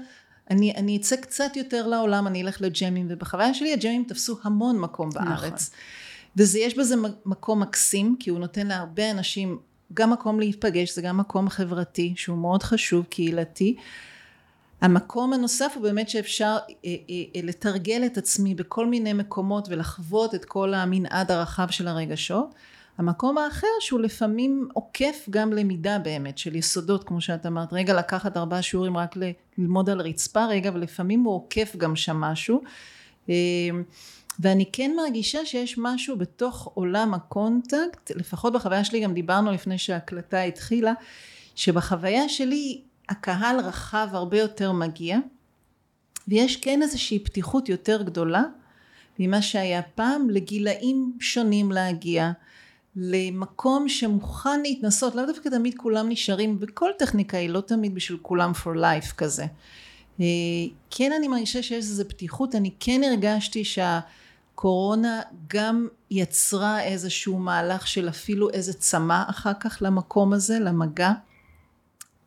אני, 0.51 0.73
אני 0.75 0.97
אצא 0.97 1.15
קצת 1.15 1.55
יותר 1.55 1.87
לעולם 1.87 2.27
אני 2.27 2.41
אלך 2.41 2.61
לג'מים 2.61 3.07
ובחוויה 3.09 3.53
שלי 3.53 3.73
הג'מים 3.73 4.03
תפסו 4.07 4.37
המון 4.43 4.79
מקום 4.79 5.09
בארץ 5.09 5.69
נכון. 5.69 5.79
וזה 6.37 6.59
יש 6.59 6.77
בזה 6.77 6.95
מקום 7.25 7.61
מקסים 7.61 8.15
כי 8.19 8.29
הוא 8.29 8.39
נותן 8.39 8.67
להרבה 8.67 9.11
אנשים 9.11 9.59
גם 9.93 10.11
מקום 10.11 10.39
להיפגש, 10.39 10.95
זה 10.95 11.01
גם 11.01 11.17
מקום 11.17 11.49
חברתי 11.49 12.13
שהוא 12.15 12.37
מאוד 12.37 12.63
חשוב, 12.63 13.05
קהילתי. 13.09 13.75
המקום 14.81 15.33
הנוסף 15.33 15.71
הוא 15.75 15.83
באמת 15.83 16.09
שאפשר 16.09 16.45
אה, 16.45 16.55
אה, 16.85 16.95
אה, 17.35 17.41
לתרגל 17.43 18.03
את 18.05 18.17
עצמי 18.17 18.55
בכל 18.55 18.85
מיני 18.85 19.13
מקומות 19.13 19.67
ולחוות 19.69 20.35
את 20.35 20.45
כל 20.45 20.73
המנעד 20.73 21.31
הרחב 21.31 21.67
של 21.69 21.87
הרגשות. 21.87 22.55
המקום 22.97 23.37
האחר 23.37 23.67
שהוא 23.79 23.99
לפעמים 23.99 24.67
עוקף 24.73 25.25
גם 25.29 25.53
למידה 25.53 25.99
באמת 25.99 26.37
של 26.37 26.55
יסודות 26.55 27.03
כמו 27.03 27.21
שאת 27.21 27.45
אמרת 27.45 27.73
רגע 27.73 27.93
לקחת 27.93 28.37
ארבעה 28.37 28.61
שיעורים 28.61 28.97
רק 28.97 29.15
ללמוד 29.57 29.89
על 29.89 30.01
רצפה 30.01 30.45
רגע 30.45 30.71
ולפעמים 30.73 31.23
הוא 31.23 31.35
עוקף 31.35 31.75
גם 31.77 31.95
שם 31.95 32.17
משהו 32.17 32.61
ואני 34.39 34.65
כן 34.73 34.91
מרגישה 34.97 35.45
שיש 35.45 35.75
משהו 35.77 36.17
בתוך 36.17 36.71
עולם 36.73 37.13
הקונטקט, 37.13 38.11
לפחות 38.15 38.53
בחוויה 38.53 38.83
שלי 38.83 38.99
גם 38.99 39.13
דיברנו 39.13 39.51
לפני 39.51 39.77
שההקלטה 39.77 40.41
התחילה, 40.41 40.93
שבחוויה 41.55 42.29
שלי 42.29 42.81
הקהל 43.09 43.59
רחב 43.59 44.07
הרבה 44.11 44.39
יותר 44.39 44.71
מגיע, 44.71 45.17
ויש 46.27 46.55
כן 46.55 46.81
איזושהי 46.81 47.19
פתיחות 47.19 47.69
יותר 47.69 48.03
גדולה 48.03 48.43
ממה 49.19 49.41
שהיה 49.41 49.81
פעם 49.81 50.29
לגילאים 50.29 51.17
שונים 51.19 51.71
להגיע, 51.71 52.31
למקום 52.95 53.89
שמוכן 53.89 54.61
להתנסות, 54.61 55.15
לאו 55.15 55.25
דווקא 55.25 55.49
תמיד 55.49 55.75
כולם 55.77 56.09
נשארים, 56.09 56.57
וכל 56.59 56.89
טכניקה 56.99 57.37
היא 57.37 57.49
לא 57.49 57.61
תמיד 57.61 57.95
בשביל 57.95 58.19
כולם 58.21 58.51
for 58.63 58.77
life 58.77 59.13
כזה. 59.17 59.45
אה, 60.21 60.25
כן 60.89 61.11
אני 61.17 61.27
מרגישה 61.27 61.63
שיש 61.63 61.85
איזו 61.85 62.03
פתיחות, 62.09 62.55
אני 62.55 62.71
כן 62.79 63.01
הרגשתי 63.03 63.65
שה... 63.65 63.99
קורונה 64.55 65.21
גם 65.47 65.87
יצרה 66.11 66.83
איזשהו 66.83 67.39
מהלך 67.39 67.87
של 67.87 68.09
אפילו 68.09 68.49
איזה 68.49 68.73
צמא 68.73 69.23
אחר 69.29 69.51
כך 69.59 69.77
למקום 69.81 70.33
הזה, 70.33 70.59
למגע, 70.59 71.11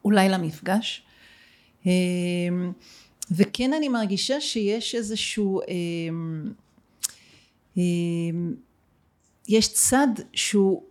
אולי 0.04 0.28
למפגש. 0.28 1.02
אמ, 1.86 2.72
וכן 3.30 3.72
אני 3.72 3.88
מרגישה 3.88 4.40
שיש 4.40 4.94
איזשהו, 4.94 5.60
אמ, 5.68 6.52
אמ, 7.76 8.54
יש 9.48 9.72
צד 9.72 10.08
שהוא 10.32 10.82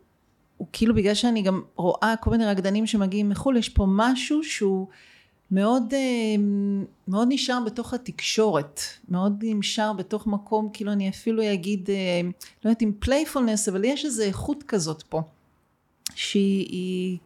הוא 0.57 0.67
כאילו 0.73 0.95
בגלל 0.95 1.13
שאני 1.13 1.41
גם 1.41 1.61
רואה 1.75 2.13
כל 2.21 2.29
מיני 2.29 2.45
רקדנים 2.45 2.87
שמגיעים 2.87 3.29
מחו"ל, 3.29 3.57
יש 3.57 3.69
פה 3.69 3.85
משהו 3.89 4.43
שהוא 4.43 4.87
מאוד, 5.51 5.93
אה, 5.93 5.99
מאוד 7.07 7.27
נשאר 7.31 7.59
בתוך 7.65 7.93
התקשורת, 7.93 8.81
מאוד 9.09 9.43
נשאר 9.45 9.93
בתוך 9.93 10.27
מקום, 10.27 10.69
כאילו 10.73 10.91
אני 10.91 11.09
אפילו 11.09 11.53
אגיד, 11.53 11.89
אה, 11.89 12.21
לא 12.65 12.69
יודעת 12.69 12.81
אם 12.81 12.91
playfulness, 12.99 13.69
אבל 13.69 13.83
יש 13.85 14.05
איזו 14.05 14.23
איכות 14.23 14.63
כזאת 14.63 15.03
פה, 15.03 15.21
שהיא, 16.15 17.17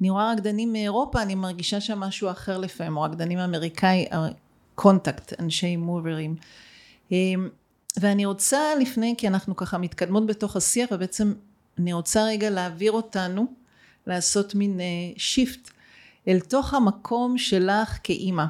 אני 0.00 0.10
רואה 0.10 0.32
רקדנים 0.32 0.72
מאירופה, 0.72 1.22
אני 1.22 1.34
מרגישה 1.34 1.80
שם 1.80 2.00
משהו 2.00 2.30
אחר 2.30 2.58
לפעמים, 2.58 2.96
או 2.96 3.02
רקדנים 3.02 3.38
אמריקאי, 3.38 4.04
קונטקט, 4.74 5.40
אנשי 5.40 5.76
מוברים. 5.76 6.36
אה, 7.12 7.16
ואני 8.00 8.26
רוצה 8.26 8.60
לפני, 8.80 9.14
כי 9.18 9.28
אנחנו 9.28 9.56
ככה 9.56 9.78
מתקדמות 9.78 10.26
בתוך 10.26 10.56
השיח, 10.56 10.88
ובעצם 10.92 11.32
אני 11.78 11.92
רוצה 11.92 12.24
רגע 12.24 12.50
להעביר 12.50 12.92
אותנו, 12.92 13.46
לעשות 14.06 14.54
מין 14.54 14.80
shift 15.16 15.70
אל 16.28 16.40
תוך 16.40 16.74
המקום 16.74 17.38
שלך 17.38 17.98
כאימא. 18.02 18.44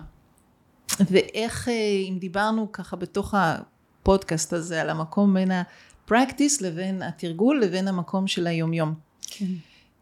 ואיך, 1.11 1.69
אה, 1.69 1.73
אם 2.09 2.19
דיברנו 2.19 2.73
ככה 2.73 2.97
בתוך 2.97 3.35
הפודקאסט 3.37 4.53
הזה 4.53 4.81
על 4.81 4.91
המקום 4.91 5.35
בין 5.35 5.51
ה 5.51 5.63
practice 5.63 6.61
לבין 6.61 7.03
התרגול 7.03 7.61
לבין 7.61 7.89
המקום 7.89 8.27
של 8.27 8.47
היומיום. 8.47 8.95
כן. 9.31 9.47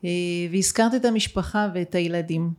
אה, 0.04 0.10
והזכרת 0.52 0.94
את 0.94 1.04
המשפחה 1.04 1.68
ואת 1.74 1.94
הילדים. 1.94 2.50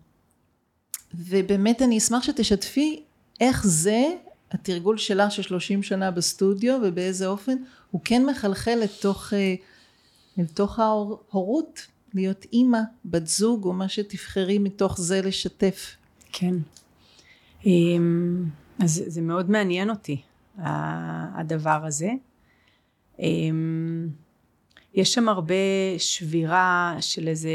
ובאמת 1.13 1.81
אני 1.81 1.97
אשמח 1.97 2.23
שתשתפי 2.23 3.03
איך 3.39 3.67
זה 3.67 4.03
התרגול 4.51 4.97
שלך 4.97 5.31
של 5.31 5.41
30 5.41 5.83
שנה 5.83 6.11
בסטודיו 6.11 6.79
ובאיזה 6.83 7.27
אופן 7.27 7.55
הוא 7.91 8.01
כן 8.05 8.25
מחלחל 8.25 8.75
לתוך, 8.83 9.33
אה, 9.33 9.55
לתוך 10.37 10.79
ההורות 10.79 11.87
להיות 12.13 12.45
אימא, 12.53 12.79
בת 13.05 13.27
זוג, 13.27 13.65
או 13.65 13.73
מה 13.73 13.89
שתבחרי 13.89 14.57
מתוך 14.57 15.01
זה 15.01 15.21
לשתף. 15.21 15.95
כן. 16.31 16.55
אמ, 17.65 18.45
אז 18.79 19.03
זה 19.07 19.21
מאוד 19.21 19.51
מעניין 19.51 19.89
אותי, 19.89 20.21
הדבר 20.57 21.85
הזה. 21.85 22.09
אמ, 23.19 24.07
יש 24.93 25.13
שם 25.13 25.29
הרבה 25.29 25.55
שבירה 25.97 26.97
של 26.99 27.27
איזה 27.27 27.49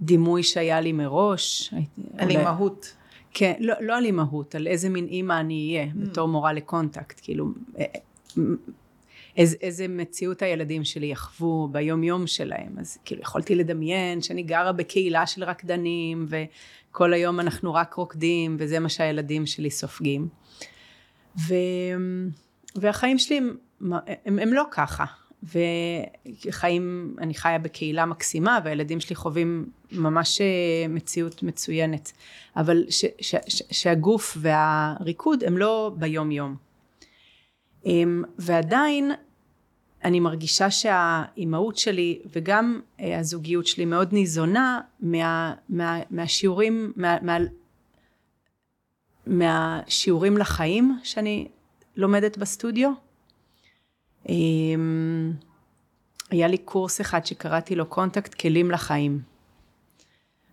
דימוי 0.00 0.42
שהיה 0.42 0.80
לי 0.80 0.92
מראש. 0.92 1.74
על 2.18 2.30
אימהות. 2.30 2.94
כן, 3.34 3.52
לא, 3.60 3.74
לא 3.80 3.96
על 3.96 4.04
אימהות, 4.04 4.54
על 4.54 4.66
איזה 4.66 4.88
מין 4.88 5.06
אימא 5.06 5.40
אני 5.40 5.76
אהיה, 5.76 5.92
mm. 5.92 5.96
בתור 5.96 6.28
מורה 6.28 6.52
לקונטקט, 6.52 7.20
כאילו, 7.22 7.48
אה, 7.78 7.84
איז, 9.40 9.56
איזה 9.60 9.88
מציאות 9.88 10.42
הילדים 10.42 10.84
שלי 10.84 11.06
יחוו 11.06 11.68
ביום 11.72 12.02
יום 12.04 12.26
שלהם. 12.26 12.78
אז 12.78 12.98
כאילו 13.04 13.22
יכולתי 13.22 13.54
לדמיין 13.54 14.22
שאני 14.22 14.42
גרה 14.42 14.72
בקהילה 14.72 15.26
של 15.26 15.44
רקדנים 15.44 16.26
וכל 16.28 17.12
היום 17.12 17.40
אנחנו 17.40 17.74
רק 17.74 17.94
רוקדים 17.94 18.56
וזה 18.58 18.78
מה 18.78 18.88
שהילדים 18.88 19.46
שלי 19.46 19.70
סופגים. 19.70 20.28
ו, 21.38 21.54
והחיים 22.74 23.18
שלי 23.18 23.36
הם, 23.36 23.56
הם, 24.26 24.38
הם 24.38 24.52
לא 24.52 24.64
ככה. 24.70 25.04
וחיים 26.46 27.16
אני 27.18 27.34
חיה 27.34 27.58
בקהילה 27.58 28.06
מקסימה 28.06 28.58
והילדים 28.64 29.00
שלי 29.00 29.16
חווים 29.16 29.70
ממש 29.92 30.40
אה, 30.40 30.46
מציאות 30.88 31.42
מצוינת. 31.42 32.12
אבל 32.56 32.84
ש, 32.90 33.04
ש, 33.20 33.34
ש, 33.48 33.62
שהגוף 33.70 34.36
והריקוד 34.40 35.44
הם 35.44 35.58
לא 35.58 35.92
ביום 35.98 36.30
יום 36.30 36.56
אמ, 37.86 38.22
ועדיין 38.38 39.12
אני 40.04 40.20
מרגישה 40.20 40.70
שהאימהות 40.70 41.76
שלי 41.76 42.18
וגם 42.32 42.80
אה, 43.00 43.18
הזוגיות 43.18 43.66
שלי 43.66 43.84
מאוד 43.84 44.12
ניזונה 44.12 44.80
מה, 45.00 45.54
מה, 45.68 45.98
מהשיעורים, 46.10 46.92
מה, 46.96 47.16
מה, 47.22 47.38
מהשיעורים 49.26 50.38
לחיים 50.38 50.98
שאני 51.02 51.48
לומדת 51.96 52.38
בסטודיו. 52.38 52.90
אמ, 54.28 55.32
היה 56.30 56.48
לי 56.48 56.58
קורס 56.58 57.00
אחד 57.00 57.26
שקראתי 57.26 57.74
לו 57.74 57.86
קונטקט 57.86 58.34
כלים 58.34 58.70
לחיים. 58.70 59.20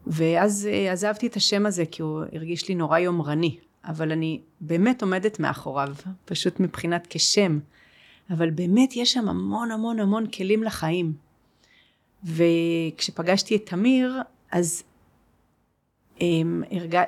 ואז 0.08 0.68
אה, 0.72 0.92
עזבתי 0.92 1.28
את 1.28 1.36
השם 1.36 1.66
הזה 1.66 1.86
כי 1.86 2.02
הוא 2.02 2.24
הרגיש 2.34 2.68
לי 2.68 2.76
נורא 2.76 3.00
יומרני. 3.00 3.58
אבל 3.88 4.12
אני 4.12 4.42
באמת 4.62 5.02
עומדת 5.02 5.40
מאחוריו, 5.40 5.96
פשוט 6.26 6.60
מבחינת 6.60 7.08
כשם. 7.10 7.60
אבל 8.30 8.50
באמת 8.50 8.96
יש 8.96 9.14
שם 9.14 9.30
המון 9.30 9.72
המון 9.72 10.00
המון 10.00 10.28
כלים 10.28 10.64
לחיים. 10.64 11.14
וכשפגשתי 12.24 13.56
את 13.56 13.66
תמיר, 13.66 14.22
אז 14.52 14.84
אמ, 16.22 16.64
הרגע... 16.72 17.04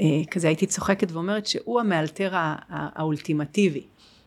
אה, 0.00 0.06
כזה 0.30 0.48
הייתי 0.48 0.66
צוחקת 0.66 1.12
ואומרת 1.12 1.46
שהוא 1.46 1.80
המאלתר 1.80 2.30
האולטימטיבי. 2.68 3.82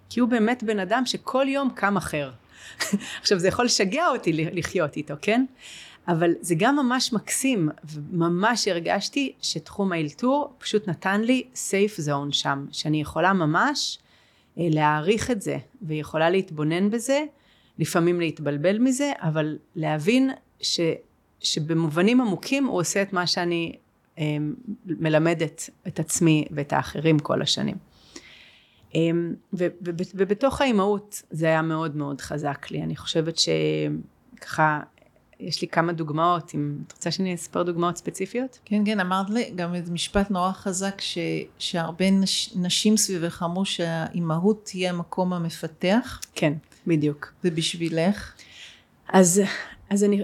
כי 0.09 0.20
הוא 0.20 0.30
באמת 0.30 0.64
בן 0.64 0.80
אדם 0.80 1.05
שכל 1.05 1.45
יום 1.49 1.70
קם 1.70 1.97
אחר. 1.97 2.32
עכשיו 3.22 3.39
זה 3.39 3.47
יכול 3.47 3.66
לשגע 3.66 4.07
אותי 4.07 4.34
לחיות 4.34 4.97
איתו, 4.97 5.14
כן? 5.22 5.45
אבל 6.07 6.32
זה 6.41 6.55
גם 6.57 6.76
ממש 6.76 7.14
מקסים, 7.14 7.70
וממש 7.84 8.68
הרגשתי 8.68 9.34
שתחום 9.41 9.91
האלתור 9.91 10.53
פשוט 10.57 10.88
נתן 10.88 11.22
לי 11.22 11.43
סייף 11.55 11.97
זון 11.97 12.32
שם, 12.32 12.66
שאני 12.72 13.01
יכולה 13.01 13.34
ממש 13.34 13.99
להעריך 14.58 15.32
את 15.32 15.41
זה, 15.41 15.58
ויכולה 15.82 16.30
להתבונן 16.30 16.89
בזה, 16.89 17.24
לפעמים 17.80 18.20
להתבלבל 18.20 18.78
מזה, 18.78 19.12
אבל 19.22 19.58
להבין 19.76 20.32
ש, 20.62 20.80
שבמובנים 21.39 22.22
עמוקים 22.22 22.66
הוא 22.66 22.80
עושה 22.80 23.01
את 23.01 23.14
מה 23.14 23.28
שאני 23.28 23.76
אה, 24.18 24.38
מלמדת 24.86 25.70
את 25.88 25.99
עצמי 25.99 26.45
ואת 26.51 26.74
האחרים 26.74 27.20
כל 27.20 27.41
השנים. 27.41 27.76
אה, 28.95 29.01
ובתוך 30.14 30.62
האימהות 30.62 31.22
זה 31.32 31.45
היה 31.45 31.62
מאוד 31.62 31.95
מאוד 31.95 32.22
חזק 32.22 32.72
לי, 32.72 32.84
אני 32.84 32.95
חושבת 32.95 33.36
שככה 33.38 34.80
יש 35.44 35.62
לי 35.62 35.68
כמה 35.68 35.94
דוגמאות, 35.94 36.52
אם 36.56 36.78
את 36.88 36.91
רוצה 36.91 37.12
שאני 37.12 37.36
אספר 37.36 37.64
דוגמאות 37.64 37.98
ספציפיות? 37.98 38.60
כן, 38.66 38.82
כן, 38.86 39.00
אמרת 39.00 39.30
לי 39.30 39.52
גם 39.56 39.76
איזה 39.76 39.91
משפט 39.91 40.32
נורא 40.32 40.52
חזק, 40.52 41.02
ש, 41.02 41.18
שהרבה 41.60 42.12
נש, 42.12 42.54
נשים 42.56 42.98
סביבך 42.98 43.44
אמרו 43.44 43.66
שהאימהות 43.66 44.66
תהיה 44.66 44.89
המקום 44.89 45.34
המפתח. 45.34 46.20
כן, 46.36 46.54
בדיוק. 46.88 47.34
ובשבילך? 47.44 48.34
אז, 49.08 49.41
אז 49.89 50.04
אני 50.04 50.24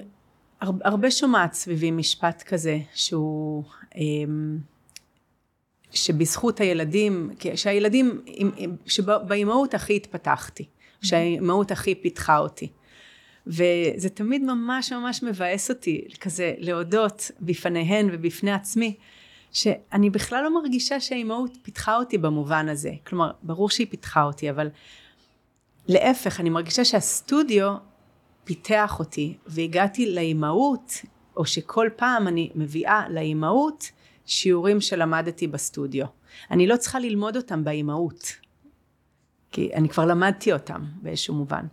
הרבה 0.61 1.11
שומעת 1.11 1.53
סביבי 1.53 1.91
משפט 1.91 2.43
כזה, 2.43 2.79
שהוא... 2.93 3.63
אמ, 3.95 4.57
שבזכות 5.91 6.59
הילדים, 6.59 7.31
שהילדים, 7.55 8.21
שבאימהות 8.85 9.73
הכי 9.73 9.95
התפתחתי, 9.95 10.65
שהאימהות 11.01 11.71
הכי 11.71 11.95
פיתחה 11.95 12.37
אותי. 12.37 12.71
וזה 13.49 14.09
תמיד 14.09 14.43
ממש 14.43 14.93
ממש 14.93 15.23
מבאס 15.23 15.69
אותי 15.69 16.07
כזה 16.19 16.53
להודות 16.57 17.31
בפניהן 17.41 18.09
ובפני 18.11 18.51
עצמי 18.51 18.95
שאני 19.51 20.09
בכלל 20.09 20.43
לא 20.43 20.61
מרגישה 20.61 20.99
שהאימהות 20.99 21.57
פיתחה 21.61 21.95
אותי 21.95 22.17
במובן 22.17 22.69
הזה. 22.69 22.91
כלומר 23.07 23.31
ברור 23.43 23.69
שהיא 23.69 23.87
פיתחה 23.89 24.23
אותי 24.23 24.49
אבל 24.49 24.69
להפך 25.87 26.39
אני 26.39 26.49
מרגישה 26.49 26.85
שהסטודיו 26.85 27.75
פיתח 28.43 28.95
אותי 28.99 29.37
והגעתי 29.47 30.15
לאימהות 30.15 30.93
או 31.37 31.45
שכל 31.45 31.89
פעם 31.95 32.27
אני 32.27 32.49
מביאה 32.55 33.09
לאימהות 33.09 33.91
שיעורים 34.25 34.81
שלמדתי 34.81 35.47
בסטודיו. 35.47 36.05
אני 36.51 36.67
לא 36.67 36.77
צריכה 36.77 36.99
ללמוד 36.99 37.37
אותם 37.37 37.63
באימהות 37.63 38.31
כי 39.51 39.73
אני 39.73 39.89
כבר 39.89 40.05
למדתי 40.05 40.53
אותם 40.53 40.83
באיזשהו 41.01 41.35
מובן 41.35 41.65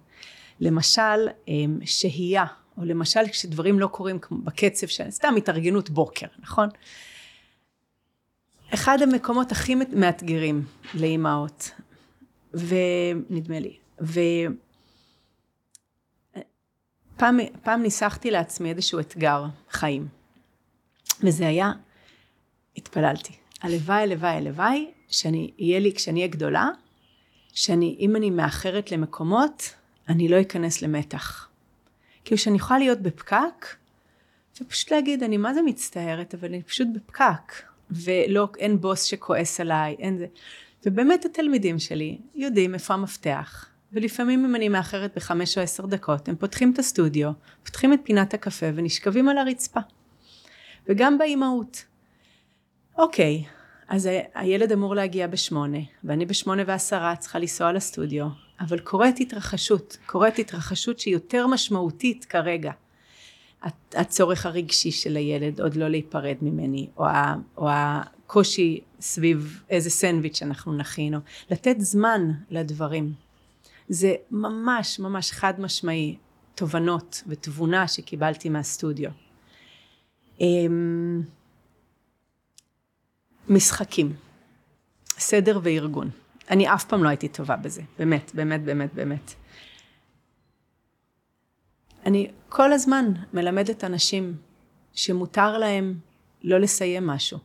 למשל 0.61 1.29
אמ, 1.49 1.79
שהייה, 1.85 2.45
או 2.79 2.85
למשל 2.85 3.29
כשדברים 3.29 3.79
לא 3.79 3.87
קורים 3.87 4.19
בקצב 4.31 4.87
של 4.87 5.11
סתם 5.11 5.35
התארגנות 5.37 5.91
בוקר, 5.91 6.27
נכון? 6.39 6.69
אחד 8.75 9.03
המקומות 9.03 9.53
הכי 9.53 9.75
מאתגרים 9.75 10.65
לאימהות, 10.95 11.71
ונדמה 12.55 13.61
לי, 13.61 13.77
ופעם 14.01 14.57
פעם 17.63 17.83
ניסחתי 17.83 18.31
לעצמי 18.31 18.71
איזשהו 18.71 19.01
אתגר 19.01 19.45
חיים, 19.71 20.09
וזה 21.23 21.47
היה, 21.47 21.73
התפללתי, 22.77 23.33
הלוואי, 23.63 24.03
הלוואי, 24.03 24.31
הלוואי, 24.31 24.91
שאני, 25.09 25.51
יהיה 25.59 25.81
לי, 25.81 25.95
כשאני 25.95 26.21
אהיה 26.21 26.33
גדולה, 26.33 26.69
שאני, 27.53 27.97
אם 28.01 28.17
אני 28.17 28.31
מאחרת 28.31 28.93
למקומות, 28.93 29.75
אני 30.09 30.29
לא 30.29 30.41
אכנס 30.41 30.83
למתח. 30.83 31.49
כאילו 32.25 32.39
שאני 32.39 32.57
יכולה 32.57 32.79
להיות 32.79 33.01
בפקק, 33.01 33.77
ופשוט 34.61 34.91
להגיד, 34.91 35.23
אני 35.23 35.37
מה 35.37 35.55
זה 35.55 35.63
מצטערת, 35.63 36.35
אבל 36.35 36.49
אני 36.49 36.63
פשוט 36.63 36.89
בפקק, 36.95 37.53
ולא, 37.91 38.49
אין 38.59 38.81
בוס 38.81 39.03
שכועס 39.03 39.61
עליי, 39.61 39.97
אין 39.99 40.19
זה. 40.19 40.27
ובאמת 40.87 41.25
התלמידים 41.25 41.79
שלי 41.79 42.19
יודעים 42.35 42.75
איפה 42.75 42.95
המפתח, 42.95 43.67
ולפעמים 43.93 44.45
אם 44.45 44.57
אני 44.57 44.69
מאחרת 44.69 45.13
בחמש 45.17 45.59
או 45.59 45.63
עשר 45.63 45.87
דקות, 45.87 46.29
הם 46.29 46.37
פותחים 46.37 46.73
את 46.73 46.79
הסטודיו, 46.79 47.31
פותחים 47.65 47.93
את 47.93 48.01
פינת 48.05 48.35
הקפה 48.35 48.67
ונשכבים 48.75 49.29
על 49.29 49.39
הרצפה. 49.39 49.81
וגם 50.89 51.19
באימהות. 51.19 51.85
אוקיי, 52.99 53.45
אז 53.89 54.09
הילד 54.35 54.73
אמור 54.73 54.95
להגיע 54.95 55.27
בשמונה, 55.27 55.79
ואני 56.05 56.27
בשמונה 56.27 56.63
ועשרה 56.67 57.17
צריכה 57.17 57.39
לנסוע 57.39 57.73
לסטודיו, 57.73 58.27
אבל 58.61 58.79
קורית 58.79 59.21
התרחשות, 59.21 59.97
קורית 60.07 60.39
התרחשות 60.39 61.01
שהיא 61.01 61.15
יותר 61.15 61.47
משמעותית 61.47 62.25
כרגע. 62.25 62.73
הצורך 63.93 64.47
הרגשי 64.47 64.91
של 64.91 65.17
הילד 65.17 65.61
עוד 65.61 65.77
לא 65.77 65.89
להיפרד 65.89 66.37
ממני, 66.43 66.89
או, 66.97 67.07
ה, 67.07 67.35
או 67.57 67.69
הקושי 67.71 68.81
סביב 69.01 69.63
איזה 69.71 69.91
סנדוויץ' 69.91 70.43
אנחנו 70.43 70.77
נכין, 70.77 71.15
או 71.15 71.21
לתת 71.51 71.77
זמן 71.79 72.31
לדברים. 72.51 73.13
זה 73.89 74.15
ממש 74.31 74.99
ממש 74.99 75.33
חד 75.33 75.61
משמעי 75.61 76.17
תובנות 76.55 77.23
ותבונה 77.27 77.89
שקיבלתי 77.89 78.49
מהסטודיו. 78.49 79.11
אמ, 80.41 81.23
משחקים, 83.49 84.13
סדר 85.19 85.61
וארגון. 85.63 86.11
אני 86.51 86.75
אף 86.75 86.85
פעם 86.85 87.05
לא 87.05 87.09
הייתי 87.09 87.29
טובה 87.29 87.57
בזה, 87.57 87.83
באמת, 87.99 88.31
באמת, 88.35 88.65
באמת, 88.65 88.95
באמת. 88.95 89.35
אני 92.07 92.31
כל 92.49 92.73
הזמן 92.73 93.13
מלמדת 93.33 93.85
אנשים 93.85 94.37
שמותר 94.95 95.59
להם 95.59 95.95
לא 96.43 96.59
לסיים 96.59 97.07
משהו. 97.07 97.39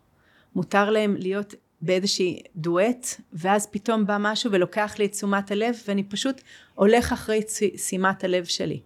מותר 0.56 0.90
להם 0.90 1.16
להיות 1.20 1.54
באיזושהי 1.82 2.42
דואט, 2.56 3.08
ואז 3.34 3.68
פתאום 3.68 4.06
בא 4.06 4.18
משהו 4.20 4.52
ולוקח 4.52 4.96
לי 5.00 5.06
את 5.06 5.12
תשומת 5.12 5.52
הלב, 5.52 5.76
ואני 5.88 6.04
פשוט 6.04 6.42
הולך 6.76 7.14
אחרי 7.14 7.42
שימת 7.78 8.24
הלב 8.24 8.46
שלי. 8.46 8.80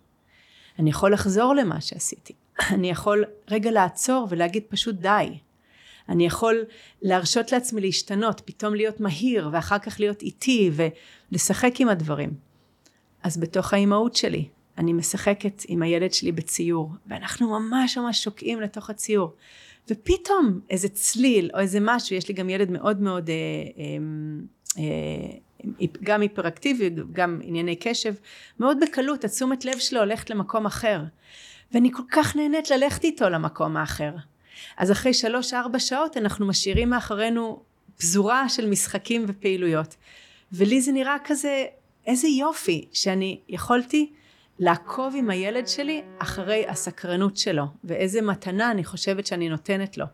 אני 0.79 0.89
יכול 0.89 1.13
לחזור 1.13 1.55
למה 1.55 1.81
שעשיתי. 1.81 2.33
אני 2.75 2.89
יכול 2.89 3.25
רגע 3.51 3.71
לעצור 3.71 4.27
ולהגיד 4.29 4.63
פשוט 4.69 4.95
די. 4.95 5.39
אני 6.09 6.25
יכול 6.25 6.65
להרשות 7.01 7.51
לעצמי 7.51 7.81
להשתנות, 7.81 8.41
פתאום 8.45 8.75
להיות 8.75 8.99
מהיר 8.99 9.49
ואחר 9.51 9.79
כך 9.79 9.99
להיות 9.99 10.21
איטי 10.21 10.71
ולשחק 11.31 11.73
עם 11.79 11.89
הדברים. 11.89 12.33
אז 13.23 13.37
בתוך 13.37 13.73
האימהות 13.73 14.15
שלי, 14.15 14.47
אני 14.77 14.93
משחקת 14.93 15.63
עם 15.67 15.81
הילד 15.81 16.13
שלי 16.13 16.31
בציור, 16.31 16.91
ואנחנו 17.07 17.59
ממש 17.59 17.97
ממש 17.97 18.23
שוקעים 18.23 18.61
לתוך 18.61 18.89
הציור. 18.89 19.33
ופתאום 19.89 20.59
איזה 20.69 20.89
צליל 20.89 21.49
או 21.53 21.59
איזה 21.59 21.79
משהו, 21.81 22.15
יש 22.15 22.27
לי 22.27 22.33
גם 22.33 22.49
ילד 22.49 22.71
מאוד 22.71 23.01
מאוד, 23.01 23.29
אה, 23.29 23.35
אה, 23.77 24.83
אה, 25.81 25.85
גם 26.03 26.21
היפראקטיבי, 26.21 26.89
גם 27.11 27.39
ענייני 27.43 27.75
קשב, 27.75 28.13
מאוד 28.59 28.77
בקלות 28.81 29.23
התשומת 29.23 29.65
לב 29.65 29.77
שלו 29.77 29.99
הולכת 29.99 30.29
למקום 30.29 30.65
אחר. 30.65 31.01
ואני 31.71 31.91
כל 31.93 32.03
כך 32.11 32.35
נהנית 32.35 32.69
ללכת 32.69 33.03
איתו 33.03 33.29
למקום 33.29 33.77
האחר. 33.77 34.11
אז 34.77 34.91
אחרי 34.91 35.13
שלוש 35.13 35.53
ארבע 35.53 35.79
שעות 35.79 36.17
אנחנו 36.17 36.47
משאירים 36.47 36.89
מאחורינו 36.89 37.63
פזורה 37.97 38.49
של 38.49 38.69
משחקים 38.69 39.25
ופעילויות. 39.27 39.95
ולי 40.51 40.81
זה 40.81 40.91
נראה 40.91 41.17
כזה, 41.23 41.65
איזה 42.05 42.27
יופי 42.27 42.87
שאני 42.93 43.39
יכולתי 43.49 44.11
לעקוב 44.59 45.13
עם 45.17 45.29
הילד 45.29 45.67
שלי 45.67 46.01
אחרי 46.19 46.65
הסקרנות 46.67 47.37
שלו, 47.37 47.63
ואיזה 47.83 48.21
מתנה 48.21 48.71
אני 48.71 48.83
חושבת 48.83 49.27
שאני 49.27 49.49
נותנת 49.49 49.97
לו. 49.97 50.05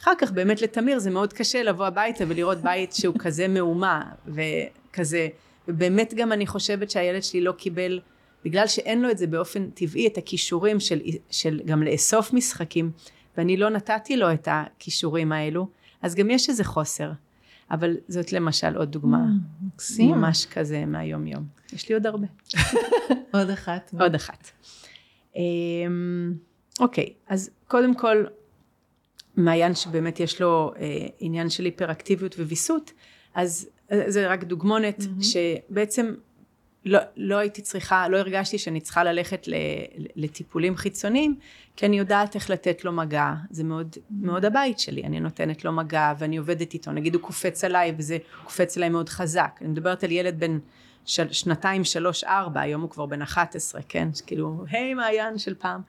אחר 0.00 0.12
כך 0.18 0.30
באמת 0.30 0.62
לתמיר 0.62 0.98
זה 0.98 1.10
מאוד 1.10 1.32
קשה 1.32 1.62
לבוא 1.62 1.86
הביתה 1.86 2.24
ולראות 2.28 2.58
בית 2.58 2.92
שהוא 2.92 3.14
כזה 3.24 3.48
מהומה 3.48 4.02
וכזה, 4.26 5.28
ובאמת 5.68 6.14
גם 6.14 6.32
אני 6.32 6.46
חושבת 6.46 6.90
שהילד 6.90 7.22
שלי 7.22 7.40
לא 7.40 7.52
קיבל, 7.52 8.00
בגלל 8.44 8.66
שאין 8.66 9.02
לו 9.02 9.10
את 9.10 9.18
זה 9.18 9.26
באופן 9.26 9.70
טבעי, 9.70 10.06
את 10.06 10.18
הכישורים 10.18 10.80
של, 10.80 11.00
של 11.30 11.60
גם 11.64 11.82
לאסוף 11.82 12.32
משחקים, 12.32 12.90
ואני 13.36 13.56
לא 13.56 13.70
נתתי 13.70 14.16
לו 14.16 14.32
את 14.32 14.48
הכישורים 14.50 15.32
האלו, 15.32 15.68
אז 16.02 16.14
גם 16.14 16.30
יש 16.30 16.48
איזה 16.48 16.64
חוסר. 16.64 17.12
אבל 17.70 17.96
זאת 18.08 18.32
למשל 18.32 18.76
עוד 18.76 18.92
דוגמה, 18.92 19.24
mm, 19.24 19.66
מקסים. 19.66 20.10
ממש 20.10 20.46
כזה 20.46 20.86
מהיום 20.86 21.26
יום. 21.26 21.44
יש 21.72 21.88
לי 21.88 21.94
עוד 21.94 22.06
הרבה. 22.06 22.26
עוד 23.34 23.50
אחת. 23.50 23.94
עוד 24.00 24.14
אחת. 24.14 24.50
אמ, 25.36 26.34
אוקיי, 26.80 27.12
אז 27.28 27.50
קודם 27.68 27.94
כל, 27.94 28.24
מעיין 29.36 29.74
שבאמת 29.74 30.20
יש 30.20 30.40
לו 30.40 30.72
אה, 30.78 31.06
עניין 31.18 31.50
של 31.50 31.64
היפראקטיביות 31.64 32.34
וויסות, 32.34 32.92
אז 33.34 33.68
אה, 33.92 34.10
זה 34.10 34.28
רק 34.28 34.44
דוגמונת. 34.44 35.02
שבעצם 35.20 36.14
לא, 36.86 36.98
לא 37.16 37.36
הייתי 37.36 37.62
צריכה, 37.62 38.08
לא 38.08 38.16
הרגשתי 38.16 38.58
שאני 38.58 38.80
צריכה 38.80 39.04
ללכת 39.04 39.48
לטיפולים 40.16 40.76
חיצוניים, 40.76 41.36
כי 41.76 41.86
אני 41.86 41.98
יודעת 41.98 42.34
איך 42.34 42.50
לתת 42.50 42.84
לו 42.84 42.92
מגע, 42.92 43.32
זה 43.50 43.64
מאוד, 43.64 43.96
מאוד 44.10 44.44
הבית 44.44 44.78
שלי, 44.78 45.02
אני 45.04 45.20
נותנת 45.20 45.64
לו 45.64 45.72
מגע 45.72 46.12
ואני 46.18 46.36
עובדת 46.36 46.74
איתו, 46.74 46.92
נגיד 46.92 47.14
הוא 47.14 47.22
קופץ 47.22 47.64
עליי 47.64 47.94
וזה 47.98 48.18
קופץ 48.44 48.76
עליי 48.76 48.88
מאוד 48.88 49.08
חזק, 49.08 49.58
אני 49.60 49.68
מדברת 49.68 50.04
על 50.04 50.12
ילד 50.12 50.40
בן 50.40 50.58
של, 51.04 51.32
שנתיים, 51.32 51.84
שלוש, 51.84 52.24
ארבע, 52.24 52.60
היום 52.60 52.82
הוא 52.82 52.90
כבר 52.90 53.06
בן 53.06 53.22
11, 53.22 53.80
כן, 53.88 54.08
כאילו, 54.26 54.64
היי 54.70 54.94
מעיין 54.94 55.38
של 55.38 55.54
פעם. 55.54 55.80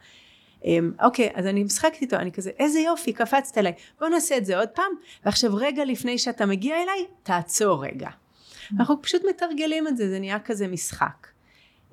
אמ, 0.66 0.91
אוקיי, 1.02 1.30
אז 1.36 1.45
אני 1.45 1.64
משחקת 1.64 2.02
איתו, 2.02 2.16
אני 2.16 2.32
כזה, 2.32 2.52
איזה 2.60 2.80
יופי, 2.80 3.14
קפצת 3.14 3.58
אליי, 3.58 3.74
בוא 4.00 4.08
נעשה 4.08 4.38
את 4.38 4.45
זה 4.45 4.60
עוד 4.60 4.70
פעם, 4.70 4.91
ועכשיו 5.26 5.56
רגע 5.56 5.86
לפני 5.86 6.18
שאתה 6.18 6.45
מגיע 6.45 6.76
אליי, 6.76 7.06
תעצור 7.24 7.86
רגע. 7.86 8.10
אנחנו 8.76 9.01
פשוט 9.01 9.22
מתרגלים 9.30 9.88
את 9.88 9.97
זה, 9.97 10.09
זה 10.09 10.20
נהיה 10.20 10.39
כזה 10.39 10.68
משחק. 10.68 11.28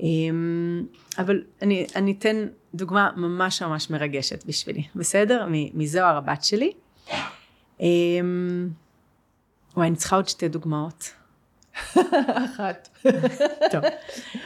אמ, 0.00 0.86
אבל 1.18 1.42
אני, 1.62 1.86
אני 1.96 2.14
אתן 2.18 2.46
דוגמה 2.74 3.10
ממש 3.16 3.62
ממש 3.62 3.90
מרגשת 3.90 4.44
בשבילי, 4.46 4.82
בסדר? 4.96 5.46
מזוהר 5.74 6.16
הבת 6.16 6.44
שלי. 6.44 6.72
אמ, 7.80 8.68
וואי, 9.76 9.88
אני 9.88 9.96
צריכה 9.96 10.16
עוד 10.16 10.28
שתי 10.28 10.48
דוגמאות. 10.48 11.10
אחת. 12.44 12.88
טוב, 13.72 13.84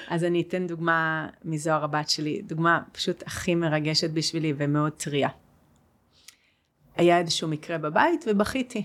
אז 0.08 0.24
אני 0.24 0.40
אתן 0.42 0.66
דוגמה 0.66 1.28
מזוהר 1.44 1.84
הבת 1.84 2.10
שלי, 2.10 2.42
דוגמה 2.42 2.80
פשוט 2.92 3.22
הכי 3.26 3.54
מרגשת 3.54 4.10
בשבילי 4.10 4.52
ומאוד 4.56 4.92
טריה. 4.92 5.28
היה 6.96 7.18
איזשהו 7.18 7.48
מקרה 7.48 7.78
בבית 7.78 8.24
ובכיתי. 8.28 8.82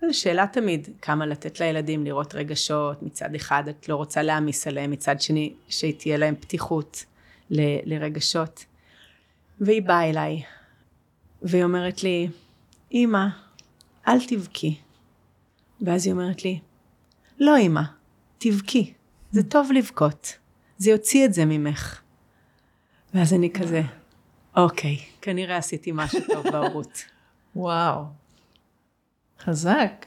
זו 0.00 0.18
שאלה 0.18 0.46
תמיד, 0.46 0.88
כמה 1.02 1.26
לתת 1.26 1.60
לילדים 1.60 2.04
לראות 2.04 2.34
רגשות, 2.34 3.02
מצד 3.02 3.34
אחד 3.34 3.68
את 3.68 3.88
לא 3.88 3.96
רוצה 3.96 4.22
להעמיס 4.22 4.66
עליהם, 4.66 4.90
מצד 4.90 5.20
שני 5.20 5.54
שתהיה 5.68 6.16
להם 6.16 6.34
פתיחות 6.40 7.04
ל- 7.50 7.94
לרגשות. 7.94 8.64
והיא 9.60 9.82
באה 9.82 10.10
אליי, 10.10 10.42
והיא 11.42 11.64
אומרת 11.64 12.02
לי, 12.02 12.28
אמא, 12.92 13.26
אל 14.08 14.26
תבכי. 14.26 14.78
ואז 15.80 16.06
היא 16.06 16.12
אומרת 16.12 16.44
לי, 16.44 16.60
לא 17.38 17.58
אמא, 17.58 17.82
תבכי, 18.38 18.92
זה 19.32 19.42
טוב 19.42 19.72
לבכות, 19.72 20.38
זה 20.78 20.90
יוציא 20.90 21.24
את 21.24 21.34
זה 21.34 21.44
ממך. 21.44 22.00
ואז 23.14 23.34
אני 23.34 23.50
כזה, 23.50 23.82
אוקיי, 24.56 24.98
כנראה 25.20 25.56
עשיתי 25.56 25.90
משהו 25.94 26.20
טוב 26.32 26.50
בהורות. 26.50 27.04
וואו. 27.56 28.19
חזק. 29.40 30.06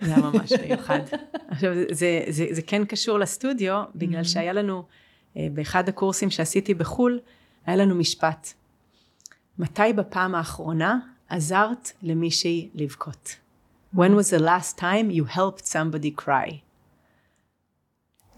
זה 0.00 0.14
היה 0.14 0.16
ממש 0.16 0.52
מיוחד. 0.52 1.00
עכשיו, 1.48 1.74
זה, 1.74 1.84
זה, 1.90 2.24
זה, 2.28 2.46
זה 2.50 2.62
כן 2.62 2.84
קשור 2.84 3.18
לסטודיו, 3.18 3.84
בגלל 3.94 4.20
mm-hmm. 4.20 4.28
שהיה 4.28 4.52
לנו, 4.52 4.82
אה, 5.36 5.46
באחד 5.52 5.88
הקורסים 5.88 6.30
שעשיתי 6.30 6.74
בחו"ל, 6.74 7.20
היה 7.66 7.76
לנו 7.76 7.94
משפט. 7.94 8.52
מתי 9.58 9.92
בפעם 9.96 10.34
האחרונה 10.34 10.98
עזרת 11.28 11.92
למישהי 12.02 12.68
לבכות? 12.74 13.36
When 13.94 13.98
was 13.98 14.30
the 14.30 14.42
last 14.42 14.78
time 14.78 15.10
you 15.10 15.24
helped 15.36 15.64
somebody 15.64 16.24
cry? 16.24 16.65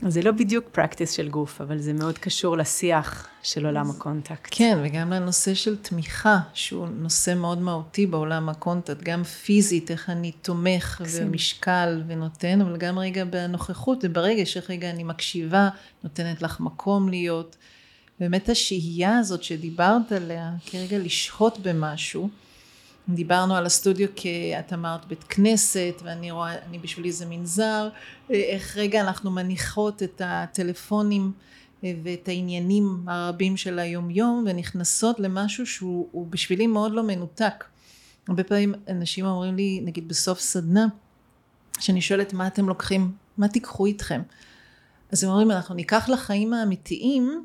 אז 0.02 0.14
זה 0.14 0.22
לא 0.22 0.30
בדיוק 0.30 0.64
practice 0.72 1.10
של 1.10 1.28
גוף, 1.28 1.60
אבל 1.60 1.78
זה 1.78 1.92
מאוד 1.92 2.18
קשור 2.18 2.56
לשיח 2.56 3.28
של 3.42 3.66
עולם 3.66 3.90
הקונטקט. 3.90 4.48
כן, 4.50 4.78
וגם 4.84 5.12
לנושא 5.12 5.54
של 5.54 5.76
תמיכה, 5.76 6.38
שהוא 6.54 6.88
נושא 6.88 7.34
מאוד 7.34 7.60
מהותי 7.60 8.06
בעולם 8.06 8.48
הקונטקט, 8.48 9.02
גם 9.02 9.24
פיזית, 9.24 9.90
איך 9.90 10.10
אני 10.10 10.32
תומך 10.32 11.02
ומשקל 11.20 12.02
ונותן, 12.06 12.60
אבל 12.60 12.76
גם 12.76 12.98
רגע 12.98 13.24
בנוכחות 13.24 13.98
וברגש, 14.02 14.56
איך 14.56 14.70
רגע 14.70 14.90
אני 14.90 15.04
מקשיבה, 15.04 15.68
נותנת 16.04 16.42
לך 16.42 16.60
מקום 16.60 17.08
להיות. 17.08 17.56
באמת 18.20 18.48
השהייה 18.48 19.18
הזאת 19.18 19.42
שדיברת 19.42 20.12
עליה, 20.12 20.52
כרגע 20.66 20.98
לשהות 20.98 21.58
במשהו, 21.58 22.28
דיברנו 23.08 23.54
על 23.54 23.66
הסטודיו 23.66 24.08
כאת 24.16 24.72
אמרת 24.72 25.06
בית 25.06 25.24
כנסת 25.24 26.02
ואני 26.04 26.30
רואה, 26.30 26.58
אני 26.58 26.78
בשבילי 26.78 27.12
זה 27.12 27.26
מנזר, 27.26 27.88
איך 28.30 28.76
רגע 28.76 29.00
אנחנו 29.00 29.30
מניחות 29.30 30.02
את 30.02 30.22
הטלפונים 30.24 31.32
ואת 31.82 32.28
העניינים 32.28 33.04
הרבים 33.06 33.56
של 33.56 33.78
היום 33.78 34.10
יום 34.10 34.44
ונכנסות 34.46 35.20
למשהו 35.20 35.66
שהוא 35.66 36.26
בשבילי 36.30 36.66
מאוד 36.66 36.92
לא 36.92 37.02
מנותק. 37.02 37.64
הרבה 38.28 38.44
פעמים 38.44 38.74
אנשים 38.88 39.24
אומרים 39.24 39.56
לי 39.56 39.80
נגיד 39.84 40.08
בסוף 40.08 40.40
סדנה 40.40 40.86
שאני 41.80 42.00
שואלת 42.00 42.32
מה 42.32 42.46
אתם 42.46 42.68
לוקחים, 42.68 43.12
מה 43.38 43.48
תיקחו 43.48 43.86
איתכם? 43.86 44.22
אז 45.12 45.24
הם 45.24 45.30
אומרים 45.30 45.50
אנחנו 45.50 45.74
ניקח 45.74 46.08
לחיים 46.08 46.54
האמיתיים 46.54 47.44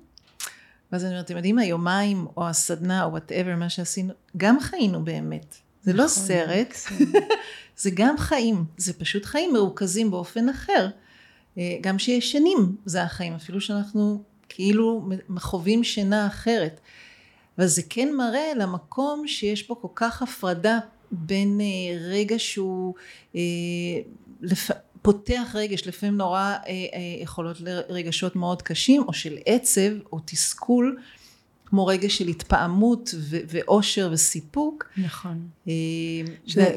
ואז 0.93 1.03
אני 1.05 1.11
אומרת, 1.11 1.25
אתם 1.25 1.35
יודעים, 1.35 1.59
היומיים 1.59 2.27
או 2.37 2.47
הסדנה 2.47 3.03
או 3.03 3.11
וואטאבר, 3.11 3.55
מה 3.55 3.69
שעשינו, 3.69 4.13
גם 4.37 4.59
חיינו 4.59 5.03
באמת. 5.03 5.55
זה 5.83 5.93
לא 5.93 6.05
נכון, 6.05 6.23
סרט, 6.23 6.73
זה 7.77 7.89
גם 7.93 8.17
חיים. 8.17 8.65
זה 8.77 8.93
פשוט 8.93 9.25
חיים 9.25 9.53
מרוכזים 9.53 10.11
באופן 10.11 10.49
אחר. 10.49 10.87
אה, 11.57 11.77
גם 11.81 11.99
שישנים 11.99 12.75
זה 12.85 13.03
החיים, 13.03 13.33
אפילו 13.33 13.61
שאנחנו 13.61 14.23
כאילו 14.49 15.09
חווים 15.37 15.83
שינה 15.83 16.27
אחרת. 16.27 16.79
אבל 17.57 17.67
זה 17.67 17.81
כן 17.89 18.13
מראה 18.15 18.53
למקום 18.55 19.27
שיש 19.27 19.63
פה 19.63 19.75
כל 19.81 19.87
כך 19.95 20.21
הפרדה 20.21 20.79
בין 21.11 21.61
אה, 21.61 21.97
רגע 22.09 22.35
שהוא 22.39 22.93
אה, 23.35 23.41
לפ... 24.41 24.71
פותח 25.03 25.51
רגש, 25.55 25.87
לפעמים 25.87 26.17
נורא 26.17 26.39
אה, 26.39 26.57
אה, 26.67 26.77
יכולות 27.21 27.57
לרגשות 27.61 28.35
מאוד 28.35 28.61
קשים, 28.61 29.03
או 29.07 29.13
של 29.13 29.37
עצב, 29.45 29.91
או 30.11 30.19
תסכול, 30.25 30.97
כמו 31.65 31.85
רגש 31.85 32.17
של 32.17 32.27
התפעמות 32.27 33.15
ו- 33.17 33.37
ואושר 33.47 34.09
וסיפוק. 34.11 34.89
נכון. 34.97 35.47
אה, 35.67 35.73
זה 36.47 36.75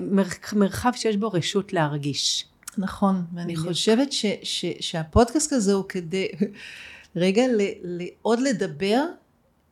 מרחב 0.53 0.93
שיש 0.95 1.17
בו 1.17 1.29
רשות 1.29 1.73
להרגיש. 1.73 2.45
נכון, 2.79 3.25
ואני 3.35 3.57
חושבת 3.57 4.13
ש- 4.13 4.27
ש- 4.43 4.75
שהפודקאסט 4.81 5.53
הזה 5.53 5.73
הוא 5.73 5.85
כדי 5.89 6.29
רגע 7.17 7.47
ל- 7.49 8.03
ל- 8.03 8.09
עוד 8.23 8.41
לדבר 8.41 9.05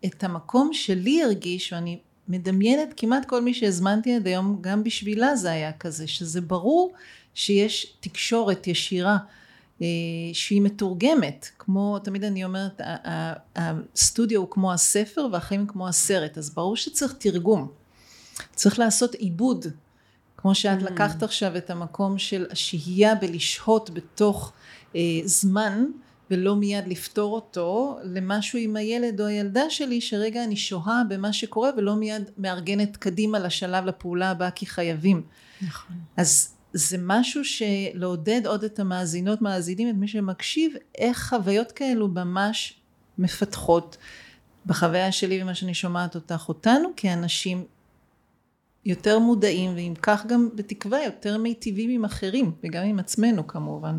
את 0.05 0.25
המקום 0.25 0.71
שלי 0.73 1.23
הרגיש, 1.23 1.73
ואני 1.73 1.99
מדמיינת 2.29 2.89
כמעט 2.97 3.25
כל 3.25 3.43
מי 3.43 3.55
שהזמנתי 3.55 4.15
עד 4.15 4.27
היום, 4.27 4.59
גם 4.61 4.85
בשבילה 4.85 5.37
זה 5.37 5.51
היה 5.51 5.73
כזה, 5.73 6.07
שזה 6.07 6.41
ברור 6.41 6.93
שיש 7.35 7.97
תקשורת 8.01 8.67
ישירה 8.67 9.17
אה, 9.83 9.87
שהיא 10.33 10.63
מתורגמת, 10.63 11.49
כמו 11.59 11.99
תמיד 11.99 12.25
אני 12.25 12.45
אומרת 12.45 12.81
הסטודיו 13.57 14.41
הוא 14.41 14.51
כמו 14.51 14.73
הספר 14.73 15.29
והחיים 15.33 15.67
כמו 15.67 15.89
הסרט, 15.89 16.39
אז 16.39 16.51
ברור 16.51 16.77
שצריך 16.77 17.13
תרגום, 17.19 17.69
צריך 18.55 18.79
לעשות 18.79 19.15
עיבוד, 19.15 19.67
כמו 20.37 20.55
שאת 20.55 20.83
mm. 20.83 20.85
לקחת 20.85 21.23
עכשיו 21.23 21.57
את 21.57 21.71
המקום 21.71 22.19
של 22.19 22.47
השהייה 22.51 23.15
בלשהות 23.15 23.91
בתוך 23.91 24.53
אה, 24.97 25.01
זמן 25.25 25.85
ולא 26.31 26.57
מיד 26.57 26.89
לפתור 26.89 27.35
אותו 27.35 27.99
למשהו 28.03 28.59
עם 28.59 28.77
הילד 28.77 29.21
או 29.21 29.27
הילדה 29.27 29.71
שלי 29.71 30.01
שרגע 30.01 30.45
אני 30.45 30.57
שוהה 30.57 31.03
במה 31.09 31.33
שקורה 31.33 31.71
ולא 31.77 31.95
מיד 31.95 32.31
מארגנת 32.39 32.97
קדימה 32.97 33.39
לשלב 33.39 33.85
לפעולה 33.85 34.31
הבאה 34.31 34.51
כי 34.51 34.67
חייבים. 34.67 35.23
נכון. 35.63 35.97
אז 36.17 36.54
זה 36.77 36.97
משהו 37.01 37.43
שלעודד 37.45 38.47
עוד 38.47 38.65
את 38.65 38.79
המאזינות 38.79 39.43
מאזינים 39.43 39.89
את 39.89 39.95
מי 39.95 40.09
שמקשיב 40.09 40.75
איך 40.99 41.29
חוויות 41.29 41.73
כאלו 41.73 42.09
ממש 42.09 42.81
מפתחות 43.19 43.97
בחוויה 44.67 45.13
שלי 45.13 45.43
ומה 45.43 45.55
שאני 45.55 45.75
שומעת 45.75 46.15
אותך 46.15 46.45
אותנו 46.49 46.89
כאנשים 46.97 47.65
יותר 48.85 49.19
מודעים 49.19 49.75
ואם 49.75 49.95
כך 50.03 50.27
גם 50.27 50.49
בתקווה 50.55 51.05
יותר 51.05 51.39
מיטיבים 51.39 51.91
עם 51.91 52.05
אחרים 52.05 52.53
וגם 52.65 52.85
עם 52.85 52.99
עצמנו 52.99 53.47
כמובן. 53.47 53.99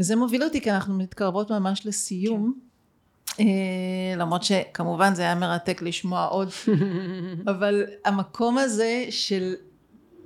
וזה 0.00 0.16
מוביל 0.16 0.44
אותי 0.44 0.60
כי 0.60 0.70
אנחנו 0.70 0.98
מתקרבות 0.98 1.50
ממש 1.50 1.86
לסיום. 1.86 2.54
כן. 3.26 3.44
למרות 4.16 4.42
שכמובן 4.42 5.14
זה 5.14 5.22
היה 5.22 5.34
מרתק 5.34 5.82
לשמוע 5.82 6.24
עוד. 6.24 6.48
אבל 7.50 7.84
המקום 8.04 8.58
הזה 8.58 9.06
של 9.10 9.54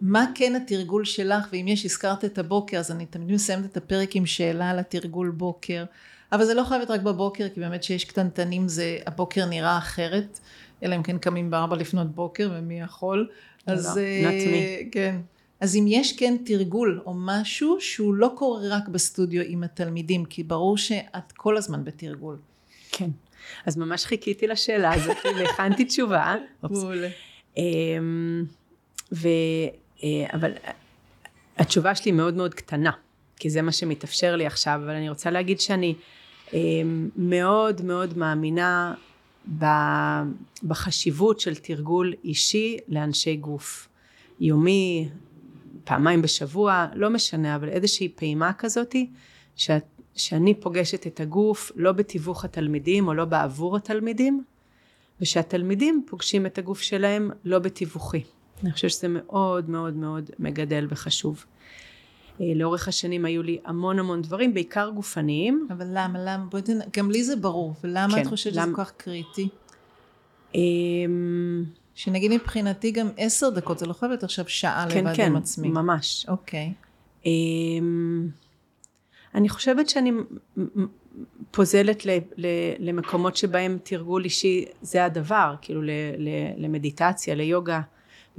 מה 0.00 0.26
כן 0.34 0.54
התרגול 0.54 1.04
שלך, 1.04 1.48
ואם 1.52 1.68
יש, 1.68 1.84
הזכרת 1.84 2.24
את 2.24 2.38
הבוקר, 2.38 2.78
אז 2.78 2.90
אני 2.90 3.06
תמיד 3.06 3.32
מסיימת 3.32 3.64
את 3.64 3.76
הפרק 3.76 4.16
עם 4.16 4.26
שאלה 4.26 4.70
על 4.70 4.78
התרגול 4.78 5.30
בוקר, 5.30 5.84
אבל 6.32 6.44
זה 6.44 6.54
לא 6.54 6.64
חייב 6.64 6.78
להיות 6.78 6.90
רק 6.90 7.00
בבוקר, 7.00 7.48
כי 7.54 7.60
באמת 7.60 7.82
שיש 7.82 8.04
קטנטנים, 8.04 8.68
זה, 8.68 8.98
הבוקר 9.06 9.46
נראה 9.46 9.78
אחרת, 9.78 10.40
אלא 10.82 10.96
אם 10.96 11.02
כן 11.02 11.18
קמים 11.18 11.50
בארבע 11.50 11.76
לפנות 11.76 12.14
בוקר, 12.14 12.50
ומי 12.54 12.80
יכול. 12.80 13.28
אז... 13.66 13.96
לא, 13.96 14.02
uh, 14.30 14.84
כן. 14.92 15.20
אז 15.60 15.76
אם 15.76 15.84
יש 15.88 16.16
כן 16.16 16.36
תרגול 16.44 17.02
או 17.06 17.14
משהו 17.16 17.76
שהוא 17.80 18.14
לא 18.14 18.32
קורה 18.36 18.60
רק 18.68 18.88
בסטודיו 18.88 19.42
עם 19.46 19.62
התלמידים, 19.62 20.24
כי 20.24 20.42
ברור 20.42 20.78
שאת 20.78 21.32
כל 21.32 21.56
הזמן 21.56 21.84
בתרגול. 21.84 22.36
כן. 22.92 23.10
אז 23.66 23.76
ממש 23.76 24.04
חיכיתי 24.04 24.46
לשאלה 24.46 24.94
הזאת 24.94 25.16
והכנתי 25.38 25.84
תשובה. 25.84 26.34
מעולה. 26.62 27.08
אמ, 27.56 28.44
ו... 29.12 29.28
אה, 30.04 30.26
אבל 30.32 30.52
התשובה 31.56 31.94
שלי 31.94 32.12
מאוד 32.12 32.34
מאוד 32.34 32.54
קטנה. 32.54 32.90
כי 33.36 33.50
זה 33.50 33.62
מה 33.62 33.72
שמתאפשר 33.72 34.36
לי 34.36 34.46
עכשיו, 34.46 34.80
אבל 34.84 34.94
אני 34.94 35.08
רוצה 35.08 35.30
להגיד 35.30 35.60
שאני 35.60 35.94
אה, 36.54 36.58
מאוד 37.16 37.82
מאוד 37.82 38.18
מאמינה 38.18 38.94
בחשיבות 40.62 41.40
של 41.40 41.54
תרגול 41.54 42.14
אישי 42.24 42.76
לאנשי 42.88 43.36
גוף. 43.36 43.88
יומי, 44.40 45.08
פעמיים 45.84 46.22
בשבוע, 46.22 46.86
לא 46.94 47.10
משנה, 47.10 47.56
אבל 47.56 47.68
איזושהי 47.68 48.08
פעימה 48.08 48.52
כזאתי, 48.52 49.10
שאת, 49.56 49.84
שאני 50.16 50.54
פוגשת 50.54 51.06
את 51.06 51.20
הגוף 51.20 51.72
לא 51.76 51.92
בתיווך 51.92 52.44
התלמידים 52.44 53.08
או 53.08 53.14
לא 53.14 53.24
בעבור 53.24 53.76
התלמידים, 53.76 54.44
ושהתלמידים 55.20 56.04
פוגשים 56.06 56.46
את 56.46 56.58
הגוף 56.58 56.80
שלהם 56.80 57.30
לא 57.44 57.58
בתיווכי. 57.58 58.22
אני 58.62 58.72
חושבת 58.72 58.90
שזה 58.90 59.08
מאוד 59.08 59.70
מאוד 59.70 59.94
מאוד 59.94 60.30
מגדל 60.38 60.86
וחשוב. 60.90 61.44
אה, 62.40 62.46
לאורך 62.54 62.88
השנים 62.88 63.24
היו 63.24 63.42
לי 63.42 63.58
המון 63.64 63.98
המון 63.98 64.22
דברים, 64.22 64.54
בעיקר 64.54 64.90
גופניים. 64.94 65.68
אבל 65.70 65.86
למה? 65.90 66.18
למה? 66.24 66.44
בואי 66.50 66.62
תנ... 66.62 66.78
גם 66.96 67.10
לי 67.10 67.24
זה 67.24 67.36
ברור, 67.36 67.74
ולמה 67.84 68.14
כן, 68.14 68.22
את 68.22 68.26
חושבת 68.26 68.54
למ... 68.54 68.62
שזה 68.62 68.74
כל 68.76 68.84
כך 68.84 68.92
קריטי? 68.96 69.48
אמ, 70.54 71.64
שנגיד 71.94 72.32
מבחינתי 72.32 72.90
גם 72.90 73.08
עשר 73.16 73.50
דקות, 73.50 73.78
זה 73.78 73.86
לא 73.86 73.92
חייב 73.92 74.10
להיות 74.10 74.22
עכשיו 74.22 74.48
שעה 74.48 74.86
כן, 74.90 75.04
לבד 75.04 75.16
כן, 75.16 75.26
עם 75.26 75.36
עצמי. 75.36 75.68
כן, 75.68 75.74
כן, 75.74 75.80
ממש. 75.80 76.26
אוקיי. 76.28 76.72
אמ, 77.26 78.28
אני 79.34 79.48
חושבת 79.48 79.88
שאני 79.88 80.10
פוזלת 81.50 82.02
למקומות 82.78 83.36
שבהם 83.36 83.78
תרגול 83.82 84.24
אישי 84.24 84.64
זה 84.82 85.04
הדבר, 85.04 85.54
כאילו 85.62 85.82
למדיטציה, 86.56 87.34
ליוגה. 87.34 87.80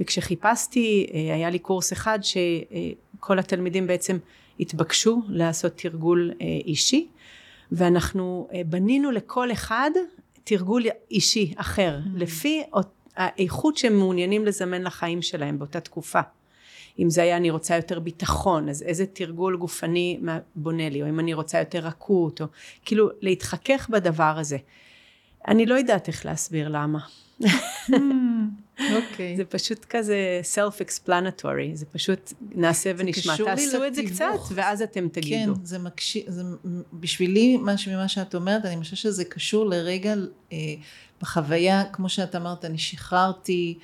וכשחיפשתי, 0.02 1.06
אה, 1.14 1.34
היה 1.34 1.50
לי 1.50 1.58
קורס 1.58 1.92
אחד 1.92 2.18
שכל 2.22 3.38
התלמידים 3.38 3.86
בעצם 3.86 4.18
התבקשו 4.60 5.22
לעשות 5.28 5.72
תרגול 5.76 6.32
אה, 6.40 6.46
אישי, 6.46 7.08
ואנחנו 7.72 8.48
אה, 8.54 8.60
בנינו 8.66 9.10
לכל 9.10 9.52
אחד 9.52 9.90
תרגול 10.44 10.82
אישי 11.10 11.54
אחר, 11.56 11.98
mm-hmm. 11.98 12.18
לפי 12.18 12.62
האיכות 13.16 13.76
שהם 13.76 13.98
מעוניינים 13.98 14.44
לזמן 14.44 14.82
לחיים 14.82 15.22
שלהם 15.22 15.58
באותה 15.58 15.80
תקופה. 15.80 16.20
אם 16.98 17.10
זה 17.10 17.22
היה 17.22 17.36
אני 17.36 17.50
רוצה 17.50 17.76
יותר 17.76 18.00
ביטחון, 18.00 18.68
אז 18.68 18.82
איזה 18.82 19.06
תרגול 19.06 19.56
גופני 19.56 20.20
בונה 20.54 20.88
לי, 20.88 21.02
או 21.02 21.08
אם 21.08 21.20
אני 21.20 21.34
רוצה 21.34 21.58
יותר 21.58 21.78
רכות, 21.78 22.40
או 22.40 22.46
כאילו 22.84 23.08
להתחכך 23.20 23.88
בדבר 23.90 24.34
הזה. 24.38 24.56
אני 25.48 25.66
לא 25.66 25.74
יודעת 25.74 26.08
איך 26.08 26.26
להסביר 26.26 26.68
למה. 26.68 26.98
אוקיי. 28.96 29.36
זה 29.36 29.44
פשוט 29.44 29.86
כזה 29.90 30.40
self-explanatory, 30.54 31.74
זה 31.74 31.86
פשוט 31.86 32.32
נעשה 32.54 32.92
ונשמע. 32.96 33.36
תעשו 33.36 33.86
את 33.86 33.94
זה 33.94 34.02
קצת, 34.06 34.24
ואז 34.54 34.82
אתם 34.82 35.08
תגידו. 35.08 35.54
כן, 35.54 35.64
זה 35.64 35.78
מקשיב, 35.78 36.24
זה 36.28 36.42
בשבילי, 36.92 37.56
ממה 37.56 38.08
שאת 38.08 38.34
אומרת, 38.34 38.64
אני 38.64 38.80
חושבת 38.80 38.98
שזה 38.98 39.24
קשור 39.24 39.66
לרגע 39.66 40.14
אה, 40.52 40.56
בחוויה, 41.22 41.84
כמו 41.92 42.08
שאת 42.08 42.36
אמרת, 42.36 42.64
אני 42.64 42.78
שחררתי 42.78 43.78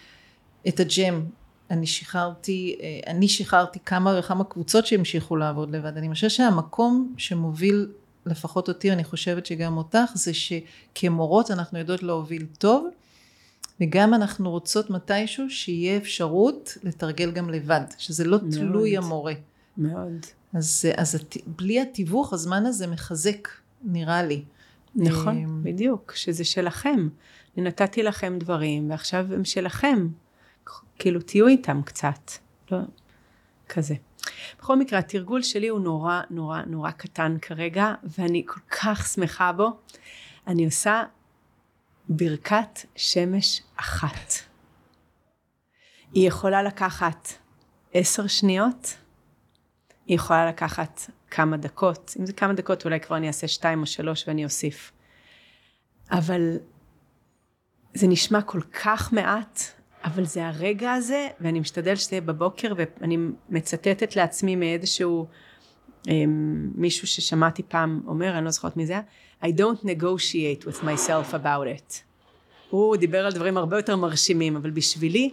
את 0.69 0.81
הג'ם, 0.81 1.25
אני 1.71 1.87
שחררתי, 1.87 2.77
אה, 2.81 3.01
אני 3.07 3.29
שחררתי 3.29 3.79
כמה 3.85 4.19
וכמה 4.19 4.45
קבוצות 4.45 4.87
שהמשיכו 4.87 5.37
לעבוד 5.37 5.71
לבד. 5.71 5.97
אני 5.97 6.15
חושבת 6.15 6.31
שהמקום 6.31 7.15
שמוביל 7.17 7.89
לפחות 8.27 8.69
אותי, 8.69 8.93
אני 8.93 9.05
חושבת 9.05 9.47
שגם 9.47 9.77
אותך, 9.77 10.11
זה 10.15 10.33
שכמורות 10.35 11.51
אנחנו 11.51 11.79
יודעות 11.79 12.03
להוביל 12.03 12.47
טוב, 12.59 12.89
וגם 13.81 14.15
אנחנו 14.15 14.51
רוצות 14.51 14.91
מתישהו 14.91 15.51
שיהיה 15.51 15.97
אפשרות 15.97 16.79
לתרגל 16.83 17.31
גם 17.31 17.51
לבד, 17.51 17.81
שזה 17.99 18.25
לא 18.25 18.39
מאוד, 18.43 18.55
תלוי 18.55 18.97
המורה. 18.97 19.35
מאוד. 19.77 20.27
אז, 20.53 20.85
אז 20.97 21.19
בלי 21.47 21.81
התיווך 21.81 22.33
הזמן 22.33 22.67
הזה 22.67 22.87
מחזק, 22.87 23.49
נראה 23.85 24.23
לי. 24.23 24.45
נכון, 24.95 25.37
אמ, 25.37 25.63
בדיוק, 25.63 26.13
שזה 26.17 26.45
שלכם. 26.45 27.09
אני 27.57 27.65
נתתי 27.67 28.03
לכם 28.03 28.39
דברים, 28.39 28.91
ועכשיו 28.91 29.27
הם 29.35 29.45
שלכם. 29.45 30.09
כאילו 30.99 31.21
תהיו 31.21 31.47
איתם 31.47 31.81
קצת, 31.85 32.31
לא, 32.71 32.79
כזה. 33.69 33.95
בכל 34.59 34.77
מקרה, 34.79 34.99
התרגול 34.99 35.43
שלי 35.43 35.69
הוא 35.69 35.81
נורא 35.81 36.21
נורא 36.31 36.63
נורא 36.67 36.91
קטן 36.91 37.37
כרגע, 37.43 37.95
ואני 38.19 38.43
כל 38.47 38.61
כך 38.71 39.07
שמחה 39.07 39.53
בו. 39.53 39.71
אני 40.47 40.65
עושה 40.65 41.03
ברכת 42.09 42.85
שמש 42.97 43.63
אחת. 43.77 44.33
היא 46.13 46.29
יכולה 46.29 46.63
לקחת 46.63 47.29
עשר 47.95 48.27
שניות, 48.27 48.97
היא 50.07 50.17
יכולה 50.17 50.47
לקחת 50.47 51.01
כמה 51.31 51.57
דקות, 51.57 52.15
אם 52.21 52.27
זה 52.27 52.33
כמה 52.33 52.53
דקות 52.53 52.85
אולי 52.85 53.01
כבר 53.01 53.17
אני 53.17 53.27
אעשה 53.27 53.49
שתיים 53.49 53.81
או 53.81 53.87
שלוש 53.87 54.29
ואני 54.29 54.45
אוסיף. 54.45 54.93
אבל 56.11 56.57
זה 57.95 58.07
נשמע 58.07 58.43
כל 58.43 58.61
כך 58.61 59.13
מעט, 59.13 59.61
אבל 60.05 60.25
זה 60.25 60.47
הרגע 60.47 60.93
הזה, 60.93 61.29
ואני 61.41 61.61
משתדל 61.61 61.97
שזה 61.97 62.13
יהיה 62.13 62.21
בבוקר, 62.21 62.73
ואני 62.77 63.19
מצטטת 63.49 64.17
לעצמי 64.17 64.57
מאיזשהו 64.57 65.27
אמ, 66.09 66.71
מישהו 66.75 67.07
ששמעתי 67.07 67.63
פעם 67.63 68.01
אומר, 68.07 68.39
אני 68.39 68.45
לא 68.45 68.51
זוכרת 68.51 68.77
מי 68.77 68.87
זה 68.87 68.93
היה, 68.93 69.03
I 69.43 69.47
don't 69.47 69.85
negotiate 69.85 70.65
with 70.65 70.83
myself 70.83 71.35
about 71.35 71.67
it. 71.79 72.03
הוא 72.71 72.97
דיבר 72.97 73.27
על 73.27 73.33
דברים 73.33 73.57
הרבה 73.57 73.79
יותר 73.79 73.97
מרשימים, 73.97 74.57
אבל 74.57 74.71
בשבילי, 74.71 75.31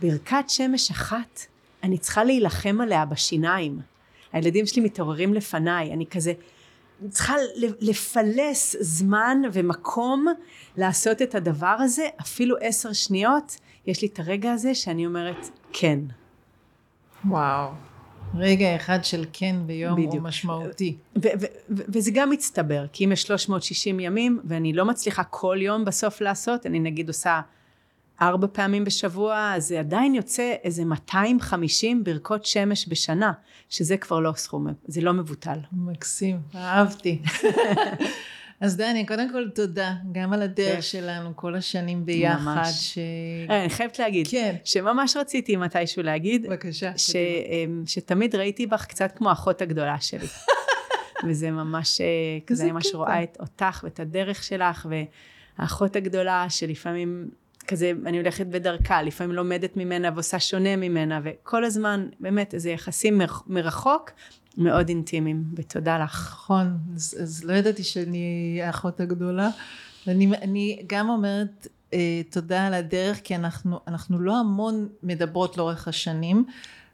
ברכת 0.00 0.44
שמש 0.48 0.90
אחת, 0.90 1.46
אני 1.82 1.98
צריכה 1.98 2.24
להילחם 2.24 2.80
עליה 2.80 3.04
בשיניים. 3.04 3.80
הילדים 4.32 4.66
שלי 4.66 4.82
מתעוררים 4.82 5.34
לפניי, 5.34 5.92
אני 5.92 6.06
כזה 6.06 6.32
צריכה 7.08 7.34
לפלס 7.80 8.76
זמן 8.80 9.42
ומקום 9.52 10.26
לעשות 10.76 11.22
את 11.22 11.34
הדבר 11.34 11.76
הזה, 11.78 12.08
אפילו 12.20 12.56
עשר 12.60 12.92
שניות, 12.92 13.56
יש 13.86 14.02
לי 14.02 14.08
את 14.08 14.18
הרגע 14.18 14.52
הזה 14.52 14.74
שאני 14.74 15.06
אומרת 15.06 15.50
כן. 15.72 15.98
וואו. 17.24 17.70
רגע 18.34 18.76
אחד 18.76 19.04
של 19.04 19.24
כן 19.32 19.56
ביום 19.66 19.94
בדיוק. 19.96 20.12
הוא 20.12 20.20
משמעותי. 20.20 20.96
וזה 21.68 22.10
גם 22.14 22.30
מצטבר, 22.30 22.86
כי 22.92 23.04
אם 23.04 23.12
יש 23.12 23.22
360 23.22 24.00
ימים 24.00 24.40
ואני 24.44 24.72
לא 24.72 24.84
מצליחה 24.84 25.24
כל 25.24 25.58
יום 25.60 25.84
בסוף 25.84 26.20
לעשות, 26.20 26.66
אני 26.66 26.80
נגיד 26.80 27.08
עושה 27.08 27.40
ארבע 28.22 28.46
פעמים 28.52 28.84
בשבוע, 28.84 29.52
אז 29.54 29.68
זה 29.68 29.80
עדיין 29.80 30.14
יוצא 30.14 30.54
איזה 30.64 30.84
250 30.84 32.04
ברכות 32.04 32.44
שמש 32.44 32.88
בשנה, 32.88 33.32
שזה 33.68 33.96
כבר 33.96 34.20
לא 34.20 34.32
סכום, 34.36 34.66
זה 34.86 35.00
לא 35.00 35.12
מבוטל. 35.12 35.58
מקסים, 35.72 36.40
אהבתי. 36.54 37.22
אז 38.60 38.76
דני, 38.76 39.06
קודם 39.06 39.32
כל 39.32 39.48
תודה, 39.50 39.94
גם 40.12 40.32
על 40.32 40.42
הדרך 40.42 40.82
שלנו 40.82 41.36
כל 41.36 41.54
השנים 41.54 42.06
ביחד. 42.06 42.42
ממש. 42.42 42.94
ש... 42.94 42.98
אה, 43.50 43.60
אני 43.60 43.70
חייבת 43.70 43.98
להגיד, 43.98 44.28
כן. 44.30 44.56
שממש 44.64 45.16
רציתי 45.16 45.56
מתישהו 45.56 46.02
להגיד, 46.02 46.46
בבקשה, 46.46 46.98
ש... 46.98 47.16
אמ, 47.16 47.82
שתמיד 47.86 48.34
ראיתי 48.34 48.66
בך 48.66 48.84
קצת 48.86 49.12
כמו 49.16 49.28
האחות 49.28 49.62
הגדולה 49.62 50.00
שלי. 50.00 50.26
וזה 51.28 51.50
ממש, 51.50 52.00
אה, 52.00 52.06
כזה 52.46 52.64
אני 52.64 52.72
ממש 52.72 52.94
רואה 52.94 53.22
את 53.22 53.36
אותך 53.40 53.80
ואת 53.84 54.00
הדרך 54.00 54.44
שלך, 54.44 54.86
והאחות 55.58 55.96
הגדולה 55.96 56.46
שלפעמים 56.48 57.28
כזה, 57.66 57.92
אני 58.06 58.18
הולכת 58.18 58.46
בדרכה, 58.46 59.02
לפעמים 59.02 59.32
לומדת 59.34 59.76
ממנה 59.76 60.10
ועושה 60.14 60.40
שונה 60.40 60.76
ממנה, 60.76 61.20
וכל 61.24 61.64
הזמן, 61.64 62.08
באמת, 62.20 62.54
איזה 62.54 62.70
יחסים 62.70 63.20
מרחוק, 63.46 64.10
מאוד 64.56 64.88
אינטימיים, 64.88 65.44
ותודה 65.56 65.98
לך. 65.98 66.32
נכון, 66.32 66.78
אז, 66.94 67.16
אז 67.22 67.44
לא 67.44 67.52
ידעתי 67.52 67.84
שאני 67.84 68.58
האחות 68.62 69.00
הגדולה. 69.00 69.48
ואני 70.06 70.26
אני 70.42 70.82
גם 70.86 71.08
אומרת 71.08 71.66
אה, 71.94 72.22
תודה 72.30 72.66
על 72.66 72.74
הדרך, 72.74 73.20
כי 73.24 73.34
אנחנו, 73.34 73.80
אנחנו 73.86 74.18
לא 74.18 74.40
המון 74.40 74.88
מדברות 75.02 75.56
לאורך 75.56 75.88
השנים, 75.88 76.44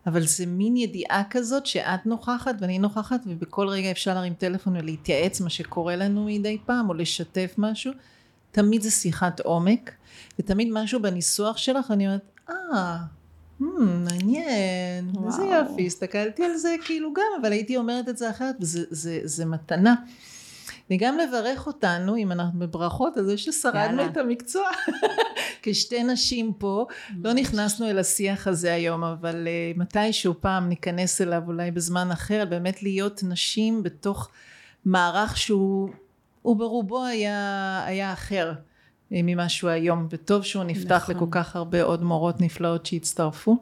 אבל 0.06 0.26
זה 0.26 0.46
מין 0.46 0.76
ידיעה 0.76 1.22
כזאת 1.30 1.66
שאת 1.66 2.06
נוכחת 2.06 2.54
ואני 2.60 2.78
נוכחת, 2.78 3.20
ובכל 3.26 3.68
רגע 3.68 3.90
אפשר 3.90 4.14
להרים 4.14 4.34
טלפון 4.34 4.76
ולהתייעץ 4.76 5.40
מה 5.40 5.50
שקורה 5.50 5.96
לנו 5.96 6.24
מדי 6.24 6.58
פעם, 6.66 6.88
או 6.88 6.94
לשתף 6.94 7.54
משהו. 7.58 7.92
תמיד 8.50 8.82
זה 8.82 8.90
שיחת 8.90 9.40
עומק, 9.40 9.90
ותמיד 10.38 10.68
משהו 10.72 11.02
בניסוח 11.02 11.56
שלך, 11.56 11.90
אני 11.90 12.06
אומרת, 12.06 12.40
אה, 12.50 12.54
ah, 12.74 13.21
מעניין, 13.78 15.12
איזה 15.26 15.42
יופי, 15.42 15.86
הסתכלתי 15.86 16.44
על 16.44 16.56
זה 16.56 16.74
כאילו 16.84 17.12
גם, 17.12 17.40
אבל 17.40 17.52
הייתי 17.52 17.76
אומרת 17.76 18.08
את 18.08 18.16
זה 18.16 18.30
אחרת, 18.30 18.56
וזה 18.60 18.84
זה, 18.90 19.20
זה 19.24 19.44
מתנה. 19.44 19.94
וגם 20.90 21.18
לברך 21.18 21.66
אותנו, 21.66 22.16
אם 22.16 22.32
אנחנו 22.32 22.58
בברכות, 22.58 23.16
על 23.16 23.24
זה 23.24 23.38
ששרדנו 23.38 24.06
את 24.06 24.16
המקצוע. 24.16 24.68
כשתי 25.62 26.02
נשים 26.02 26.52
פה, 26.52 26.86
לא 27.24 27.32
נכנסנו 27.32 27.90
אל 27.90 27.98
השיח 27.98 28.46
הזה 28.46 28.72
היום, 28.72 29.04
אבל 29.04 29.46
אה, 29.46 29.78
מתישהו 29.78 30.34
פעם 30.40 30.68
ניכנס 30.68 31.20
אליו 31.20 31.42
אולי 31.46 31.70
בזמן 31.70 32.10
אחר, 32.10 32.44
באמת 32.48 32.82
להיות 32.82 33.20
נשים 33.24 33.82
בתוך 33.82 34.28
מערך 34.84 35.36
שהוא 35.36 35.90
ברובו 36.44 37.04
היה, 37.04 37.82
היה 37.86 38.12
אחר. 38.12 38.52
ממה 39.12 39.48
שהוא 39.48 39.70
היום, 39.70 40.06
וטוב 40.10 40.42
שהוא 40.42 40.64
נפתח 40.64 41.02
נכון. 41.02 41.16
לכל 41.16 41.26
כך 41.30 41.56
הרבה 41.56 41.82
עוד 41.82 42.02
מורות 42.02 42.40
נפלאות 42.40 42.86
שהצטרפו. 42.86 43.56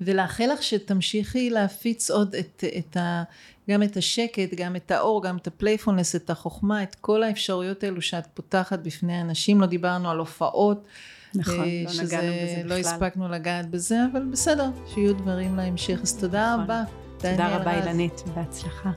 ולאחל 0.00 0.48
לך 0.52 0.62
שתמשיכי 0.62 1.50
להפיץ 1.50 2.10
עוד 2.10 2.34
את, 2.34 2.64
את 2.78 2.96
ה, 2.96 3.22
גם 3.70 3.82
את 3.82 3.96
השקט, 3.96 4.54
גם 4.54 4.76
את 4.76 4.90
האור, 4.90 5.22
גם 5.22 5.36
את 5.36 5.46
ה 5.46 5.51
playfulness, 5.51 6.16
את 6.16 6.30
החוכמה, 6.30 6.82
את 6.82 6.94
כל 6.94 7.22
האפשרויות 7.22 7.84
האלו 7.84 8.02
שאת 8.02 8.26
פותחת 8.34 8.78
בפני 8.78 9.20
אנשים. 9.20 9.60
לא 9.60 9.66
דיברנו 9.66 10.10
על 10.10 10.18
הופעות. 10.18 10.86
נכון, 11.34 11.64
אה, 11.64 11.84
לא 11.84 12.02
נגענו 12.04 12.32
בזה 12.32 12.56
בכלל. 12.58 12.68
לא 12.68 12.74
הספקנו 12.74 13.28
לגעת 13.28 13.70
בזה, 13.70 13.98
אבל 14.12 14.22
בסדר, 14.32 14.70
שיהיו 14.94 15.14
דברים 15.14 15.56
להמשך. 15.56 15.98
אז 16.02 16.18
תודה 16.18 16.52
נכון. 16.52 16.64
רבה. 16.64 16.82
תודה 17.18 17.56
רבה 17.56 17.80
אילנית, 17.80 18.22
בהצלחה. 18.34 18.90